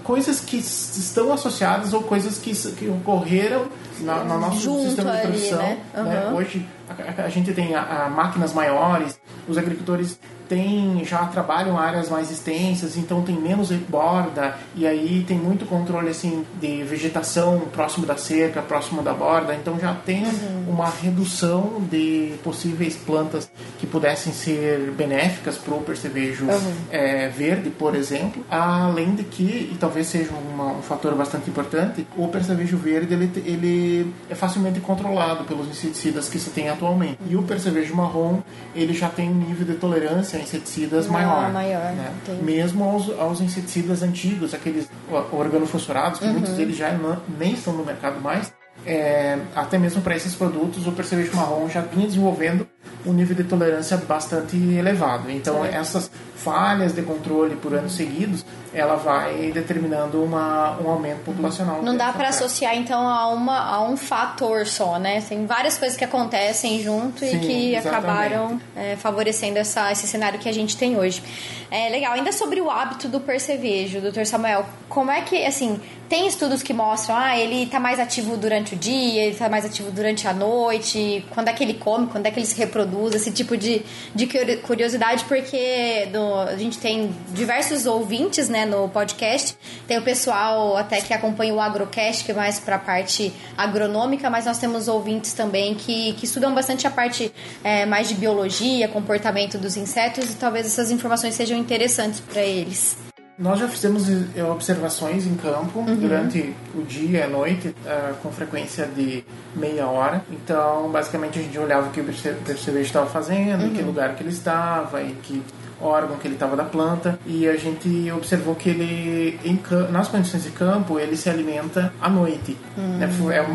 coisas 0.02 0.40
que 0.40 0.56
estão 0.56 1.32
associadas 1.32 1.92
ou 1.92 2.02
coisas 2.02 2.38
que, 2.38 2.52
que 2.72 2.88
ocorreram 2.88 3.66
na, 4.02 4.24
no 4.24 4.38
nosso 4.40 4.60
Junto 4.60 4.82
sistema 4.84 5.12
de 5.12 5.18
ali, 5.18 5.26
produção. 5.28 5.58
né? 5.58 5.78
né? 5.94 6.26
Uhum. 6.30 6.36
Hoje 6.36 6.66
a, 6.88 7.22
a- 7.22 7.28
gente 7.28 7.52
tem 7.52 7.74
a- 7.74 8.04
a 8.06 8.08
máquinas 8.10 8.52
maiores, 8.52 9.18
os 9.48 9.56
agricultores 9.58 10.18
têm, 10.48 11.02
já 11.04 11.24
trabalham 11.26 11.78
áreas 11.78 12.10
mais 12.10 12.30
extensas, 12.30 12.98
então 12.98 13.22
tem 13.22 13.34
menos 13.34 13.70
borda 13.88 14.54
e 14.74 14.86
aí 14.86 15.24
tem 15.26 15.38
muito 15.38 15.64
controle 15.64 16.10
assim 16.10 16.44
de 16.60 16.82
vegetação 16.82 17.60
próximo 17.72 18.04
da 18.04 18.18
cerca, 18.18 18.60
próximo 18.60 19.00
da 19.00 19.14
borda, 19.14 19.54
então 19.54 19.78
já 19.80 19.94
tem 19.94 20.24
uma 20.68 20.90
redução 20.90 21.80
de 21.90 22.34
possíveis 22.44 22.96
plantas 22.96 23.50
que 23.78 23.86
pudessem 23.86 24.32
ser 24.32 24.90
benéficas 24.90 25.56
para 25.56 25.74
o 25.74 25.80
percevejo 25.80 26.44
é, 26.90 27.28
verde, 27.28 27.70
por 27.70 27.94
exemplo, 27.94 28.44
além 28.50 29.14
de 29.14 29.24
que, 29.24 29.70
e 29.72 29.76
talvez 29.80 30.06
seja 30.08 30.30
uma- 30.52 30.72
um 30.72 30.82
fator 30.82 31.14
bastante 31.14 31.48
importante, 31.48 32.06
o 32.16 32.28
percevejo 32.28 32.76
verde 32.76 33.14
ele, 33.14 33.28
te- 33.28 33.42
ele 33.92 34.14
é 34.30 34.34
facilmente 34.34 34.80
controlado 34.80 35.44
pelos 35.44 35.68
inseticidas 35.68 36.28
que 36.28 36.38
se 36.38 36.50
tem 36.50 36.68
atualmente. 36.68 37.18
E 37.28 37.36
o 37.36 37.42
percevejo 37.42 37.94
marrom, 37.94 38.40
ele 38.74 38.92
já 38.94 39.08
tem 39.08 39.28
um 39.30 39.34
nível 39.34 39.66
de 39.66 39.74
tolerância 39.74 40.38
a 40.38 40.42
inseticidas 40.42 41.06
Ah, 41.08 41.12
maior. 41.12 41.52
maior, 41.52 41.92
né? 41.92 42.12
Mesmo 42.42 42.84
aos, 42.84 43.08
aos 43.18 43.40
inseticidas 43.40 44.02
antigos, 44.02 44.54
aqueles 44.54 44.88
organofosforados, 45.32 46.18
que 46.20 46.26
muitos 46.26 46.52
deles 46.54 46.76
já 46.76 46.92
não- 46.92 47.20
nem 47.38 47.52
estão 47.52 47.72
no 47.72 47.84
mercado 47.84 48.20
mais, 48.20 48.52
é, 48.86 49.38
até 49.54 49.78
mesmo 49.78 50.02
para 50.02 50.16
esses 50.16 50.34
produtos, 50.34 50.86
o 50.86 50.92
percevejo 50.92 51.34
marrom 51.36 51.68
já 51.68 51.80
vinha 51.82 52.06
desenvolvendo 52.06 52.66
um 53.04 53.12
nível 53.12 53.34
de 53.36 53.44
tolerância 53.44 53.96
bastante 53.96 54.56
elevado. 54.56 55.30
Então, 55.30 55.64
essas 55.64 56.10
falhas 56.36 56.92
de 56.94 57.02
controle 57.02 57.56
por 57.56 57.74
anos 57.74 57.94
seguidos, 57.94 58.44
ela 58.74 58.96
vai 58.96 59.50
determinando 59.52 60.22
uma, 60.22 60.78
um 60.80 60.88
aumento 60.90 61.20
populacional. 61.24 61.82
Não 61.82 61.96
dá 61.96 62.12
praga. 62.12 62.28
associar 62.30 62.74
então 62.76 63.06
a, 63.06 63.28
uma, 63.28 63.58
a 63.58 63.82
um 63.82 63.96
fator 63.96 64.66
só, 64.66 64.98
né? 64.98 65.22
Tem 65.28 65.44
várias 65.46 65.76
coisas 65.78 65.96
que 65.96 66.04
acontecem 66.04 66.80
junto 66.82 67.24
e 67.24 67.28
Sim, 67.30 67.38
que 67.40 67.74
exatamente. 67.74 68.06
acabaram 68.06 68.60
é, 68.76 68.96
favorecendo 68.96 69.58
essa, 69.58 69.90
esse 69.92 70.06
cenário 70.06 70.38
que 70.38 70.48
a 70.48 70.52
gente 70.54 70.76
tem 70.76 70.96
hoje. 70.98 71.22
É 71.70 71.88
legal. 71.88 72.12
Ainda 72.12 72.32
sobre 72.32 72.60
o 72.60 72.70
hábito 72.70 73.08
do 73.08 73.18
percevejo, 73.20 74.00
doutor 74.00 74.26
Samuel, 74.26 74.66
como 74.90 75.10
é 75.10 75.22
que, 75.22 75.42
assim, 75.46 75.80
tem 76.06 76.26
estudos 76.26 76.62
que 76.62 76.74
mostram, 76.74 77.16
ah, 77.16 77.38
ele 77.38 77.64
tá 77.66 77.80
mais 77.80 77.98
ativo 77.98 78.36
durante 78.36 78.74
o 78.74 78.76
dia, 78.76 79.22
ele 79.24 79.34
tá 79.34 79.48
mais 79.48 79.64
ativo 79.64 79.90
durante 79.90 80.28
a 80.28 80.34
noite, 80.34 81.24
quando 81.30 81.48
é 81.48 81.52
que 81.54 81.64
ele 81.64 81.72
come, 81.74 82.08
quando 82.08 82.26
é 82.26 82.30
que 82.30 82.38
ele 82.38 82.44
se 82.46 82.58
reproduz, 82.58 83.14
esse 83.14 83.30
tipo 83.32 83.56
de, 83.56 83.80
de 84.14 84.26
curi- 84.26 84.58
curiosidade, 84.58 85.24
porque 85.24 86.08
no- 86.12 86.40
a 86.40 86.56
gente 86.56 86.76
tem 86.78 87.10
diversos 87.30 87.86
ouvintes, 87.86 88.50
né, 88.50 88.61
no 88.66 88.88
podcast, 88.88 89.56
tem 89.86 89.98
o 89.98 90.02
pessoal 90.02 90.76
até 90.76 91.00
que 91.00 91.12
acompanha 91.14 91.54
o 91.54 91.60
Agrocast, 91.60 92.24
que 92.24 92.32
é 92.32 92.34
mais 92.34 92.58
pra 92.60 92.78
parte 92.78 93.32
agronômica, 93.56 94.28
mas 94.30 94.46
nós 94.46 94.58
temos 94.58 94.88
ouvintes 94.88 95.32
também 95.32 95.74
que, 95.74 96.12
que 96.14 96.24
estudam 96.24 96.54
bastante 96.54 96.86
a 96.86 96.90
parte 96.90 97.32
é, 97.64 97.84
mais 97.86 98.08
de 98.08 98.14
biologia, 98.14 98.88
comportamento 98.88 99.58
dos 99.58 99.76
insetos, 99.76 100.30
e 100.32 100.34
talvez 100.36 100.66
essas 100.66 100.90
informações 100.90 101.34
sejam 101.34 101.56
interessantes 101.58 102.20
para 102.20 102.42
eles. 102.42 102.96
Nós 103.38 103.58
já 103.58 103.66
fizemos 103.66 104.04
eh, 104.36 104.44
observações 104.44 105.26
em 105.26 105.34
campo 105.34 105.80
Uhum. 105.80 105.96
durante 105.96 106.54
o 106.74 106.82
dia 106.82 107.20
e 107.20 107.22
a 107.22 107.26
noite, 107.28 107.74
eh, 107.84 108.12
com 108.22 108.30
frequência 108.30 108.86
de 108.86 109.24
meia 109.56 109.86
hora. 109.86 110.22
Então, 110.30 110.90
basicamente, 110.92 111.38
a 111.38 111.42
gente 111.42 111.58
olhava 111.58 111.88
o 111.88 111.90
que 111.90 112.00
o 112.00 112.04
perce- 112.04 112.34
percevejo 112.44 112.86
estava 112.86 113.06
fazendo, 113.06 113.62
Uhum. 113.62 113.68
em 113.68 113.72
que 113.74 113.82
lugar 113.82 114.14
que 114.14 114.22
ele 114.22 114.30
estava, 114.30 115.02
em 115.02 115.14
que 115.22 115.42
órgão 115.82 116.16
que 116.16 116.26
ele 116.26 116.34
estava 116.34 116.56
da 116.56 116.64
planta. 116.64 117.18
E 117.26 117.48
a 117.48 117.56
gente 117.56 118.10
observou 118.12 118.54
que 118.54 118.68
ele, 118.70 119.38
em 119.44 119.58
nas 119.90 120.08
condições 120.08 120.44
de 120.44 120.50
campo, 120.50 120.98
ele 120.98 121.16
se 121.16 121.28
alimenta 121.28 121.92
à 122.00 122.08
noite. 122.08 122.56
Hum. 122.78 122.98
Né? 122.98 123.08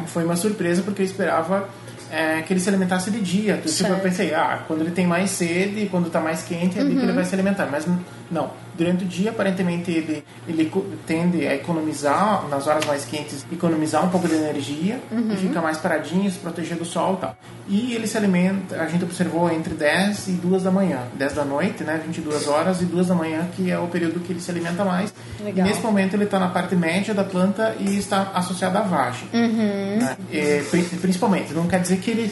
Foi, 0.08 0.24
uma 0.24 0.36
surpresa, 0.36 0.82
porque 0.82 1.02
eu 1.02 1.06
esperava 1.06 1.68
é, 2.12 2.42
que 2.42 2.54
ele 2.54 2.60
se 2.60 2.70
alimentasse 2.70 3.12
de 3.12 3.20
dia. 3.20 3.62
Tipo, 3.66 3.90
eu 3.90 4.00
pensei, 4.00 4.34
ah, 4.34 4.64
quando 4.68 4.82
ele 4.82 4.92
tem 4.92 5.06
mais 5.06 5.32
sede, 5.32 5.88
quando 5.92 6.08
está 6.08 6.20
mais 6.20 6.44
quente, 6.44 6.78
é 6.78 6.82
ali 6.82 6.92
que 6.92 6.98
Uhum. 6.98 7.04
ele 7.04 7.14
vai 7.14 7.26
se 7.26 7.34
alimentar. 7.34 7.68
Mas 7.72 7.86
não, 8.30 8.52
Durante 8.78 9.04
o 9.04 9.08
dia, 9.08 9.32
aparentemente, 9.32 9.90
ele, 9.90 10.24
ele 10.48 10.72
tende 11.08 11.48
a 11.48 11.56
economizar, 11.56 12.48
nas 12.48 12.68
horas 12.68 12.86
mais 12.86 13.06
quentes, 13.06 13.44
economizar 13.52 14.06
um 14.06 14.10
pouco 14.10 14.28
de 14.28 14.36
energia 14.36 15.00
uhum. 15.12 15.34
e 15.34 15.36
fica 15.36 15.60
mais 15.60 15.80
paradinho, 15.80 16.30
se 16.30 16.38
proteger 16.38 16.78
do 16.78 16.86
sol 16.86 17.16
e 17.16 17.18
tal. 17.18 17.36
E 17.68 17.94
ele 17.96 18.06
se 18.06 18.16
alimenta, 18.16 18.80
a 18.80 18.88
gente 18.88 19.04
observou 19.04 19.52
entre 19.52 19.74
10 19.74 20.28
e 20.28 20.32
2 20.34 20.62
da 20.62 20.70
manhã. 20.70 21.00
10 21.16 21.34
da 21.34 21.44
noite, 21.44 21.84
né, 21.84 22.00
22 22.06 22.48
horas, 22.48 22.80
e 22.80 22.86
2 22.86 23.08
da 23.08 23.16
manhã, 23.16 23.48
que 23.56 23.72
é 23.72 23.80
o 23.80 23.88
período 23.88 24.20
que 24.20 24.32
ele 24.32 24.40
se 24.40 24.52
alimenta 24.52 24.86
mais. 24.86 25.12
Nesse 25.40 25.82
momento 25.82 26.14
ele 26.14 26.26
está 26.26 26.38
na 26.38 26.50
parte 26.50 26.76
média 26.76 27.16
da 27.16 27.24
planta 27.24 27.76
e 27.80 27.98
está 27.98 28.32
associado 28.36 28.78
à 28.78 28.82
vagem. 28.82 29.28
Uhum. 29.34 29.98
Né? 29.98 30.18
E, 30.32 30.62
principalmente, 31.02 31.52
não 31.52 31.66
quer 31.66 31.82
dizer 31.82 31.98
que 31.98 32.12
ele 32.12 32.32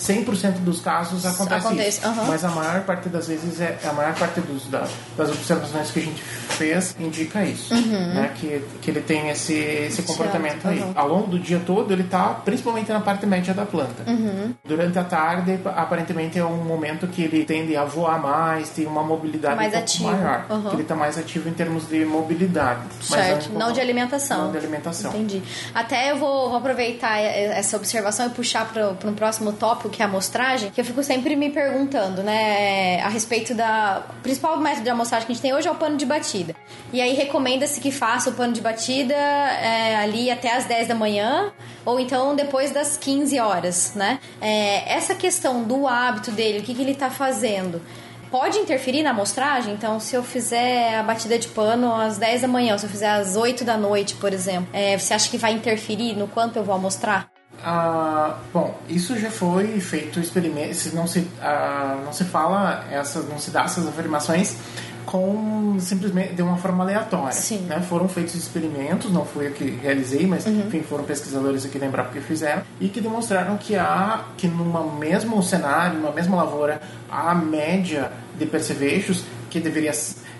100% 0.00 0.60
dos 0.60 0.80
casos 0.80 1.26
acontece, 1.26 1.66
acontece 1.66 1.98
isso. 1.98 2.08
Uhum. 2.08 2.26
Mas 2.26 2.44
a 2.44 2.48
maior 2.48 2.82
parte 2.84 3.08
das 3.10 3.28
vezes, 3.28 3.60
é 3.60 3.78
a 3.84 3.92
maior 3.92 4.14
parte 4.14 4.40
dos, 4.40 4.66
da, 4.66 4.86
das 5.16 5.28
observações 5.28 5.90
que 5.90 5.98
a 5.98 6.02
gente 6.02 6.22
fez 6.22 6.96
indica 6.98 7.44
isso. 7.44 7.74
Uhum. 7.74 8.14
Né? 8.14 8.32
Que, 8.34 8.64
que 8.80 8.90
ele 8.90 9.02
tem 9.02 9.28
esse, 9.28 9.52
esse 9.52 10.02
comportamento 10.02 10.66
aí. 10.66 10.82
Ao 10.94 11.06
longo 11.06 11.26
do 11.26 11.38
dia 11.38 11.60
todo, 11.64 11.92
ele 11.92 12.02
está 12.02 12.28
principalmente 12.28 12.90
na 12.90 13.00
parte 13.00 13.26
média 13.26 13.52
da 13.52 13.66
planta. 13.66 14.10
Uhum. 14.10 14.54
Durante 14.64 14.98
a 14.98 15.04
tarde, 15.04 15.60
aparentemente 15.66 16.38
é 16.38 16.44
um 16.44 16.64
momento 16.64 17.06
que 17.06 17.22
ele 17.22 17.44
tende 17.44 17.76
a 17.76 17.84
voar 17.84 18.18
mais, 18.20 18.70
tem 18.70 18.86
uma 18.86 19.02
mobilidade 19.02 19.56
mais 19.56 19.74
um 19.74 19.78
ativo. 19.78 20.04
maior. 20.10 20.46
Ele 20.72 20.82
está 20.82 20.94
mais 20.94 21.18
ativo 21.18 21.48
em 21.48 21.52
termos 21.52 21.86
de 21.86 22.06
mobilidade. 22.06 22.80
Certo, 23.02 23.50
é 23.50 23.54
um 23.54 23.58
não 23.58 23.72
de 23.72 23.80
alimentação. 23.80 24.44
Não 24.44 24.52
de 24.52 24.56
alimentação. 24.56 25.10
Entendi. 25.10 25.42
Até 25.74 26.10
eu 26.10 26.16
vou, 26.16 26.48
vou 26.48 26.58
aproveitar 26.58 27.18
essa 27.18 27.76
observação 27.76 28.26
e 28.26 28.30
puxar 28.30 28.64
para 28.72 28.88
um 29.04 29.14
próximo 29.14 29.52
tópico 29.52 29.89
que 29.90 30.02
é 30.02 30.04
a 30.04 30.08
amostragem, 30.08 30.70
que 30.70 30.80
eu 30.80 30.84
fico 30.84 31.02
sempre 31.02 31.36
me 31.36 31.50
perguntando, 31.50 32.22
né, 32.22 33.00
a 33.02 33.08
respeito 33.08 33.54
da. 33.54 34.04
O 34.18 34.22
principal 34.22 34.56
método 34.58 34.84
de 34.84 34.90
amostragem 34.90 35.26
que 35.26 35.32
a 35.32 35.34
gente 35.34 35.42
tem 35.42 35.54
hoje 35.54 35.68
é 35.68 35.70
o 35.70 35.74
pano 35.74 35.96
de 35.96 36.06
batida. 36.06 36.54
E 36.92 37.00
aí 37.00 37.14
recomenda-se 37.14 37.80
que 37.80 37.90
faça 37.90 38.30
o 38.30 38.32
pano 38.32 38.52
de 38.52 38.60
batida 38.60 39.14
é, 39.14 39.96
ali 39.96 40.30
até 40.30 40.56
as 40.56 40.64
10 40.64 40.88
da 40.88 40.94
manhã, 40.94 41.52
ou 41.84 42.00
então 42.00 42.34
depois 42.34 42.70
das 42.70 42.96
15 42.96 43.38
horas, 43.38 43.92
né? 43.94 44.18
É, 44.40 44.92
essa 44.92 45.14
questão 45.14 45.62
do 45.64 45.86
hábito 45.86 46.30
dele, 46.30 46.60
o 46.60 46.62
que, 46.62 46.74
que 46.74 46.82
ele 46.82 46.92
está 46.92 47.10
fazendo 47.10 47.82
pode 48.30 48.58
interferir 48.58 49.02
na 49.02 49.10
amostragem? 49.10 49.74
Então, 49.74 49.98
se 49.98 50.14
eu 50.14 50.22
fizer 50.22 50.94
a 50.94 51.02
batida 51.02 51.38
de 51.38 51.48
pano 51.48 51.92
às 51.92 52.16
10 52.16 52.42
da 52.42 52.48
manhã, 52.48 52.78
se 52.78 52.86
eu 52.86 52.90
fizer 52.90 53.10
às 53.10 53.36
8 53.36 53.64
da 53.64 53.76
noite, 53.76 54.14
por 54.14 54.32
exemplo, 54.32 54.68
é, 54.72 54.96
você 54.96 55.12
acha 55.12 55.28
que 55.28 55.36
vai 55.36 55.52
interferir 55.52 56.14
no 56.14 56.28
quanto 56.28 56.56
eu 56.56 56.64
vou 56.64 56.74
amostrar? 56.74 57.28
Ah, 57.62 58.38
bom, 58.52 58.78
isso 58.88 59.18
já 59.18 59.30
foi 59.30 59.80
feito 59.80 60.18
experimento, 60.18 60.94
não 60.94 61.06
se 61.06 61.26
ah, 61.42 62.00
não 62.04 62.12
se 62.12 62.24
fala 62.24 62.84
essas, 62.90 63.28
não 63.28 63.38
se 63.38 63.50
dá 63.50 63.64
essas 63.64 63.86
afirmações 63.86 64.56
com 65.04 65.76
simplesmente 65.80 66.34
de 66.34 66.42
uma 66.42 66.56
forma 66.56 66.84
aleatória. 66.84 67.32
Sim. 67.32 67.62
Né? 67.62 67.80
Foram 67.80 68.08
feitos 68.08 68.34
experimentos, 68.34 69.12
não 69.12 69.24
fui 69.24 69.48
eu 69.48 69.52
que 69.52 69.64
realizei, 69.64 70.26
mas 70.26 70.46
uhum. 70.46 70.60
enfim, 70.66 70.82
foram 70.82 71.04
pesquisadores 71.04 71.66
aqui 71.66 71.78
lembrar 71.78 72.04
porque 72.04 72.20
fizeram 72.20 72.62
e 72.80 72.88
que 72.88 73.00
demonstraram 73.00 73.58
que 73.58 73.76
há 73.76 74.24
que 74.36 74.46
numa 74.46 74.84
mesmo 74.84 75.42
cenário, 75.42 75.98
numa 75.98 76.12
mesma 76.12 76.36
lavoura, 76.36 76.80
a 77.10 77.34
média 77.34 78.12
de 78.38 78.46
percevejos 78.46 79.24
que 79.50 79.58
deveria 79.58 79.92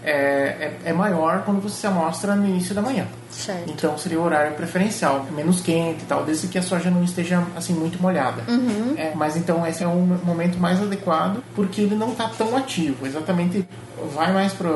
é, 0.03 0.13
é, 0.13 0.79
é, 0.87 0.93
maior 0.93 1.43
quando 1.45 1.61
você 1.61 1.81
se 1.81 1.87
amostra 1.87 2.35
no 2.35 2.47
início 2.47 2.75
da 2.75 2.81
manhã. 2.81 3.07
Certo. 3.31 3.71
Então 3.71 3.97
seria 3.97 4.19
o 4.19 4.25
horário 4.25 4.55
preferencial, 4.55 5.27
menos 5.31 5.61
quente 5.61 6.03
e 6.03 6.07
tal, 6.07 6.25
desde 6.25 6.49
que 6.49 6.59
a 6.59 6.63
soja 6.63 6.91
não 6.91 7.05
esteja 7.05 7.45
assim 7.57 7.75
muito 7.75 8.01
molhada. 8.01 8.43
Uhum. 8.49 8.95
É, 8.97 9.13
mas 9.15 9.37
então 9.37 9.67
esse 9.67 9.85
é 9.85 9.87
o 9.87 9.97
momento 10.25 10.59
mais 10.59 10.83
adequado 10.83 11.43
porque 11.55 11.83
ele 11.83 11.95
não 11.95 12.11
está 12.13 12.29
tão 12.29 12.57
ativo. 12.57 13.07
Exatamente, 13.07 13.67
vai 14.15 14.33
mais 14.33 14.53
para 14.53 14.71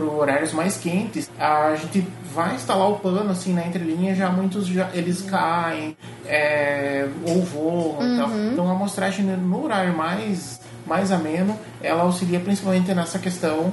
horários 0.00 0.52
mais 0.52 0.76
quentes. 0.76 1.30
A 1.38 1.74
gente 1.76 2.06
vai 2.34 2.54
instalar 2.54 2.88
o 2.88 2.98
pano 2.98 3.30
assim 3.30 3.52
na 3.52 3.66
entrelinha, 3.66 4.14
já 4.14 4.30
muitos 4.30 4.66
já 4.66 4.88
eles 4.94 5.22
caem 5.22 5.96
é, 6.24 7.06
ou 7.26 7.42
voam 7.42 7.98
uhum. 7.98 8.14
e 8.14 8.16
tal. 8.16 8.30
Então 8.52 8.68
a 8.68 8.72
amostragem 8.72 9.24
no 9.24 9.64
horário 9.64 9.94
mais 9.96 10.60
mais 10.88 11.12
ameno, 11.12 11.58
ela 11.82 12.02
auxilia 12.02 12.40
principalmente 12.40 12.92
nessa 12.94 13.18
questão. 13.18 13.72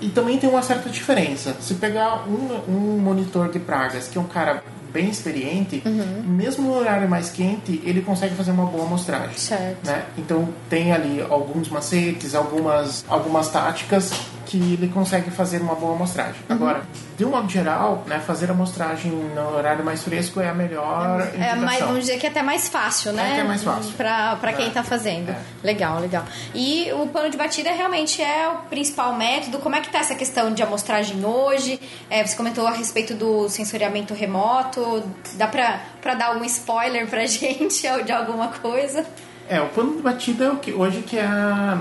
E 0.00 0.08
também 0.08 0.38
tem 0.38 0.48
uma 0.48 0.62
certa 0.62 0.88
diferença. 0.88 1.56
Se 1.60 1.74
pegar 1.74 2.26
um, 2.28 2.60
um 2.68 2.98
monitor 2.98 3.50
de 3.50 3.58
pragas, 3.58 4.08
que 4.08 4.16
é 4.16 4.20
um 4.20 4.26
cara 4.26 4.62
bem 4.92 5.10
experiente, 5.10 5.82
uhum. 5.84 6.22
mesmo 6.24 6.68
no 6.68 6.74
horário 6.74 7.06
mais 7.06 7.28
quente, 7.28 7.82
ele 7.84 8.00
consegue 8.00 8.34
fazer 8.34 8.52
uma 8.52 8.64
boa 8.64 8.84
amostragem. 8.84 9.36
Certo. 9.36 9.84
Né? 9.84 10.04
Então 10.16 10.48
tem 10.70 10.92
ali 10.92 11.20
alguns 11.28 11.68
macetes, 11.68 12.34
algumas, 12.34 13.04
algumas 13.06 13.50
táticas 13.50 14.10
que 14.46 14.56
ele 14.56 14.88
consegue 14.88 15.30
fazer 15.30 15.60
uma 15.60 15.74
boa 15.74 15.94
amostragem. 15.94 16.40
Uhum. 16.48 16.56
Agora, 16.56 16.82
de 17.18 17.24
um 17.24 17.30
modo 17.30 17.48
geral, 17.48 18.04
né, 18.06 18.20
fazer 18.20 18.48
a 18.48 18.52
amostragem 18.52 19.10
no 19.10 19.56
horário 19.56 19.84
mais 19.84 20.02
fresco 20.02 20.40
é 20.40 20.48
a 20.48 20.54
melhor 20.54 21.20
é, 21.38 21.50
é 21.50 21.54
mais, 21.56 21.80
vamos 21.80 22.00
dizer 22.00 22.18
que 22.18 22.26
é 22.26 22.30
até 22.30 22.42
mais 22.42 22.68
fácil, 22.68 23.12
né? 23.12 23.30
É 23.30 23.32
até 23.34 23.44
mais 23.44 23.62
fácil. 23.62 23.92
Pra, 23.94 24.36
pra 24.36 24.52
quem 24.52 24.68
é. 24.68 24.70
tá 24.70 24.82
fazendo. 24.82 25.30
É. 25.30 25.38
Legal, 25.62 26.00
legal. 26.00 26.24
E 26.54 26.90
o 26.92 27.06
pano 27.08 27.28
de 27.28 27.36
batida 27.36 27.70
realmente 27.72 28.22
é 28.22 28.48
o 28.48 28.68
principal 28.68 29.14
método. 29.14 29.58
Como 29.58 29.74
é 29.74 29.80
que 29.80 29.90
tá 29.90 29.98
essa 29.98 30.14
questão 30.14 30.54
de 30.54 30.62
amostragem 30.62 31.24
hoje? 31.24 31.80
É, 32.08 32.24
você 32.24 32.36
comentou 32.36 32.66
a 32.66 32.70
respeito 32.70 33.14
do 33.14 33.48
sensoriamento 33.48 34.14
remoto. 34.14 35.02
Dá 35.34 35.48
pra, 35.48 35.80
pra 36.00 36.14
dar 36.14 36.26
algum 36.26 36.44
spoiler 36.44 37.06
pra 37.08 37.26
gente 37.26 37.82
de 38.04 38.12
alguma 38.12 38.48
coisa? 38.48 39.04
É, 39.48 39.60
o 39.60 39.68
pano 39.68 39.96
de 39.96 40.02
batida 40.02 40.46
é 40.46 40.50
o 40.50 40.56
que 40.56 40.72
hoje 40.72 41.02
que 41.02 41.18
é 41.18 41.24
a 41.24 41.80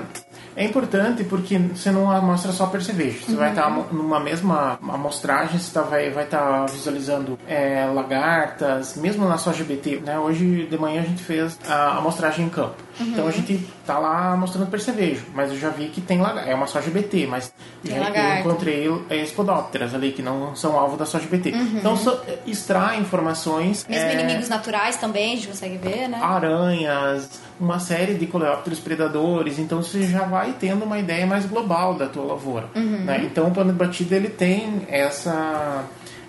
é 0.56 0.64
importante 0.64 1.24
porque 1.24 1.58
você 1.58 1.92
não 1.92 2.10
amostra 2.10 2.52
só 2.52 2.68
percevejo. 2.68 3.20
Você 3.24 3.32
uhum. 3.32 3.38
vai 3.38 3.50
estar 3.50 3.70
numa 3.92 4.20
mesma 4.20 4.80
amostragem, 4.82 5.60
você 5.60 5.74
tá, 5.74 5.82
vai 5.82 6.08
estar 6.08 6.16
vai 6.16 6.26
tá 6.26 6.66
visualizando 6.66 7.38
é, 7.48 7.86
lagartas, 7.86 8.96
mesmo 8.96 9.28
na 9.28 9.38
sua 9.38 9.54
GBT. 9.54 10.02
Né? 10.06 10.18
Hoje 10.18 10.66
de 10.66 10.78
manhã 10.78 11.02
a 11.02 11.06
gente 11.06 11.24
fez 11.24 11.60
a 11.68 11.98
amostragem 11.98 12.46
em 12.46 12.50
campo. 12.50 12.76
Uhum. 13.00 13.08
Então 13.08 13.28
a 13.28 13.32
gente 13.32 13.68
tá 13.86 14.00
lá 14.00 14.38
mostrando 14.38 14.70
percevejo, 14.70 15.26
mas 15.34 15.52
eu 15.52 15.60
já 15.60 15.70
vi 15.70 15.90
que 15.90 16.00
tem 16.00 16.22
lagarta. 16.22 16.50
É 16.50 16.56
uma 16.56 16.68
soja 16.68 16.90
BT, 16.90 17.28
mas 17.28 17.54
eu 17.84 18.40
encontrei 18.40 18.88
espodópteras 19.22 19.94
ali 19.94 20.12
que 20.12 20.22
não 20.22 20.56
são 20.56 20.78
alvo 20.78 20.96
da 20.96 21.06
soja 21.06 21.28
BT. 21.28 21.52
Uhum. 21.52 21.78
Então 21.78 21.98
so, 21.98 22.18
extrai 22.46 23.00
informações. 23.00 23.86
Mesmo 23.90 24.08
é, 24.08 24.14
inimigos 24.14 24.48
naturais 24.48 24.96
também, 24.96 25.34
a 25.34 25.36
gente 25.36 25.48
consegue 25.50 25.78
ver, 25.78 26.08
né? 26.08 26.20
Aranhas, 26.22 27.42
uma 27.60 27.80
série 27.80 28.16
de 28.16 28.28
coleópteros 28.28 28.80
predadores. 28.80 29.60
Então 29.60 29.82
você 29.82 30.04
já 30.04 30.24
vai 30.24 30.56
tendo 30.60 30.86
uma 30.86 31.00
ideia 31.00 31.26
mais 31.26 31.46
global 31.46 31.96
da 31.96 32.08
tua 32.08 32.26
lavoura. 32.26 32.70
Uhum. 32.76 33.06
Né? 33.06 33.22
Então 33.26 33.48
o 33.48 33.52
plano 33.52 33.72
de 33.72 33.78
batida 33.78 34.16
ele 34.16 34.30
tem 34.30 34.82
essa 34.88 35.86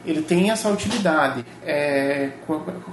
ele 0.07 0.23
tem 0.23 0.51
essa 0.51 0.69
utilidade 0.69 1.45
é, 1.65 2.31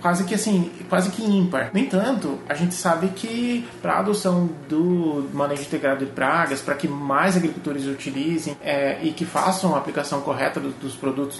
quase 0.01 0.23
que 0.23 0.33
assim 0.33 0.71
quase 0.89 1.11
que 1.11 1.23
ímpar 1.23 1.69
no 1.73 1.79
entanto 1.79 2.39
a 2.49 2.53
gente 2.53 2.73
sabe 2.73 3.07
que 3.09 3.65
para 3.81 3.93
a 3.93 3.99
adoção 3.99 4.49
do 4.67 5.29
manejo 5.33 5.61
integrado 5.61 6.05
de 6.05 6.11
pragas 6.11 6.61
para 6.61 6.75
que 6.75 6.87
mais 6.87 7.37
agricultores 7.37 7.85
utilizem 7.85 8.57
é, 8.61 8.97
e 9.03 9.11
que 9.11 9.25
façam 9.25 9.75
a 9.75 9.77
aplicação 9.77 10.21
correta 10.21 10.59
dos, 10.59 10.73
dos 10.75 10.95
produtos 10.95 11.39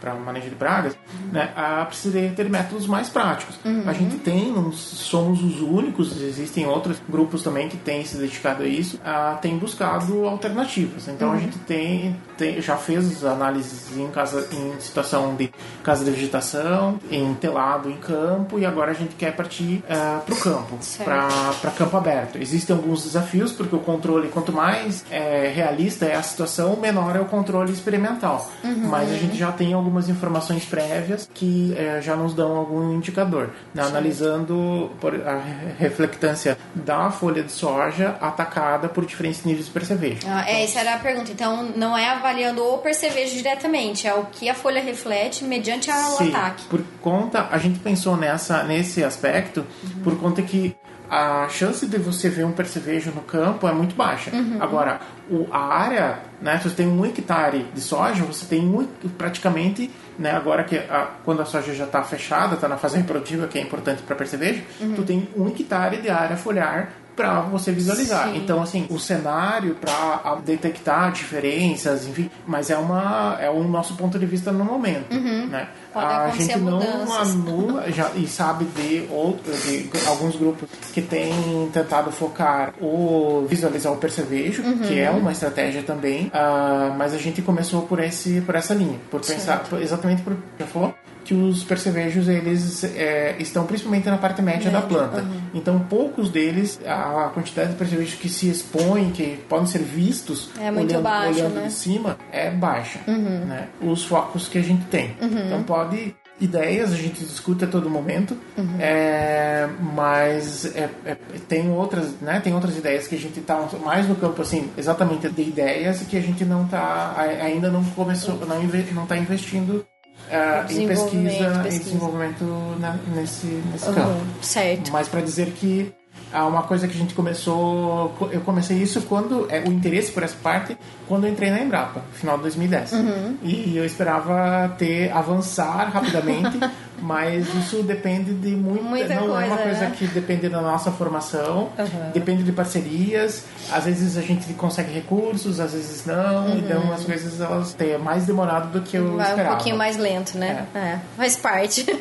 para 0.00 0.14
manejo 0.14 0.48
de 0.48 0.56
pragas 0.56 0.96
né, 1.32 1.52
a, 1.56 1.84
precisa 1.84 2.18
ter 2.34 2.48
métodos 2.48 2.86
mais 2.86 3.08
práticos 3.08 3.58
uhum. 3.64 3.84
a 3.86 3.92
gente 3.92 4.16
tem 4.18 4.54
somos 4.72 5.42
os 5.42 5.60
únicos 5.60 6.20
existem 6.20 6.66
outros 6.66 7.00
grupos 7.08 7.42
também 7.42 7.68
que 7.68 7.76
têm 7.76 8.04
se 8.04 8.16
dedicado 8.16 8.64
a 8.64 8.66
isso 8.66 8.98
a, 9.04 9.38
tem 9.40 9.56
buscado 9.56 10.26
alternativas 10.26 11.08
então 11.08 11.28
uhum. 11.28 11.34
a 11.34 11.38
gente 11.38 11.58
tem, 11.60 12.16
tem 12.36 12.60
já 12.60 12.76
fez 12.76 13.24
análises 13.24 13.96
em 13.96 14.08
casa 14.08 14.48
em 14.52 14.76
situação 14.96 15.34
de 15.34 15.50
casa 15.82 16.04
de 16.04 16.10
vegetação, 16.10 16.98
em 17.10 17.34
telado 17.34 17.90
em 17.90 17.96
campo, 17.96 18.58
e 18.58 18.64
agora 18.64 18.92
a 18.92 18.94
gente 18.94 19.14
quer 19.14 19.34
partir 19.36 19.84
uh, 19.88 19.92
é, 19.92 20.20
para 20.24 20.34
o 20.34 20.38
campo, 20.38 20.78
para 21.04 21.70
campo 21.72 21.96
aberto. 21.96 22.38
Existem 22.38 22.74
alguns 22.74 23.04
desafios, 23.04 23.52
porque 23.52 23.76
o 23.76 23.80
controle, 23.80 24.28
quanto 24.28 24.52
mais 24.52 25.04
é, 25.10 25.52
realista 25.54 26.06
é 26.06 26.14
a 26.14 26.22
situação, 26.22 26.76
menor 26.76 27.14
é 27.14 27.20
o 27.20 27.26
controle 27.26 27.72
experimental. 27.72 28.50
Uhum. 28.64 28.88
Mas 28.88 29.10
a 29.12 29.16
gente 29.16 29.36
já 29.36 29.52
tem 29.52 29.74
algumas 29.74 30.08
informações 30.08 30.64
prévias 30.64 31.28
que 31.34 31.74
é, 31.76 32.00
já 32.00 32.16
nos 32.16 32.32
dão 32.32 32.56
algum 32.56 32.94
indicador. 32.94 33.50
Né? 33.74 33.82
Analisando 33.82 34.90
a 35.26 35.42
reflectância 35.78 36.56
da 36.74 37.10
folha 37.10 37.42
de 37.42 37.52
soja 37.52 38.16
atacada 38.20 38.88
por 38.88 39.04
diferentes 39.04 39.44
níveis 39.44 39.66
de 39.66 39.72
percevejo. 39.72 40.20
Ah, 40.26 40.48
é, 40.48 40.64
essa 40.64 40.80
era 40.80 40.94
a 40.94 40.98
pergunta. 40.98 41.30
Então, 41.30 41.70
não 41.76 41.96
é 41.96 42.08
avaliando 42.08 42.64
o 42.64 42.78
percevejo 42.78 43.34
diretamente, 43.34 44.06
é 44.06 44.14
o 44.14 44.24
que 44.26 44.48
a 44.48 44.54
folha 44.54 44.85
reflete 44.86 45.44
mediante 45.44 45.90
o 45.90 46.22
ataque. 46.22 46.64
Por 46.66 46.82
conta, 47.00 47.48
a 47.50 47.58
gente 47.58 47.78
pensou 47.80 48.16
nessa, 48.16 48.62
nesse 48.62 49.02
aspecto, 49.02 49.66
uhum. 49.82 50.02
por 50.02 50.18
conta 50.18 50.40
que 50.42 50.76
a 51.08 51.48
chance 51.48 51.86
de 51.86 51.98
você 51.98 52.28
ver 52.28 52.44
um 52.44 52.52
percevejo 52.52 53.12
no 53.12 53.22
campo 53.22 53.68
é 53.68 53.72
muito 53.72 53.94
baixa. 53.94 54.34
Uhum. 54.34 54.58
Agora, 54.60 55.00
o, 55.30 55.46
a 55.52 55.58
área, 55.58 56.18
né, 56.40 56.58
se 56.58 56.68
você 56.68 56.76
tem 56.76 56.86
um 56.86 57.04
hectare 57.04 57.66
de 57.72 57.80
soja, 57.80 58.24
você 58.24 58.44
tem 58.46 58.66
um, 58.66 58.84
praticamente, 59.16 59.90
né, 60.18 60.32
agora 60.32 60.64
que 60.64 60.76
a, 60.76 61.10
quando 61.24 61.42
a 61.42 61.44
soja 61.44 61.74
já 61.74 61.84
está 61.84 62.02
fechada, 62.02 62.54
está 62.54 62.68
na 62.68 62.76
fase 62.76 62.96
reprodutiva, 62.98 63.46
que 63.46 63.58
é 63.58 63.62
importante 63.62 64.02
para 64.02 64.16
percevejo, 64.16 64.62
uhum. 64.80 64.94
tu 64.94 65.02
tem 65.04 65.28
um 65.36 65.48
hectare 65.48 65.98
de 65.98 66.10
área 66.10 66.36
foliar 66.36 66.92
para 67.16 67.40
você 67.40 67.72
visualizar. 67.72 68.28
Sim. 68.28 68.36
Então, 68.36 68.62
assim, 68.62 68.86
o 68.90 68.98
cenário 68.98 69.74
para 69.80 70.36
detectar 70.44 71.10
diferenças, 71.12 72.06
enfim, 72.06 72.30
mas 72.46 72.68
é 72.70 72.76
uma 72.76 73.36
é 73.40 73.48
o 73.50 73.64
nosso 73.64 73.94
ponto 73.96 74.18
de 74.18 74.26
vista 74.26 74.52
no 74.52 74.64
momento, 74.64 75.12
né? 75.12 75.60
Uhum. 75.62 75.66
Pode 75.92 76.06
a 76.14 76.28
gente 76.30 76.58
não 76.58 76.72
mudanças. 76.78 77.30
anula 77.32 77.90
já, 77.90 78.10
e 78.14 78.26
sabe 78.26 78.66
de, 78.66 79.06
outro, 79.10 79.50
de 79.52 79.88
alguns 80.06 80.36
grupos 80.36 80.68
que 80.92 81.00
têm 81.00 81.32
tentado 81.72 82.12
focar 82.12 82.74
ou 82.80 83.46
visualizar 83.46 83.90
o 83.92 83.96
percevejo, 83.96 84.62
que 84.86 84.98
é 84.98 85.10
uma 85.10 85.32
estratégia 85.32 85.82
também, 85.82 86.30
ah, 86.34 86.94
mas 86.98 87.14
a 87.14 87.18
gente 87.18 87.40
começou 87.40 87.82
por 87.82 87.98
esse 87.98 88.42
por 88.42 88.54
essa 88.54 88.74
linha, 88.74 88.98
por 89.10 89.20
pensar 89.20 89.60
por- 89.64 89.80
exatamente 89.80 90.20
por 90.22 90.36
já 90.60 90.66
falou 90.66 90.94
que 91.26 91.34
os 91.34 91.64
percevejos 91.64 92.28
eles 92.28 92.84
é, 92.84 93.34
estão 93.40 93.66
principalmente 93.66 94.08
na 94.08 94.16
parte 94.16 94.40
média 94.40 94.70
da 94.70 94.80
planta. 94.80 95.24
Então 95.52 95.80
poucos 95.80 96.30
deles 96.30 96.78
a 96.86 97.30
quantidade 97.34 97.70
de 97.70 97.76
percevejos 97.76 98.14
que 98.14 98.28
se 98.28 98.48
expõem, 98.48 99.10
que 99.10 99.36
podem 99.48 99.66
ser 99.66 99.80
vistos 99.80 100.50
É 100.58 100.70
olhando, 100.70 101.02
baixo, 101.02 101.40
olhando 101.40 101.54
né? 101.56 101.66
de 101.66 101.72
cima 101.72 102.16
é 102.30 102.48
baixa, 102.50 103.00
né? 103.08 103.68
Os 103.82 104.04
focos 104.04 104.46
que 104.46 104.56
a 104.56 104.62
gente 104.62 104.84
tem. 104.86 105.16
Então 105.20 105.64
pode 105.64 106.14
ideias 106.40 106.92
a 106.92 106.96
gente 106.96 107.24
discute 107.24 107.64
a 107.64 107.66
todo 107.66 107.88
momento, 107.88 108.36
é, 108.78 109.66
mas 109.94 110.66
é- 110.76 110.90
é- 111.04 111.16
tem 111.48 111.70
outras, 111.70 112.20
né? 112.20 112.40
Tem 112.40 112.54
outras 112.54 112.76
ideias 112.76 113.08
que 113.08 113.14
a 113.14 113.18
gente 113.18 113.40
está 113.40 113.58
mais 113.82 114.06
no 114.06 114.14
campo 114.14 114.42
assim, 114.42 114.70
exatamente 114.76 115.28
de 115.28 115.42
ideias 115.42 116.00
que 116.02 116.16
a 116.16 116.20
gente 116.20 116.44
não 116.44 116.66
tá 116.66 117.14
ainda 117.40 117.70
não 117.70 117.82
começou, 117.82 118.38
não 118.46 119.02
está 119.04 119.16
investindo 119.16 119.84
é, 120.30 120.62
em 120.62 120.66
Desenvolvimento, 120.66 121.28
pesquisa, 121.32 121.50
em 121.58 121.62
pesquisa. 121.62 121.84
desenvolvimento 121.84 122.44
na- 122.80 122.98
nesse 123.14 123.46
nesse 123.46 123.88
Uhum, 123.88 123.94
campo. 123.94 124.26
certo. 124.42 124.92
Mas 124.92 125.08
para 125.08 125.20
dizer 125.20 125.50
que 125.52 125.92
uma 126.32 126.64
coisa 126.64 126.86
que 126.88 126.94
a 126.94 126.98
gente 126.98 127.14
começou, 127.14 128.14
eu 128.32 128.40
comecei 128.40 128.76
isso 128.78 129.02
quando 129.02 129.46
é 129.50 129.60
o 129.60 129.68
interesse 129.72 130.10
por 130.12 130.22
essa 130.22 130.36
parte 130.42 130.76
quando 131.08 131.24
eu 131.26 131.32
entrei 131.32 131.50
na 131.50 131.60
Embrapa, 131.60 132.02
final 132.12 132.36
de 132.36 132.42
2010. 132.42 132.92
Uhum. 132.92 133.36
E 133.42 133.76
eu 133.76 133.84
esperava 133.84 134.68
ter 134.76 135.10
avançar 135.12 135.88
rapidamente, 135.90 136.58
mas 137.00 137.46
isso 137.54 137.82
depende 137.84 138.34
de 138.34 138.50
muito, 138.56 138.82
Muita 138.82 139.14
não 139.14 139.40
é 139.40 139.46
uma 139.46 139.56
coisa, 139.56 139.62
coisa 139.62 139.80
né? 139.88 139.94
que 139.96 140.06
depende 140.08 140.48
da 140.48 140.60
nossa 140.60 140.90
formação, 140.90 141.70
Uhum. 141.78 142.10
depende 142.12 142.42
de 142.42 142.50
parcerias. 142.52 143.44
Às 143.72 143.84
vezes 143.84 144.16
a 144.16 144.22
gente 144.22 144.52
consegue 144.54 144.92
recursos, 144.92 145.60
às 145.60 145.72
vezes 145.72 146.04
não. 146.06 146.56
Então 146.58 146.92
as 146.92 147.04
coisas 147.04 147.40
elas 147.40 147.72
têm 147.72 147.96
mais 147.98 148.26
demorado 148.26 148.72
do 148.72 148.82
que 148.82 148.96
eu 148.96 149.04
Uhum. 149.04 149.16
Vai 149.16 149.26
um 149.26 149.30
esperava. 149.30 149.54
pouquinho 149.56 149.76
mais 149.76 149.96
lento, 149.96 150.36
né? 150.36 150.66
É. 150.74 150.98
Faz 151.16 151.36
parte. 151.36 151.86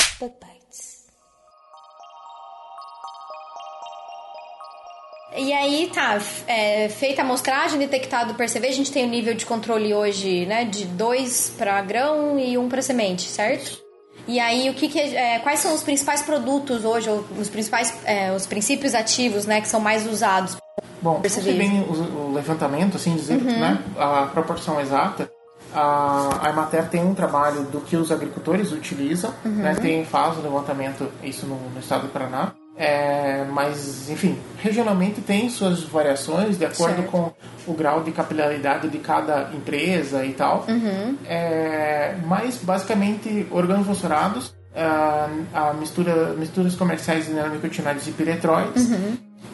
E 5.40 5.54
aí, 5.54 5.90
tá, 5.92 6.18
é, 6.46 6.90
feita 6.90 7.22
a 7.22 7.24
amostragem, 7.24 7.78
detectado 7.78 8.32
o 8.32 8.34
percevejo, 8.34 8.74
a 8.74 8.76
gente 8.76 8.92
tem 8.92 9.06
o 9.06 9.08
nível 9.08 9.32
de 9.32 9.46
controle 9.46 9.94
hoje, 9.94 10.44
né, 10.44 10.66
de 10.66 10.84
dois 10.84 11.50
para 11.56 11.80
grão 11.80 12.38
e 12.38 12.58
um 12.58 12.68
para 12.68 12.82
semente, 12.82 13.22
certo? 13.22 13.80
E 14.28 14.38
aí, 14.38 14.68
o 14.68 14.74
que, 14.74 14.86
que 14.86 15.00
é, 15.00 15.38
quais 15.38 15.60
são 15.60 15.74
os 15.74 15.82
principais 15.82 16.20
produtos 16.20 16.84
hoje, 16.84 17.08
ou 17.08 17.24
os 17.38 17.48
principais, 17.48 17.94
é, 18.04 18.30
os 18.32 18.44
princípios 18.44 18.94
ativos, 18.94 19.46
né, 19.46 19.62
que 19.62 19.68
são 19.68 19.80
mais 19.80 20.06
usados? 20.06 20.58
Bom, 21.00 21.20
Percebi. 21.22 21.54
bem 21.54 21.80
o, 21.80 22.28
o 22.28 22.34
levantamento, 22.34 22.98
assim 22.98 23.16
dizer, 23.16 23.40
né, 23.40 23.82
a 23.98 24.26
proporção 24.26 24.78
exata. 24.78 25.30
A, 25.72 26.46
a 26.46 26.50
Emater 26.50 26.86
tem 26.90 27.02
um 27.02 27.14
trabalho 27.14 27.62
do 27.62 27.80
que 27.80 27.96
os 27.96 28.12
agricultores 28.12 28.72
utilizam, 28.72 29.32
né, 29.42 29.74
tem, 29.80 30.04
faz 30.04 30.36
o 30.36 30.42
levantamento, 30.42 31.10
isso 31.22 31.46
no, 31.46 31.56
no 31.70 31.80
estado 31.80 32.02
do 32.02 32.08
Paraná. 32.08 32.52
É, 32.82 33.44
mas, 33.52 34.08
enfim, 34.08 34.38
regionalmente 34.56 35.20
tem 35.20 35.50
suas 35.50 35.82
variações 35.82 36.56
de 36.56 36.64
acordo 36.64 36.94
Certo. 36.96 37.10
com 37.10 37.30
o 37.66 37.74
grau 37.74 38.02
de 38.02 38.10
capilaridade 38.10 38.88
de 38.88 38.96
cada 38.96 39.50
empresa 39.52 40.24
e 40.24 40.32
tal. 40.32 40.64
É, 41.28 42.14
mas, 42.26 42.56
basicamente, 42.56 43.46
organofosforados, 43.50 44.54
ah, 44.74 45.28
a 45.52 45.72
mistura, 45.74 46.32
misturas 46.38 46.74
comerciais 46.74 47.26
de 47.26 47.32
neonicotinoides 47.32 48.06
e 48.06 48.12
piretroides, 48.12 48.88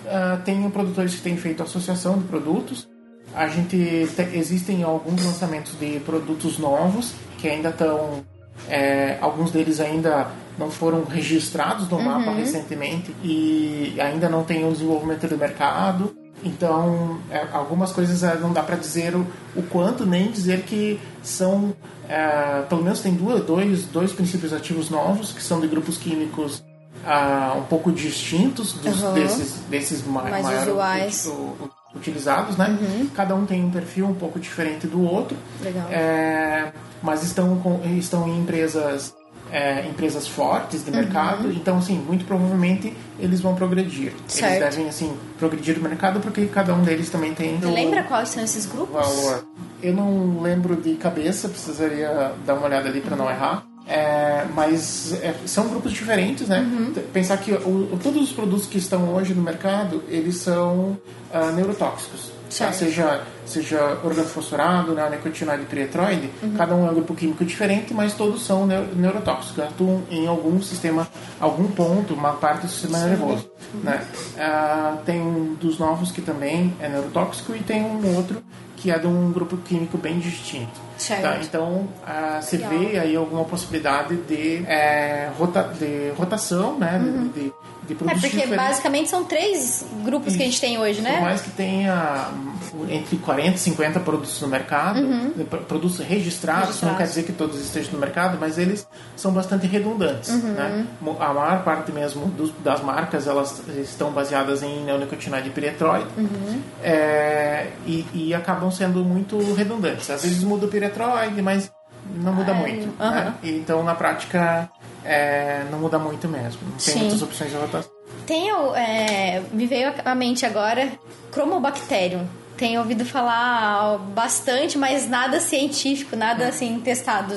ah, 0.06 0.38
tem 0.44 0.70
produtores 0.70 1.16
que 1.16 1.22
têm 1.22 1.36
feito 1.36 1.64
associação 1.64 2.18
de 2.18 2.24
produtos. 2.28 2.88
A 3.34 3.48
gente 3.48 4.08
te- 4.14 4.36
existem 4.38 4.84
alguns 4.84 5.24
lançamentos 5.24 5.76
de 5.80 5.98
produtos 6.00 6.58
novos 6.58 7.12
que 7.38 7.48
ainda 7.48 7.70
estão 7.70 8.24
é, 8.68 9.18
alguns 9.20 9.50
deles 9.50 9.80
ainda 9.80 10.28
não 10.58 10.70
foram 10.70 11.04
registrados 11.04 11.88
no 11.88 12.00
mapa 12.02 12.30
recentemente 12.32 13.14
e 13.22 13.94
ainda 14.00 14.28
não 14.28 14.42
tem 14.44 14.66
o 14.66 14.72
desenvolvimento 14.72 15.26
do 15.28 15.36
mercado. 15.36 16.14
Então, 16.44 17.18
é, 17.30 17.46
algumas 17.52 17.92
coisas 17.92 18.22
é, 18.22 18.36
não 18.38 18.52
dá 18.52 18.62
para 18.62 18.76
dizer 18.76 19.14
o, 19.16 19.26
o 19.56 19.62
quanto, 19.62 20.04
nem 20.06 20.30
dizer 20.30 20.62
que 20.62 21.00
são. 21.22 21.74
é, 22.08 22.62
pelo 22.68 22.82
menos 22.82 23.00
tem 23.00 23.14
duas, 23.14 23.42
dois, 23.44 23.84
dois 23.86 24.12
princípios 24.12 24.52
ativos 24.52 24.90
novos, 24.90 25.32
que 25.32 25.42
são 25.42 25.60
de 25.60 25.66
grupos 25.66 25.96
químicos 25.98 26.62
ah, 27.04 27.54
um 27.56 27.62
pouco 27.62 27.90
distintos 27.90 28.72
dos, 28.74 29.02
Uhum. 29.02 29.14
desses, 29.14 29.54
desses 29.68 30.06
ma 30.06 30.22
Mais 30.22 30.44
maior- 30.44 30.62
usuais. 30.68 31.26
u- 31.26 31.30
u- 31.32 31.70
utilizados, 31.94 32.56
né? 32.56 32.78
Cada 33.14 33.34
um 33.34 33.46
tem 33.46 33.64
um 33.64 33.70
perfil 33.70 34.06
um 34.06 34.14
pouco 34.14 34.38
diferente 34.38 34.86
do 34.86 35.02
outro. 35.02 35.36
Legal. 35.62 35.86
É, 35.90 36.70
mas 37.02 37.22
estão, 37.22 37.56
com, 37.58 37.80
estão 37.96 38.28
em 38.28 38.38
empresas 38.40 39.14
é, 39.52 39.86
empresas 39.86 40.26
fortes 40.26 40.80
Uhum. 40.80 40.84
de 40.86 40.90
mercado, 40.98 41.52
então 41.52 41.78
assim, 41.78 41.96
muito 41.98 42.24
provavelmente 42.24 42.92
eles 43.18 43.40
vão 43.40 43.54
progredir. 43.54 44.12
Certo. 44.26 44.52
Eles 44.62 44.64
devem 44.76 44.88
assim 44.88 45.16
progredir 45.38 45.76
no 45.78 45.88
mercado 45.88 46.20
porque 46.20 46.46
cada 46.46 46.74
um 46.74 46.82
deles 46.82 47.08
também 47.10 47.32
tem 47.34 47.58
Você 47.58 47.66
o 47.66 47.72
lembra 47.74 48.02
quais 48.02 48.28
são 48.30 48.42
esses 48.42 48.66
grupos? 48.66 48.94
valor. 48.94 49.44
Eu 49.82 49.94
não 49.94 50.40
lembro 50.42 50.74
de 50.76 50.94
cabeça, 50.94 51.48
precisaria 51.48 52.32
dar 52.46 52.54
uma 52.54 52.66
olhada 52.66 52.88
ali 52.88 53.00
para 53.00 53.14
não 53.16 53.30
errar. 53.30 53.64
É, 53.88 54.44
mas 54.52 55.12
é, 55.22 55.32
são 55.46 55.68
grupos 55.68 55.92
diferentes, 55.92 56.48
né? 56.48 56.58
Uhum. 56.60 56.92
Pensar 57.12 57.36
que 57.36 57.52
o- 57.52 57.96
todos 58.02 58.20
os 58.20 58.32
produtos 58.32 58.66
que 58.66 58.78
estão 58.78 59.14
hoje 59.14 59.32
no 59.32 59.40
mercado, 59.42 60.02
eles 60.08 60.38
são 60.38 60.98
ah, 61.32 61.52
neurotóxicos. 61.52 62.32
Tá? 62.58 62.72
Seja, 62.72 63.22
seja 63.46 63.98
organofosforado, 64.04 64.92
né, 64.92 65.02
neonicotinoide 65.02 65.62
e 65.62 65.66
piretroide, 65.66 66.30
Uhum. 66.42 66.54
cada 66.56 66.74
um 66.74 66.86
é 66.86 66.90
um 66.90 66.94
grupo 66.94 67.14
químico 67.14 67.44
diferente, 67.44 67.92
mas 67.94 68.14
todos 68.14 68.44
são 68.44 68.66
neu- 68.66 68.86
neurotóxicos, 68.94 69.62
atuam 69.64 70.02
em 70.10 70.26
algum 70.26 70.60
sistema, 70.62 71.06
algum 71.40 71.68
ponto, 71.68 72.14
uma 72.14 72.32
parte 72.32 72.62
do 72.66 72.68
sistema 72.72 72.98
nervoso. 73.00 73.48
Né? 73.82 74.04
Ah, 74.38 74.96
tem 75.04 75.20
um 75.20 75.54
dos 75.54 75.78
novos 75.78 76.10
que 76.10 76.20
também 76.22 76.74
é 76.80 76.88
neurotóxico 76.88 77.54
e 77.54 77.60
tem 77.60 77.82
um 77.82 78.16
outro 78.16 78.42
que 78.76 78.90
é 78.90 78.98
de 78.98 79.06
um 79.06 79.32
grupo 79.32 79.56
químico 79.56 79.96
bem 79.98 80.18
distinto. 80.18 80.86
Tá? 81.22 81.38
Então, 81.42 81.88
ah, 82.06 82.38
você 82.40 82.58
vê 82.58 82.98
aí 82.98 83.16
alguma 83.16 83.44
possibilidade 83.44 84.16
de, 84.16 84.64
é, 84.66 85.30
rota, 85.38 85.62
de 85.78 86.10
rotação, 86.16 86.78
né? 86.78 86.98
De, 86.98 87.28
de, 87.44 87.52
de 87.86 87.92
É 87.92 87.96
produtos 87.96 88.20
porque 88.20 88.36
diferentes. 88.36 88.56
basicamente 88.68 89.08
são 89.10 89.24
três 89.24 89.84
grupos 90.04 90.34
que 90.36 90.42
a 90.42 90.46
gente 90.46 90.60
tem 90.60 90.78
hoje, 90.78 90.96
Por 91.00 91.04
né? 91.10 91.20
mais 91.20 91.40
que 91.42 91.50
tenha 91.50 92.28
hum, 92.32 92.86
entre 92.90 93.16
40 93.18 93.56
e 93.56 93.58
50 93.58 94.00
produtos 94.00 94.40
no 94.40 94.48
mercado, 94.48 95.00
de 95.36 95.44
pro- 95.44 95.60
produtos 95.62 95.98
registrados, 96.00 96.80
não 96.82 96.90
Uhum. 96.90 96.96
Registrados. 96.96 96.98
quer 96.98 97.04
dizer 97.06 97.22
que 97.24 97.32
todos 97.32 97.60
estejam 97.60 97.92
no 97.92 97.98
mercado, 97.98 98.36
mas 98.40 98.58
eles 98.58 98.86
são 99.16 99.32
bastante 99.32 99.66
redundantes. 99.66 100.30
Uhum. 100.30 100.52
Né? 100.52 100.86
A 101.20 101.32
maior 101.32 101.62
parte 101.64 101.92
mesmo 101.92 102.26
dos- 102.26 102.52
das 102.64 102.82
marcas 102.82 103.26
elas 103.26 103.62
estão 103.78 104.10
baseadas 104.10 104.62
em 104.62 104.84
neonicotinoide 104.84 105.48
e 105.48 105.52
piretroide 105.52 106.06
Uhum. 106.16 106.60
é, 106.82 107.68
e, 107.86 108.06
e 108.12 108.34
acabam 108.34 108.70
sendo 108.70 109.04
muito 109.04 109.38
redundantes. 109.54 110.10
Às 110.10 110.22
vezes 110.22 110.42
muda 110.42 110.66
o 110.66 110.68
piretroide, 110.68 111.40
mas 111.42 111.70
não 112.16 112.32
muda 112.32 112.52
muito. 112.54 112.88
aham. 113.00 113.10
Né? 113.24 113.34
Então, 113.42 113.82
na 113.82 113.94
prática, 113.94 114.68
é, 115.06 115.64
não 115.70 115.78
muda 115.78 115.98
muito 115.98 116.28
mesmo. 116.28 116.60
Não 116.62 116.72
tem 116.72 116.94
Sim. 116.94 116.98
muitas 117.00 117.22
opções 117.22 117.50
de 117.50 117.56
rotação. 117.56 117.90
Tem, 118.26 118.50
é, 118.74 119.42
me 119.52 119.66
veio 119.66 119.92
à 120.04 120.14
mente 120.14 120.44
agora 120.44 120.90
Chromobacterium. 121.32 122.26
Tenho 122.56 122.80
ouvido 122.80 123.04
falar 123.04 123.98
bastante, 123.98 124.78
mas 124.78 125.08
nada 125.08 125.38
científico, 125.40 126.16
nada 126.16 126.48
assim 126.48 126.80
testado. 126.80 127.34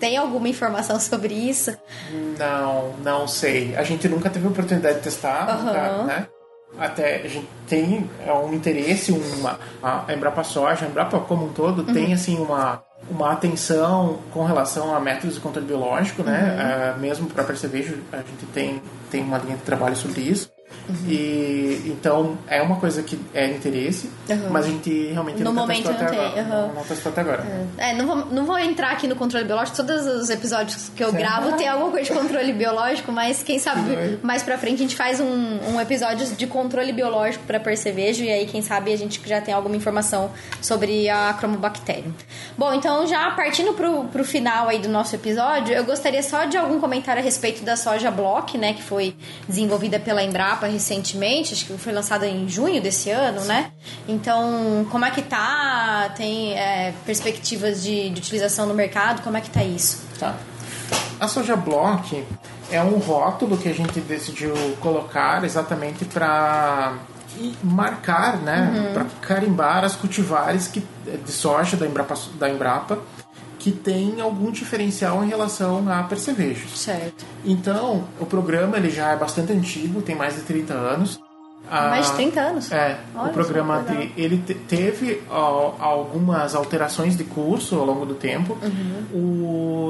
Tem 0.00 0.16
alguma 0.16 0.48
informação 0.48 0.98
sobre 0.98 1.32
isso? 1.34 1.76
Não, 2.38 2.94
não 3.04 3.28
sei. 3.28 3.76
A 3.76 3.82
gente 3.84 4.08
nunca 4.08 4.28
teve 4.30 4.46
a 4.46 4.50
oportunidade 4.50 4.96
de 4.96 5.02
testar, 5.04 5.58
nunca, 5.62 6.02
né? 6.04 6.26
Até 6.78 7.16
a 7.22 7.28
gente 7.28 7.46
tem 7.68 8.10
é, 8.26 8.32
um 8.32 8.52
interesse, 8.52 9.12
uma, 9.12 9.60
a 9.82 10.10
Embrapa 10.12 10.42
Soja, 10.42 10.86
a 10.86 10.88
Embrapa 10.88 11.20
como 11.20 11.44
um 11.46 11.52
todo, 11.52 11.86
Uhum. 11.86 11.92
tem 11.92 12.14
assim 12.14 12.38
uma, 12.38 12.82
uma 13.10 13.32
atenção 13.32 14.20
com 14.32 14.44
relação 14.44 14.94
a 14.94 15.00
métodos 15.00 15.34
de 15.34 15.40
controle 15.40 15.66
biológico, 15.66 16.22
né? 16.22 16.40
Uhum. 16.40 16.60
É, 16.60 16.98
mesmo 16.98 17.26
para 17.28 17.44
percevejo, 17.44 17.98
a 18.12 18.18
gente 18.18 18.46
tem, 18.54 18.82
tem 19.10 19.22
uma 19.22 19.38
linha 19.38 19.56
de 19.56 19.62
trabalho 19.62 19.96
sobre 19.96 20.20
isso. 20.20 20.50
E 21.06 21.82
então 21.86 22.36
é 22.46 22.60
uma 22.62 22.76
coisa 22.76 23.02
que 23.02 23.18
é 23.34 23.46
interesse, 23.50 24.10
Uhum. 24.28 24.50
mas 24.50 24.66
a 24.66 24.68
gente 24.68 25.06
realmente 25.12 25.42
No 25.42 25.50
nunca 25.50 25.60
momento 25.62 25.88
testou 25.88 25.94
não 25.94 26.06
até 26.06 26.16
agora. 26.26 26.42
uhum. 26.42 26.48
Não, 26.68 26.74
não 26.74 26.82
testou 26.84 27.12
até 27.12 27.20
agora. 27.20 27.46
É, 27.78 27.94
não 27.94 28.06
vou, 28.06 28.16
não 28.26 28.44
vou 28.44 28.58
entrar 28.58 28.90
aqui 28.92 29.06
no 29.08 29.16
controle 29.16 29.44
biológico. 29.44 29.76
Todos 29.76 30.06
os 30.06 30.30
episódios 30.30 30.90
que 30.94 31.02
eu 31.02 31.12
gravo 31.12 31.52
tem 31.56 31.68
alguma 31.68 31.90
coisa 31.90 32.12
de 32.12 32.18
controle 32.18 32.52
biológico, 32.52 33.10
mas 33.12 33.42
quem 33.42 33.58
sabe 33.58 34.18
mais 34.22 34.42
pra 34.42 34.56
frente 34.58 34.74
a 34.76 34.78
gente 34.78 34.96
faz 34.96 35.20
um, 35.20 35.58
um 35.74 35.80
episódio 35.80 36.26
de 36.26 36.46
controle 36.46 36.92
biológico 36.92 37.44
pra 37.46 37.58
percevejo 37.60 38.24
e 38.24 38.30
aí 38.30 38.46
quem 38.46 38.62
sabe 38.62 38.92
a 38.92 38.96
gente 38.96 39.20
já 39.26 39.40
tem 39.40 39.52
alguma 39.54 39.76
informação 39.76 40.30
sobre 40.60 41.08
a 41.08 41.32
cromobactéria. 41.38 42.04
Bom, 42.56 42.72
então 42.74 43.06
já 43.06 43.30
partindo 43.32 43.72
pro, 43.74 44.04
pro 44.04 44.24
final 44.24 44.68
aí 44.68 44.78
do 44.78 44.88
nosso 44.88 45.14
episódio, 45.14 45.74
eu 45.74 45.84
gostaria 45.84 46.22
só 46.22 46.44
de 46.44 46.56
algum 46.56 46.78
comentário 46.80 47.20
a 47.20 47.24
respeito 47.24 47.62
da 47.64 47.76
soja 47.76 48.10
block, 48.10 48.56
né, 48.58 48.72
que 48.74 48.82
foi 48.82 49.14
desenvolvida 49.48 49.98
pela 49.98 50.22
Embrapa 50.22 50.68
recentemente, 50.72 51.52
acho 51.52 51.66
que 51.66 51.76
foi 51.78 51.92
lançada 51.92 52.26
em 52.26 52.48
junho 52.48 52.80
desse 52.82 53.10
ano, 53.10 53.42
né? 53.44 53.70
Então, 54.08 54.86
como 54.90 55.04
é 55.04 55.10
que 55.10 55.22
tá? 55.22 56.12
Tem 56.16 56.54
é, 56.58 56.92
perspectivas 57.06 57.82
de, 57.82 58.10
de 58.10 58.20
utilização 58.20 58.66
no 58.66 58.74
mercado? 58.74 59.22
Como 59.22 59.36
é 59.36 59.40
que 59.40 59.50
tá 59.50 59.62
isso? 59.62 60.04
Tá. 60.18 60.34
A 61.20 61.28
soja 61.28 61.54
block 61.54 62.24
é 62.70 62.82
um 62.82 62.98
rótulo 62.98 63.56
que 63.56 63.68
a 63.68 63.74
gente 63.74 64.00
decidiu 64.00 64.54
colocar 64.80 65.44
exatamente 65.44 66.04
para 66.04 66.96
marcar, 67.62 68.36
né, 68.38 68.90
para 68.92 69.06
carimbar 69.20 69.84
as 69.84 69.96
cultivares 69.96 70.68
que, 70.68 70.84
de 71.24 71.32
soja 71.32 71.76
da 71.76 71.86
Embrapa, 71.86 72.14
da 72.38 72.50
Embrapa 72.50 72.98
que 73.62 73.70
tem 73.70 74.20
algum 74.20 74.50
diferencial 74.50 75.22
em 75.22 75.28
relação 75.28 75.88
a 75.88 76.02
percevejos. 76.02 76.76
Certo. 76.76 77.24
Então, 77.44 78.08
o 78.18 78.26
programa 78.26 78.76
ele 78.76 78.90
já 78.90 79.12
é 79.12 79.16
bastante 79.16 79.52
antigo, 79.52 80.02
tem 80.02 80.16
mais 80.16 80.34
de 80.34 80.42
30 80.42 80.74
anos. 80.74 81.20
Mais 81.70 82.06
de 82.06 82.12
Ah, 82.12 82.16
30 82.16 82.40
anos? 82.40 82.72
É, 82.72 82.98
Olha 83.14 83.30
o 83.30 83.32
programa 83.32 83.82
de, 83.82 84.12
ele 84.16 84.38
te- 84.38 84.54
teve 84.54 85.22
ó, 85.30 85.72
algumas 85.78 86.54
alterações 86.54 87.16
de 87.16 87.24
curso 87.24 87.76
ao 87.78 87.84
longo 87.86 88.04
do 88.04 88.14
tempo. 88.14 88.58
Uhum. 88.62 89.02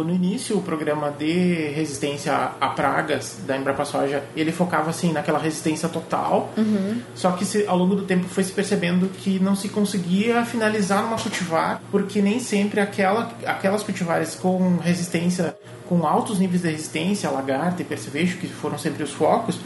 O, 0.01 0.05
no 0.05 0.13
início, 0.15 0.57
o 0.57 0.63
programa 0.63 1.11
de 1.11 1.71
resistência 1.75 2.33
a, 2.33 2.53
a 2.61 2.69
pragas 2.69 3.39
da 3.47 3.57
Embrapa 3.57 3.85
Soja, 3.85 4.23
ele 4.37 4.53
focava 4.53 4.91
assim 4.91 5.13
naquela 5.13 5.39
resistência 5.39 5.89
total. 5.89 6.51
Uhum. 6.57 7.01
Só 7.15 7.33
que 7.33 7.45
se, 7.45 7.67
ao 7.67 7.77
longo 7.77 7.97
do 7.97 8.03
tempo 8.03 8.29
foi 8.29 8.45
se 8.45 8.53
percebendo 8.53 9.09
que 9.09 9.39
não 9.41 9.57
se 9.57 9.69
conseguia 9.69 10.45
finalizar 10.45 11.03
numa 11.03 11.17
cultivar, 11.19 11.81
porque 11.91 12.21
nem 12.23 12.39
sempre 12.39 12.81
aquela, 12.81 13.33
aquelas 13.47 13.83
cultivares 13.83 14.35
com 14.35 14.77
resistência 14.79 15.57
com 15.89 16.07
altos 16.07 16.39
níveis 16.39 16.63
de 16.63 16.71
resistência, 16.71 17.29
lagarta 17.31 17.83
e 17.83 17.85
percevejo, 17.85 18.39
que 18.39 18.47
foram 18.47 18.79
sempre 18.79 19.03
os 19.03 19.13
focos, 19.13 19.59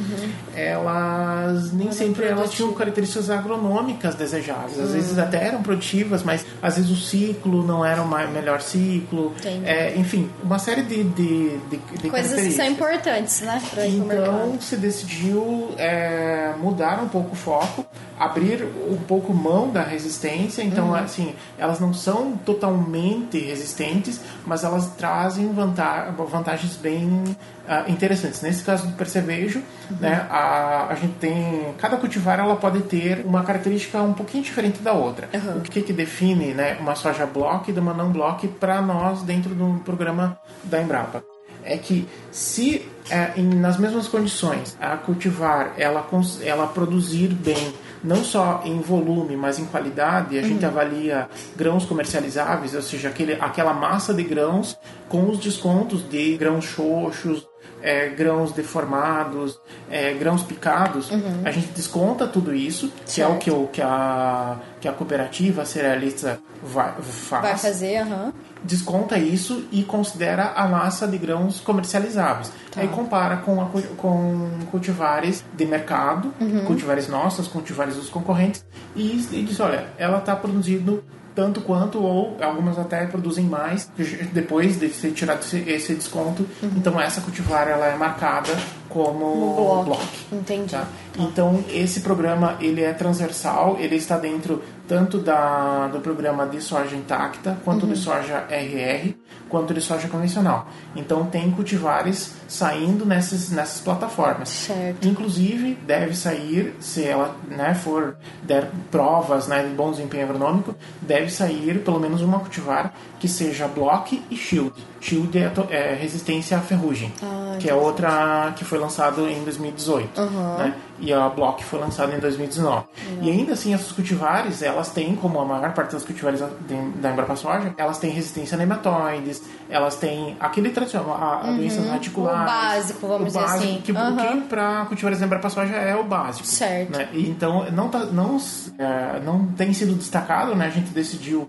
elas 0.55 1.73
nem 1.73 1.93
sempre 1.93 2.25
elas 2.27 2.51
tinham 2.51 2.73
características 2.73 3.31
agronômicas 3.31 4.15
desejáveis. 4.15 4.79
Às 4.81 4.93
vezes 4.93 5.19
até 5.19 5.47
eram 5.47 5.63
produtivas, 5.63 6.23
mas 6.23 6.45
às 6.63 6.77
vezes 6.77 6.91
o 6.91 6.97
ciclo 6.97 7.63
não 7.65 7.85
era 7.85 8.03
o 8.03 8.09
melhor 8.33 8.61
ciclo. 8.61 9.33
É, 9.65 9.95
enfim, 9.97 10.31
uma 10.43 10.59
série 10.59 10.83
de, 10.83 11.05
de, 11.05 11.59
de, 11.71 11.77
de 12.03 12.11
Coisas 12.11 12.41
que 12.41 12.53
são 12.53 12.67
importantes, 12.67 13.41
né? 13.43 13.61
Então 13.87 14.61
se 14.61 14.77
decidiu 14.77 15.71
é, 15.77 16.55
mudar 16.59 17.03
um 17.03 17.09
pouco 17.09 17.33
o 17.33 17.37
foco, 17.37 17.85
abrir 18.19 18.63
um 18.91 18.97
pouco 18.97 19.33
mão 19.35 19.71
da 19.71 19.83
resistência. 19.83 20.63
Então, 20.63 20.95
assim, 20.95 21.35
elas 21.59 21.79
não 21.81 21.93
são 21.93 22.33
totalmente 22.45 23.39
resistentes, 23.39 24.21
mas 24.47 24.65
elas 24.65 24.87
trazem 24.97 25.53
vanta- 25.53 26.06
vantagens 26.11 26.77
bem 26.77 27.37
ah, 27.69 27.85
interessantes. 27.89 28.43
Nesse 28.43 28.63
caso 28.65 28.87
do 28.87 28.93
percevejo, 28.95 29.63
né, 30.01 30.27
a, 30.31 30.87
a 30.91 30.95
gente 30.95 31.15
tem 31.15 31.75
cada 31.79 31.97
cultivar 31.97 32.39
ela 32.39 32.57
pode 32.57 32.81
ter 32.83 33.25
uma 33.25 33.43
característica 33.43 34.01
um 34.03 34.13
pouquinho 34.13 34.43
diferente 34.45 34.81
da 34.81 34.93
outra. 34.93 35.29
O 35.57 35.61
que 35.61 35.83
que 35.83 35.93
define, 35.93 36.55
né, 36.55 36.77
uma 36.81 36.95
soja 36.95 37.27
block 37.27 37.73
de 37.73 37.81
uma 37.81 37.95
não 37.95 38.11
block 38.11 38.47
para 38.49 38.81
nós 38.81 39.23
dentro 39.23 39.55
do 39.55 39.81
programa 39.85 40.39
da 40.65 40.81
Embrapa? 40.83 41.23
é 41.69 41.77
que 41.77 42.09
se 42.31 42.89
é, 43.11 43.33
em- 43.37 43.57
nas 43.57 43.77
mesmas 43.77 44.07
condições 44.07 44.77
a 44.81 44.97
cultivar 44.97 45.73
ela, 45.77 46.07
ela 46.43 46.67
produzir 46.69 47.29
bem 47.29 47.75
não 48.03 48.23
só 48.25 48.63
em 48.65 48.81
volume 48.81 49.37
mas 49.37 49.59
em 49.59 49.65
qualidade 49.65 50.39
a 50.39 50.43
gente 50.43 50.65
avalia 50.65 51.29
grãos 51.57 51.85
comercializáveis 51.85 52.75
ou 52.75 52.83
seja 52.83 53.09
aquele, 53.09 53.35
aquela 53.35 53.73
massa 53.73 54.13
de 54.13 54.23
grãos 54.23 54.79
com 55.09 55.29
os 55.29 55.39
descontos 55.39 56.09
de 56.09 56.37
grãos 56.37 56.65
xoxos 56.65 57.47
é, 57.83 58.09
grãos 58.09 58.53
deformados 58.53 59.61
é, 59.91 60.13
grãos 60.15 60.43
picados 60.43 61.11
a 61.45 61.51
gente 61.51 61.69
desconta 61.69 62.27
tudo 62.27 62.55
isso 62.55 62.93
que 63.07 63.21
é 63.21 63.27
o 63.27 63.31
Certo. 63.31 63.43
que, 63.43 63.51
o, 63.51 63.67
que, 63.69 63.83
a, 63.83 64.59
que 64.81 64.89
a 64.89 64.93
cooperativa 64.93 65.65
cerealista 65.65 66.41
vai, 66.63 66.93
faz 67.01 67.43
Vai 67.43 67.59
fazer, 67.59 67.97
aham. 67.99 68.33
Desconta 68.67 69.17
isso 69.19 69.65
e 69.73 69.83
considera 69.83 70.53
a 70.57 70.67
massa 70.69 71.07
de 71.07 71.17
grãos 71.17 71.61
comercializáveis. 71.61 72.53
Tá. 72.71 72.81
Aí 72.81 72.89
compara 72.89 73.39
com, 73.39 73.61
a 73.63 73.67
com 73.97 74.51
cultivares 74.71 75.45
de 75.57 75.65
mercado, 75.65 76.33
Uhum. 76.41 76.65
cultivares 76.65 77.09
nossos, 77.09 77.47
cultivares 77.49 77.95
dos 77.97 78.09
concorrentes, 78.11 78.65
e, 78.95 79.27
e 79.33 79.43
diz, 79.45 79.59
olha, 79.61 79.87
ela 79.97 80.19
está 80.19 80.35
produzindo 80.37 81.03
tanto 81.35 81.61
quanto, 81.61 82.03
ou 82.03 82.35
algumas 82.41 82.79
até 82.79 83.05
produzem 83.07 83.45
mais, 83.45 83.91
depois 84.33 84.81
de 84.81 84.89
ser 84.89 85.13
tirado 85.13 85.41
esse, 85.67 85.95
desconto. 85.95 86.47
Então 86.63 86.99
essa 86.99 87.21
cultivar 87.21 87.69
ela 87.69 87.87
é 87.89 87.95
marcada 87.95 88.53
como 88.89 89.25
Uhum. 89.27 89.55
bloco. 89.55 89.85
block. 89.85 90.07
Entendi. 90.33 90.71
Tá? 90.73 90.87
Então 91.19 91.65
esse 91.73 92.01
programa 92.01 92.57
ele 92.61 92.83
é 92.83 92.93
transversal, 92.93 93.77
ele 93.79 93.97
está 93.97 94.17
dentro 94.19 94.63
tanto 94.87 95.19
da, 95.19 95.89
do 95.89 95.99
programa 95.99 96.47
de 96.47 96.61
soja 96.61 96.95
intacta, 96.95 97.59
quanto 97.65 97.87
Uhum. 97.87 97.93
de 97.93 97.99
soja 97.99 98.45
RR, 98.49 99.15
quanto 99.49 99.75
de 99.75 99.81
soja 99.81 100.07
convencional. 100.07 100.69
Então 100.95 101.27
tem 101.27 101.51
cultivares 101.51 102.35
saindo 102.47 103.05
nessas, 103.05 103.51
nessas 103.51 103.81
plataformas. 103.81 104.49
Certo. 104.49 105.09
Inclusive 105.09 105.75
deve 105.85 106.15
sair, 106.15 106.77
se 106.79 107.03
ela 107.05 107.35
né, 107.49 107.75
for 107.75 108.17
der 108.45 108.71
provas 108.91 109.49
né, 109.49 109.65
de 109.65 109.71
bom 109.75 109.91
desempenho 109.91 110.25
agronômico, 110.25 110.75
deve 111.01 111.31
sair 111.31 111.81
pelo 111.81 111.99
menos 111.99 112.23
uma 112.23 112.39
cultivar 112.39 112.93
que 113.19 113.27
seja 113.27 113.67
block 113.67 114.23
e 114.31 114.37
shield. 114.37 114.73
Shield 115.01 115.37
é, 115.37 115.51
é 115.71 115.95
resistência 115.95 116.57
à 116.59 116.61
ferrugem, 116.61 117.13
Ah, 117.23 117.57
que 117.59 117.69
é 117.69 117.75
outra 117.75 118.53
que 118.57 118.65
foi 118.65 118.79
lançado 118.79 119.29
em 119.29 119.43
2018, 119.43 120.21
né? 120.59 120.75
E 121.07 121.13
a 121.13 121.29
block 121.29 121.63
foi 121.65 121.79
lançada 121.79 122.13
em 122.15 122.19
2019. 122.19 122.85
E 123.23 123.31
ainda 123.31 123.53
assim 123.53 123.73
essas 123.73 123.93
cultivares, 123.93 124.61
elas 124.61 124.91
têm, 124.91 125.15
como 125.15 125.39
a 125.41 125.45
maior 125.45 125.73
parte 125.73 125.93
das 125.93 126.05
cultivares 126.05 126.41
da- 126.41 127.11
Embrapa 127.11 127.37
Soja, 127.37 127.73
elas 127.79 127.99
têm 127.99 128.11
resistência 128.11 128.57
a 128.57 128.59
nematóides, 128.59 129.41
elas 129.71 129.95
têm 129.95 130.37
aquele 130.41 130.71
tradicional, 130.71 131.15
a, 131.15 131.41
a 131.49 131.53
doenças 131.53 131.87
radiculares. 131.89 132.43
O 132.43 132.45
básico, 132.47 133.07
vamos 133.07 133.23
o 133.23 133.25
dizer 133.27 133.39
básico, 133.39 133.63
assim. 133.65 133.81
Que, 133.83 133.93
Aham. 133.93 134.17
que 134.41 134.49
para 134.49 134.85
cultivares 134.87 135.21
da 135.21 135.27
Embrapa 135.27 135.49
Soja 135.49 135.75
é 135.77 135.95
o 135.95 136.03
básico. 136.03 136.47
Certo. 136.47 136.99
Né? 136.99 137.09
Então 137.15 137.71
não, 137.71 137.89
tá, 137.89 138.01
não, 138.01 138.37
é, 138.77 139.21
não 139.25 139.47
tem 139.47 139.73
sido 139.73 139.95
destacado, 139.95 140.57
né? 140.57 140.67
A 140.67 140.71
gente 140.71 140.91
decidiu 140.91 141.49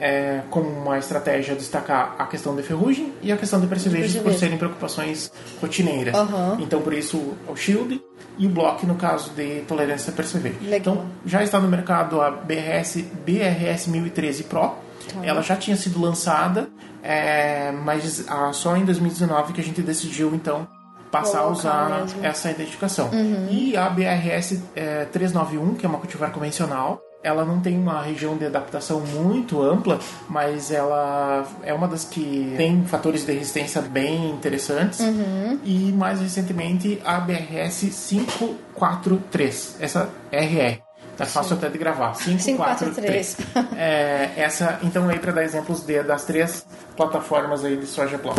é, 0.00 0.42
como 0.50 0.68
uma 0.68 0.98
estratégia 0.98 1.54
destacar 1.54 2.14
a 2.18 2.26
questão 2.26 2.54
de 2.54 2.62
ferrugem 2.62 3.12
e 3.22 3.32
a 3.32 3.36
questão 3.36 3.60
de 3.60 3.66
percevejos 3.66 4.20
por 4.22 4.32
serem 4.34 4.58
preocupações 4.58 5.32
rotineiras. 5.60 6.14
Aham. 6.14 6.58
Então 6.60 6.80
por 6.80 6.92
isso 6.92 7.34
o 7.48 7.56
Shield 7.56 8.02
e 8.38 8.46
o 8.46 8.50
Block 8.50 8.84
no 8.86 8.94
caso 8.96 9.30
de 9.30 9.60
tolerância 9.62 10.10
a 10.10 10.14
percevejo. 10.14 10.56
Então 10.62 11.06
já 11.24 11.42
está 11.42 11.58
no 11.60 11.68
mercado 11.68 12.20
a 12.20 12.30
BRS, 12.30 13.02
BRS 13.24 13.88
1013 13.88 14.44
Pro. 14.44 14.60
Tá. 14.60 15.24
Ela 15.24 15.40
já 15.40 15.56
tinha 15.56 15.76
sido 15.76 16.00
lançada, 16.00 16.68
é, 17.02 17.70
mas 17.70 18.24
ah, 18.28 18.52
só 18.52 18.76
em 18.76 18.84
2019 18.84 19.52
que 19.52 19.60
a 19.60 19.64
gente 19.64 19.80
decidiu 19.80 20.34
então 20.34 20.66
passar 21.10 21.38
a 21.38 21.42
Colocar 21.42 21.58
usar 21.58 22.00
mesmo. 22.00 22.24
essa 22.24 22.50
identificação. 22.50 23.08
Uhum. 23.10 23.48
E 23.50 23.76
a 23.76 23.88
BRS 23.88 24.60
é, 24.74 25.04
391, 25.06 25.74
que 25.74 25.86
é 25.86 25.88
uma 25.88 25.98
cultivar 25.98 26.30
convencional, 26.32 27.00
ela 27.26 27.44
não 27.44 27.60
tem 27.60 27.76
uma 27.76 28.00
região 28.02 28.36
de 28.36 28.46
adaptação 28.46 29.00
muito 29.00 29.60
ampla, 29.62 29.98
mas 30.28 30.70
ela 30.70 31.44
é 31.64 31.74
uma 31.74 31.88
das 31.88 32.04
que 32.04 32.54
tem 32.56 32.84
fatores 32.84 33.26
de 33.26 33.32
resistência 33.32 33.82
bem 33.82 34.30
interessantes. 34.30 35.00
Uhum. 35.00 35.58
E 35.64 35.92
mais 35.92 36.20
recentemente 36.20 37.02
a 37.04 37.18
BRS 37.18 37.90
543, 38.08 39.76
essa 39.80 40.08
RR. 40.30 40.80
Tá 41.16 41.24
fácil 41.24 41.56
até 41.56 41.70
de 41.70 41.78
gravar. 41.78 42.12
543. 42.18 43.36
543. 43.36 43.78
É, 43.78 44.30
essa, 44.36 44.78
então 44.82 45.08
aí 45.08 45.18
para 45.18 45.32
dar 45.32 45.44
exemplos 45.44 45.80
de- 45.80 46.02
das 46.02 46.24
três 46.26 46.66
plataformas 46.94 47.64
aí 47.64 47.74
de 47.78 47.86
soja 47.86 48.18
block. 48.18 48.38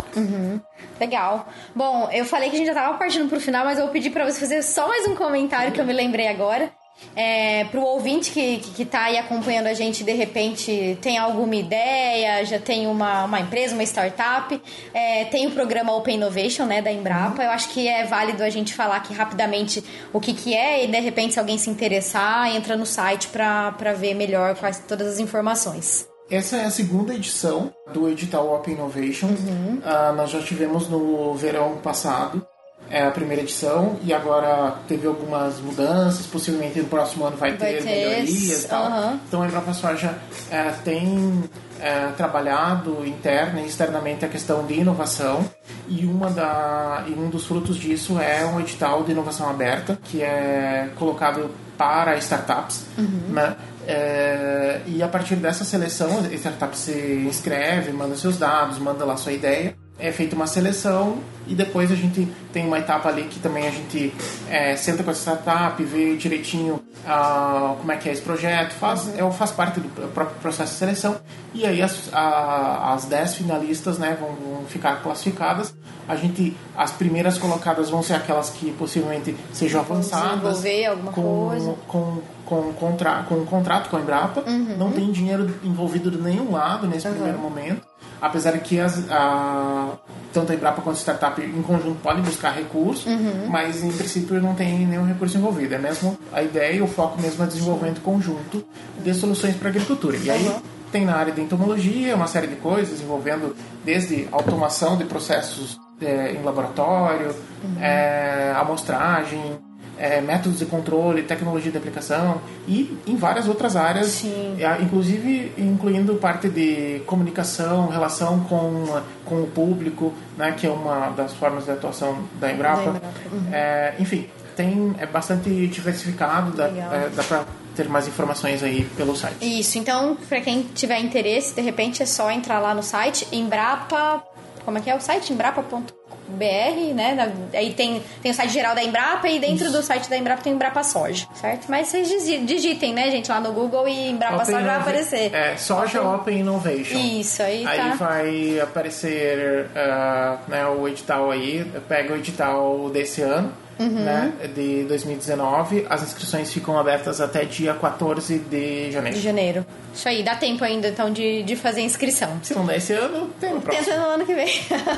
Legal. 1.00 1.48
Bom, 1.74 2.08
eu 2.12 2.24
falei 2.24 2.48
que 2.50 2.54
a 2.54 2.58
gente 2.58 2.68
já 2.68 2.74
tava 2.74 2.96
partindo 2.96 3.28
pro 3.28 3.40
final, 3.40 3.64
mas 3.64 3.78
eu 3.78 3.84
vou 3.84 3.92
pedir 3.92 4.10
pra 4.10 4.24
você 4.24 4.38
fazer 4.38 4.62
só 4.62 4.86
mais 4.86 5.06
um 5.08 5.16
comentário 5.16 5.72
que 5.72 5.80
eu 5.80 5.84
me 5.84 5.92
lembrei 5.92 6.28
agora. 6.28 6.70
É, 7.14 7.64
para 7.64 7.80
o 7.80 7.84
ouvinte 7.84 8.30
que, 8.30 8.58
que, 8.58 8.70
que 8.70 8.84
tá 8.84 9.04
aí 9.04 9.18
acompanhando 9.18 9.66
a 9.66 9.74
gente, 9.74 10.04
de 10.04 10.12
repente 10.12 10.96
tem 11.00 11.18
alguma 11.18 11.56
ideia, 11.56 12.44
já 12.44 12.58
tem 12.58 12.86
uma, 12.86 13.24
uma 13.24 13.40
empresa, 13.40 13.74
uma 13.74 13.82
startup, 13.82 14.60
é, 14.94 15.24
tem 15.24 15.46
o 15.46 15.50
programa 15.50 15.94
Open 15.96 16.16
Innovation, 16.16 16.64
né, 16.64 16.80
da 16.80 16.92
Embrapa. 16.92 17.42
Eu 17.42 17.50
acho 17.50 17.70
que 17.70 17.88
é 17.88 18.04
válido 18.04 18.42
a 18.42 18.50
gente 18.50 18.74
falar 18.74 18.96
aqui 18.96 19.12
rapidamente 19.12 19.82
o 20.12 20.20
que, 20.20 20.32
que 20.32 20.54
é 20.54 20.84
e 20.84 20.86
de 20.86 21.00
repente 21.00 21.34
se 21.34 21.40
alguém 21.40 21.58
se 21.58 21.68
interessar, 21.68 22.54
entra 22.54 22.76
no 22.76 22.86
site 22.86 23.28
para 23.28 23.92
ver 23.94 24.14
melhor 24.14 24.54
quais 24.54 24.78
todas 24.86 25.14
as 25.14 25.18
informações. 25.18 26.06
Essa 26.30 26.58
é 26.58 26.64
a 26.66 26.70
segunda 26.70 27.14
edição 27.14 27.72
do 27.92 28.08
edital 28.08 28.54
Open 28.54 28.74
Innovation. 28.74 29.28
Uhum. 29.28 29.78
Uh, 29.78 30.12
nós 30.14 30.30
já 30.30 30.42
tivemos 30.42 30.86
no 30.86 31.34
verão 31.34 31.78
passado 31.78 32.46
é 32.90 33.04
a 33.04 33.10
primeira 33.10 33.42
edição 33.42 33.98
e 34.02 34.12
agora 34.12 34.76
teve 34.86 35.06
algumas 35.06 35.60
mudanças, 35.60 36.26
possivelmente 36.26 36.78
no 36.80 36.86
próximo 36.86 37.24
ano 37.24 37.36
vai, 37.36 37.50
vai 37.50 37.72
ter, 37.72 37.82
ter 37.82 37.84
melhorias 37.84 38.64
e 38.64 38.68
tal. 38.68 38.90
Uhum. 38.90 39.20
Então 39.26 39.42
a 39.42 39.46
Embrapa 39.46 39.74
Soja 39.74 40.14
é, 40.50 40.70
tem 40.84 41.44
é, 41.80 42.08
trabalhado 42.16 43.06
interna 43.06 43.60
e 43.60 43.66
externamente 43.66 44.24
a 44.24 44.28
questão 44.28 44.64
de 44.64 44.74
inovação 44.74 45.48
e 45.88 46.04
uma 46.04 46.30
da 46.30 47.04
e 47.06 47.12
um 47.12 47.28
dos 47.28 47.46
frutos 47.46 47.76
disso 47.76 48.18
é 48.18 48.44
um 48.44 48.60
edital 48.60 49.04
de 49.04 49.12
inovação 49.12 49.48
aberta 49.48 49.98
que 50.04 50.22
é 50.22 50.90
colocado 50.96 51.50
para 51.76 52.16
startups, 52.18 52.84
uhum. 52.96 53.32
né? 53.32 53.56
É, 53.86 54.82
e 54.86 55.02
a 55.02 55.08
partir 55.08 55.36
dessa 55.36 55.64
seleção, 55.64 56.18
a 56.18 56.34
startup 56.34 56.76
se 56.76 57.24
inscreve, 57.26 57.90
manda 57.90 58.16
seus 58.16 58.36
dados, 58.36 58.78
manda 58.78 59.02
lá 59.04 59.16
sua 59.16 59.32
ideia 59.32 59.74
é 59.98 60.12
feita 60.12 60.36
uma 60.36 60.46
seleção 60.46 61.18
e 61.46 61.54
depois 61.54 61.90
a 61.90 61.94
gente 61.94 62.28
tem 62.52 62.66
uma 62.66 62.78
etapa 62.78 63.08
ali 63.08 63.24
que 63.24 63.40
também 63.40 63.66
a 63.66 63.70
gente 63.70 64.12
é, 64.48 64.76
senta 64.76 65.02
com 65.02 65.10
a 65.10 65.14
startup, 65.14 65.82
vê 65.82 66.16
direitinho 66.16 66.74
uh, 67.04 67.76
como 67.76 67.90
é 67.90 67.96
que 67.96 68.08
é 68.08 68.12
esse 68.12 68.22
projeto, 68.22 68.72
faz, 68.74 69.12
é, 69.18 69.30
faz 69.30 69.50
parte 69.50 69.80
do 69.80 69.88
próprio 70.12 70.38
processo 70.40 70.72
de 70.72 70.78
seleção 70.78 71.16
e 71.52 71.66
aí 71.66 71.82
as, 71.82 72.12
a, 72.12 72.94
as 72.94 73.06
10 73.06 73.36
finalistas 73.36 73.98
né, 73.98 74.16
vão, 74.20 74.34
vão, 74.34 74.64
ficar 74.66 75.02
classificadas. 75.02 75.74
A 76.06 76.14
gente, 76.14 76.56
as 76.76 76.92
primeiras 76.92 77.38
colocadas 77.38 77.90
vão 77.90 78.02
ser 78.02 78.14
aquelas 78.14 78.50
que 78.50 78.70
possivelmente 78.72 79.34
sejam 79.52 79.80
avançadas. 79.80 80.62
Desenvolver 80.62 80.86
alguma 80.86 81.12
com, 81.12 81.48
coisa. 81.48 81.74
Com, 81.86 82.22
com, 82.44 82.72
contra, 82.74 83.22
com 83.24 83.34
um 83.36 83.44
contrato 83.46 83.90
com 83.90 83.96
a 83.96 84.00
Embrapa. 84.00 84.42
Uhum. 84.46 84.76
Não 84.78 84.92
tem 84.92 85.10
dinheiro 85.10 85.54
envolvido 85.62 86.10
de 86.10 86.18
nenhum 86.18 86.52
lado 86.52 86.86
nesse 86.86 87.06
uhum. 87.06 87.14
primeiro 87.14 87.38
momento 87.38 87.88
apesar 88.20 88.52
de 88.52 88.60
que 88.60 88.80
as, 88.80 89.10
a, 89.10 89.92
tanto 90.32 90.52
a 90.52 90.54
Embrapa 90.54 90.82
quanto 90.82 90.96
a 90.96 90.98
startup 90.98 91.40
em 91.40 91.62
conjunto 91.62 92.00
podem 92.02 92.22
buscar 92.22 92.50
recursos, 92.50 93.06
uhum. 93.06 93.48
mas 93.48 93.82
em 93.82 93.90
princípio 93.92 94.40
não 94.40 94.54
tem 94.54 94.86
nenhum 94.86 95.06
recurso 95.06 95.36
envolvido. 95.36 95.74
É 95.74 95.78
mesmo 95.78 96.18
a 96.32 96.42
ideia 96.42 96.76
e 96.76 96.82
o 96.82 96.86
foco 96.86 97.20
mesmo 97.20 97.44
é 97.44 97.46
desenvolvimento 97.46 98.00
conjunto 98.00 98.64
de 99.02 99.14
soluções 99.14 99.56
para 99.56 99.68
a 99.68 99.70
agricultura. 99.70 100.16
E 100.16 100.30
aí 100.30 100.46
uhum. 100.46 100.60
tem 100.90 101.04
na 101.04 101.16
área 101.16 101.32
de 101.32 101.40
entomologia 101.40 102.14
uma 102.14 102.26
série 102.26 102.46
de 102.46 102.56
coisas 102.56 103.00
envolvendo 103.00 103.54
desde 103.84 104.28
automação 104.32 104.96
de 104.96 105.04
processos 105.04 105.78
é, 106.00 106.32
em 106.32 106.42
laboratório, 106.42 107.34
uhum. 107.62 107.82
é, 107.82 108.52
amostragem, 108.56 109.58
é, 109.98 110.20
métodos 110.20 110.58
de 110.58 110.66
controle, 110.66 111.22
tecnologia 111.22 111.70
de 111.70 111.78
aplicação 111.78 112.40
e 112.66 112.96
em 113.06 113.16
várias 113.16 113.48
outras 113.48 113.76
áreas, 113.76 114.06
Sim. 114.06 114.56
Inclusive 114.80 115.52
incluindo 115.58 116.14
parte 116.16 116.48
de 116.48 117.00
comunicação, 117.06 117.88
relação 117.88 118.40
com, 118.40 119.00
com 119.24 119.42
o 119.42 119.46
público, 119.46 120.12
né, 120.36 120.52
que 120.56 120.66
é 120.66 120.70
uma 120.70 121.10
das 121.10 121.34
formas 121.34 121.64
de 121.64 121.70
atuação 121.70 122.18
da 122.40 122.52
Embrapa. 122.52 122.82
Da 122.82 122.88
Embrapa. 122.88 123.08
Uhum. 123.32 123.48
É, 123.52 123.94
enfim, 123.98 124.28
tem, 124.56 124.94
é 124.98 125.06
bastante 125.06 125.68
diversificado, 125.68 126.50
dá, 126.50 126.66
é, 126.66 127.10
dá 127.14 127.22
para 127.22 127.44
ter 127.76 127.88
mais 127.88 128.08
informações 128.08 128.60
aí 128.62 128.84
pelo 128.96 129.14
site. 129.14 129.36
Isso, 129.40 129.78
então, 129.78 130.16
para 130.28 130.40
quem 130.40 130.62
tiver 130.74 130.98
interesse, 130.98 131.54
de 131.54 131.62
repente 131.62 132.02
é 132.02 132.06
só 132.06 132.28
entrar 132.28 132.58
lá 132.58 132.74
no 132.74 132.82
site 132.82 133.28
Embrapa. 133.30 134.24
Como 134.68 134.76
é 134.76 134.82
que 134.82 134.90
é 134.90 134.94
o 134.94 135.00
site? 135.00 135.32
Embrapa.com 135.32 135.82
BR, 136.28 136.92
né? 136.94 137.32
Aí 137.54 137.72
tem, 137.72 138.02
tem 138.20 138.30
o 138.30 138.34
site 138.34 138.52
geral 138.52 138.74
da 138.74 138.84
Embrapa 138.84 139.26
e 139.26 139.40
dentro 139.40 139.72
do 139.72 139.82
site 139.82 140.10
da 140.10 140.16
Embrapa 140.18 140.42
tem 140.42 140.52
Embrapa 140.52 140.84
Soja, 140.84 141.26
certo? 141.32 141.70
Mas 141.70 141.88
vocês 141.88 142.06
digitem, 142.06 142.92
né, 142.92 143.10
gente, 143.10 143.30
lá 143.30 143.40
no 143.40 143.50
Google 143.50 143.88
e 143.88 144.10
Embrapa 144.10 144.34
Open 144.34 144.44
Soja 144.44 144.66
vai 144.66 144.76
aparecer. 144.76 145.34
É, 145.34 145.56
Soja 145.56 146.02
Open, 146.02 146.14
Open 146.16 146.38
Innovation. 146.40 146.98
Isso, 146.98 147.42
aí 147.42 147.66
Aí 147.66 147.78
tá. 147.78 147.94
vai 147.94 148.60
aparecer 148.60 149.70
uh, 149.70 150.50
né, 150.50 150.66
o 150.66 150.86
edital 150.86 151.30
aí, 151.30 151.64
pega 151.88 152.12
o 152.12 152.16
edital 152.18 152.90
desse 152.90 153.22
ano 153.22 153.50
uhum. 153.78 153.88
né, 153.88 154.32
de 154.54 154.84
2019. 154.84 155.86
As 155.88 156.02
inscrições 156.02 156.52
ficam 156.52 156.78
abertas 156.78 157.20
até 157.20 157.44
dia 157.44 157.74
14 157.74 158.38
de 158.38 158.90
janeiro. 158.90 159.16
De 159.16 159.22
janeiro. 159.22 159.66
Isso 159.94 160.08
aí, 160.08 160.22
dá 160.22 160.36
tempo 160.36 160.62
ainda 160.64 160.88
então 160.88 161.12
de, 161.12 161.42
de 161.42 161.56
fazer 161.56 161.80
a 161.80 161.84
inscrição. 161.84 162.38
Se 162.42 162.54
não 162.54 162.64
der 162.64 162.76
esse 162.76 162.92
ano, 162.92 163.30
tem 163.40 163.54
no 163.54 163.60
próximo. 163.60 163.84
Tenta 163.84 164.00
no 164.00 164.06
ano 164.06 164.26
que 164.26 164.34
vem. 164.34 164.48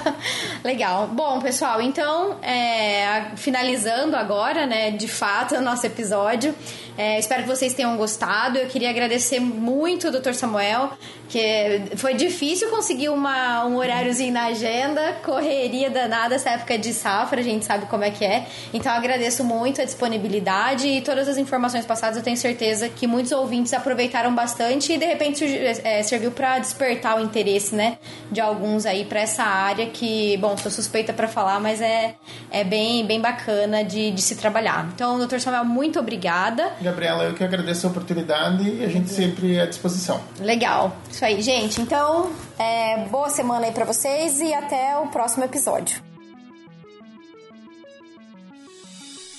Legal. 0.65 1.07
Bom, 1.09 1.41
pessoal, 1.41 1.81
então, 1.81 2.37
é, 2.43 3.31
finalizando 3.37 4.17
agora, 4.17 4.67
né, 4.67 4.91
de 4.91 5.09
fato, 5.09 5.55
o 5.55 5.61
nosso 5.61 5.87
episódio. 5.87 6.55
É, 6.99 7.19
espero 7.19 7.45
que 7.45 7.49
vocês 7.49 7.73
tenham 7.73 7.97
gostado. 7.97 8.59
Eu 8.59 8.67
queria 8.67 8.91
agradecer 8.91 9.41
muito 9.41 10.09
o 10.09 10.11
Dr. 10.11 10.33
Samuel, 10.35 10.91
que 11.31 11.83
foi 11.97 12.13
difícil 12.13 12.69
conseguir 12.69 13.09
uma, 13.09 13.65
um 13.65 13.77
horáriozinho 13.77 14.35
na 14.35 14.47
agenda, 14.47 15.15
correria 15.25 15.89
danada 15.89 16.35
essa 16.35 16.51
época 16.51 16.77
de 16.77 16.93
safra, 16.93 17.41
a 17.41 17.43
gente 17.43 17.65
sabe 17.65 17.87
como 17.87 18.05
é 18.05 18.11
que 18.11 18.25
é. 18.25 18.47
Então 18.73 18.93
agradeço 18.93 19.45
muito 19.45 19.81
a 19.81 19.85
disponibilidade 19.85 20.87
e 20.87 21.01
todas 21.01 21.29
as 21.29 21.37
informações 21.37 21.85
passadas. 21.85 22.17
Eu 22.17 22.23
tenho 22.23 22.37
certeza 22.37 22.89
que 22.89 23.07
muitos 23.07 23.33
ouvintes 23.33 23.73
aproveitaram 23.73 24.35
bastante 24.35 24.93
e 24.93 24.99
de 24.99 25.05
repente 25.05 25.45
é, 25.85 26.03
serviu 26.03 26.31
para 26.31 26.59
despertar 26.59 27.17
o 27.17 27.21
interesse, 27.21 27.75
né, 27.75 27.99
de 28.31 28.41
alguns 28.41 28.87
aí 28.87 29.05
para 29.05 29.21
essa 29.21 29.43
área 29.43 29.87
que, 29.87 30.37
bom, 30.39 30.57
sou 30.57 30.71
suspeita 30.71 31.13
para 31.13 31.29
falar, 31.29 31.61
mas 31.61 31.81
é, 31.81 32.15
é 32.51 32.65
bem, 32.65 33.05
bem 33.07 33.21
bacana 33.21 33.83
de, 33.83 34.11
de 34.11 34.23
se 34.23 34.37
trabalhar. 34.37 34.89
Então, 34.95 35.19
doutor 35.19 35.41
Samuel, 35.41 35.65
muito 35.65 35.99
obrigada. 35.99 36.73
Gabriela, 36.81 37.25
eu 37.25 37.35
que 37.35 37.45
agradeço 37.45 37.87
a 37.87 37.91
oportunidade 37.91 38.69
e 38.69 38.85
a 38.85 38.89
gente 38.89 39.11
sempre 39.11 39.61
à 39.61 39.67
disposição. 39.67 40.21
Legal. 40.39 40.97
Isso 41.11 41.25
aí, 41.25 41.41
gente. 41.43 41.81
Então, 41.81 42.31
é, 42.59 42.99
boa 43.09 43.29
semana 43.29 43.67
aí 43.67 43.73
para 43.73 43.85
vocês 43.85 44.41
e 44.41 44.53
até 44.55 44.97
o 44.99 45.09
próximo 45.09 45.45
episódio. 45.45 46.10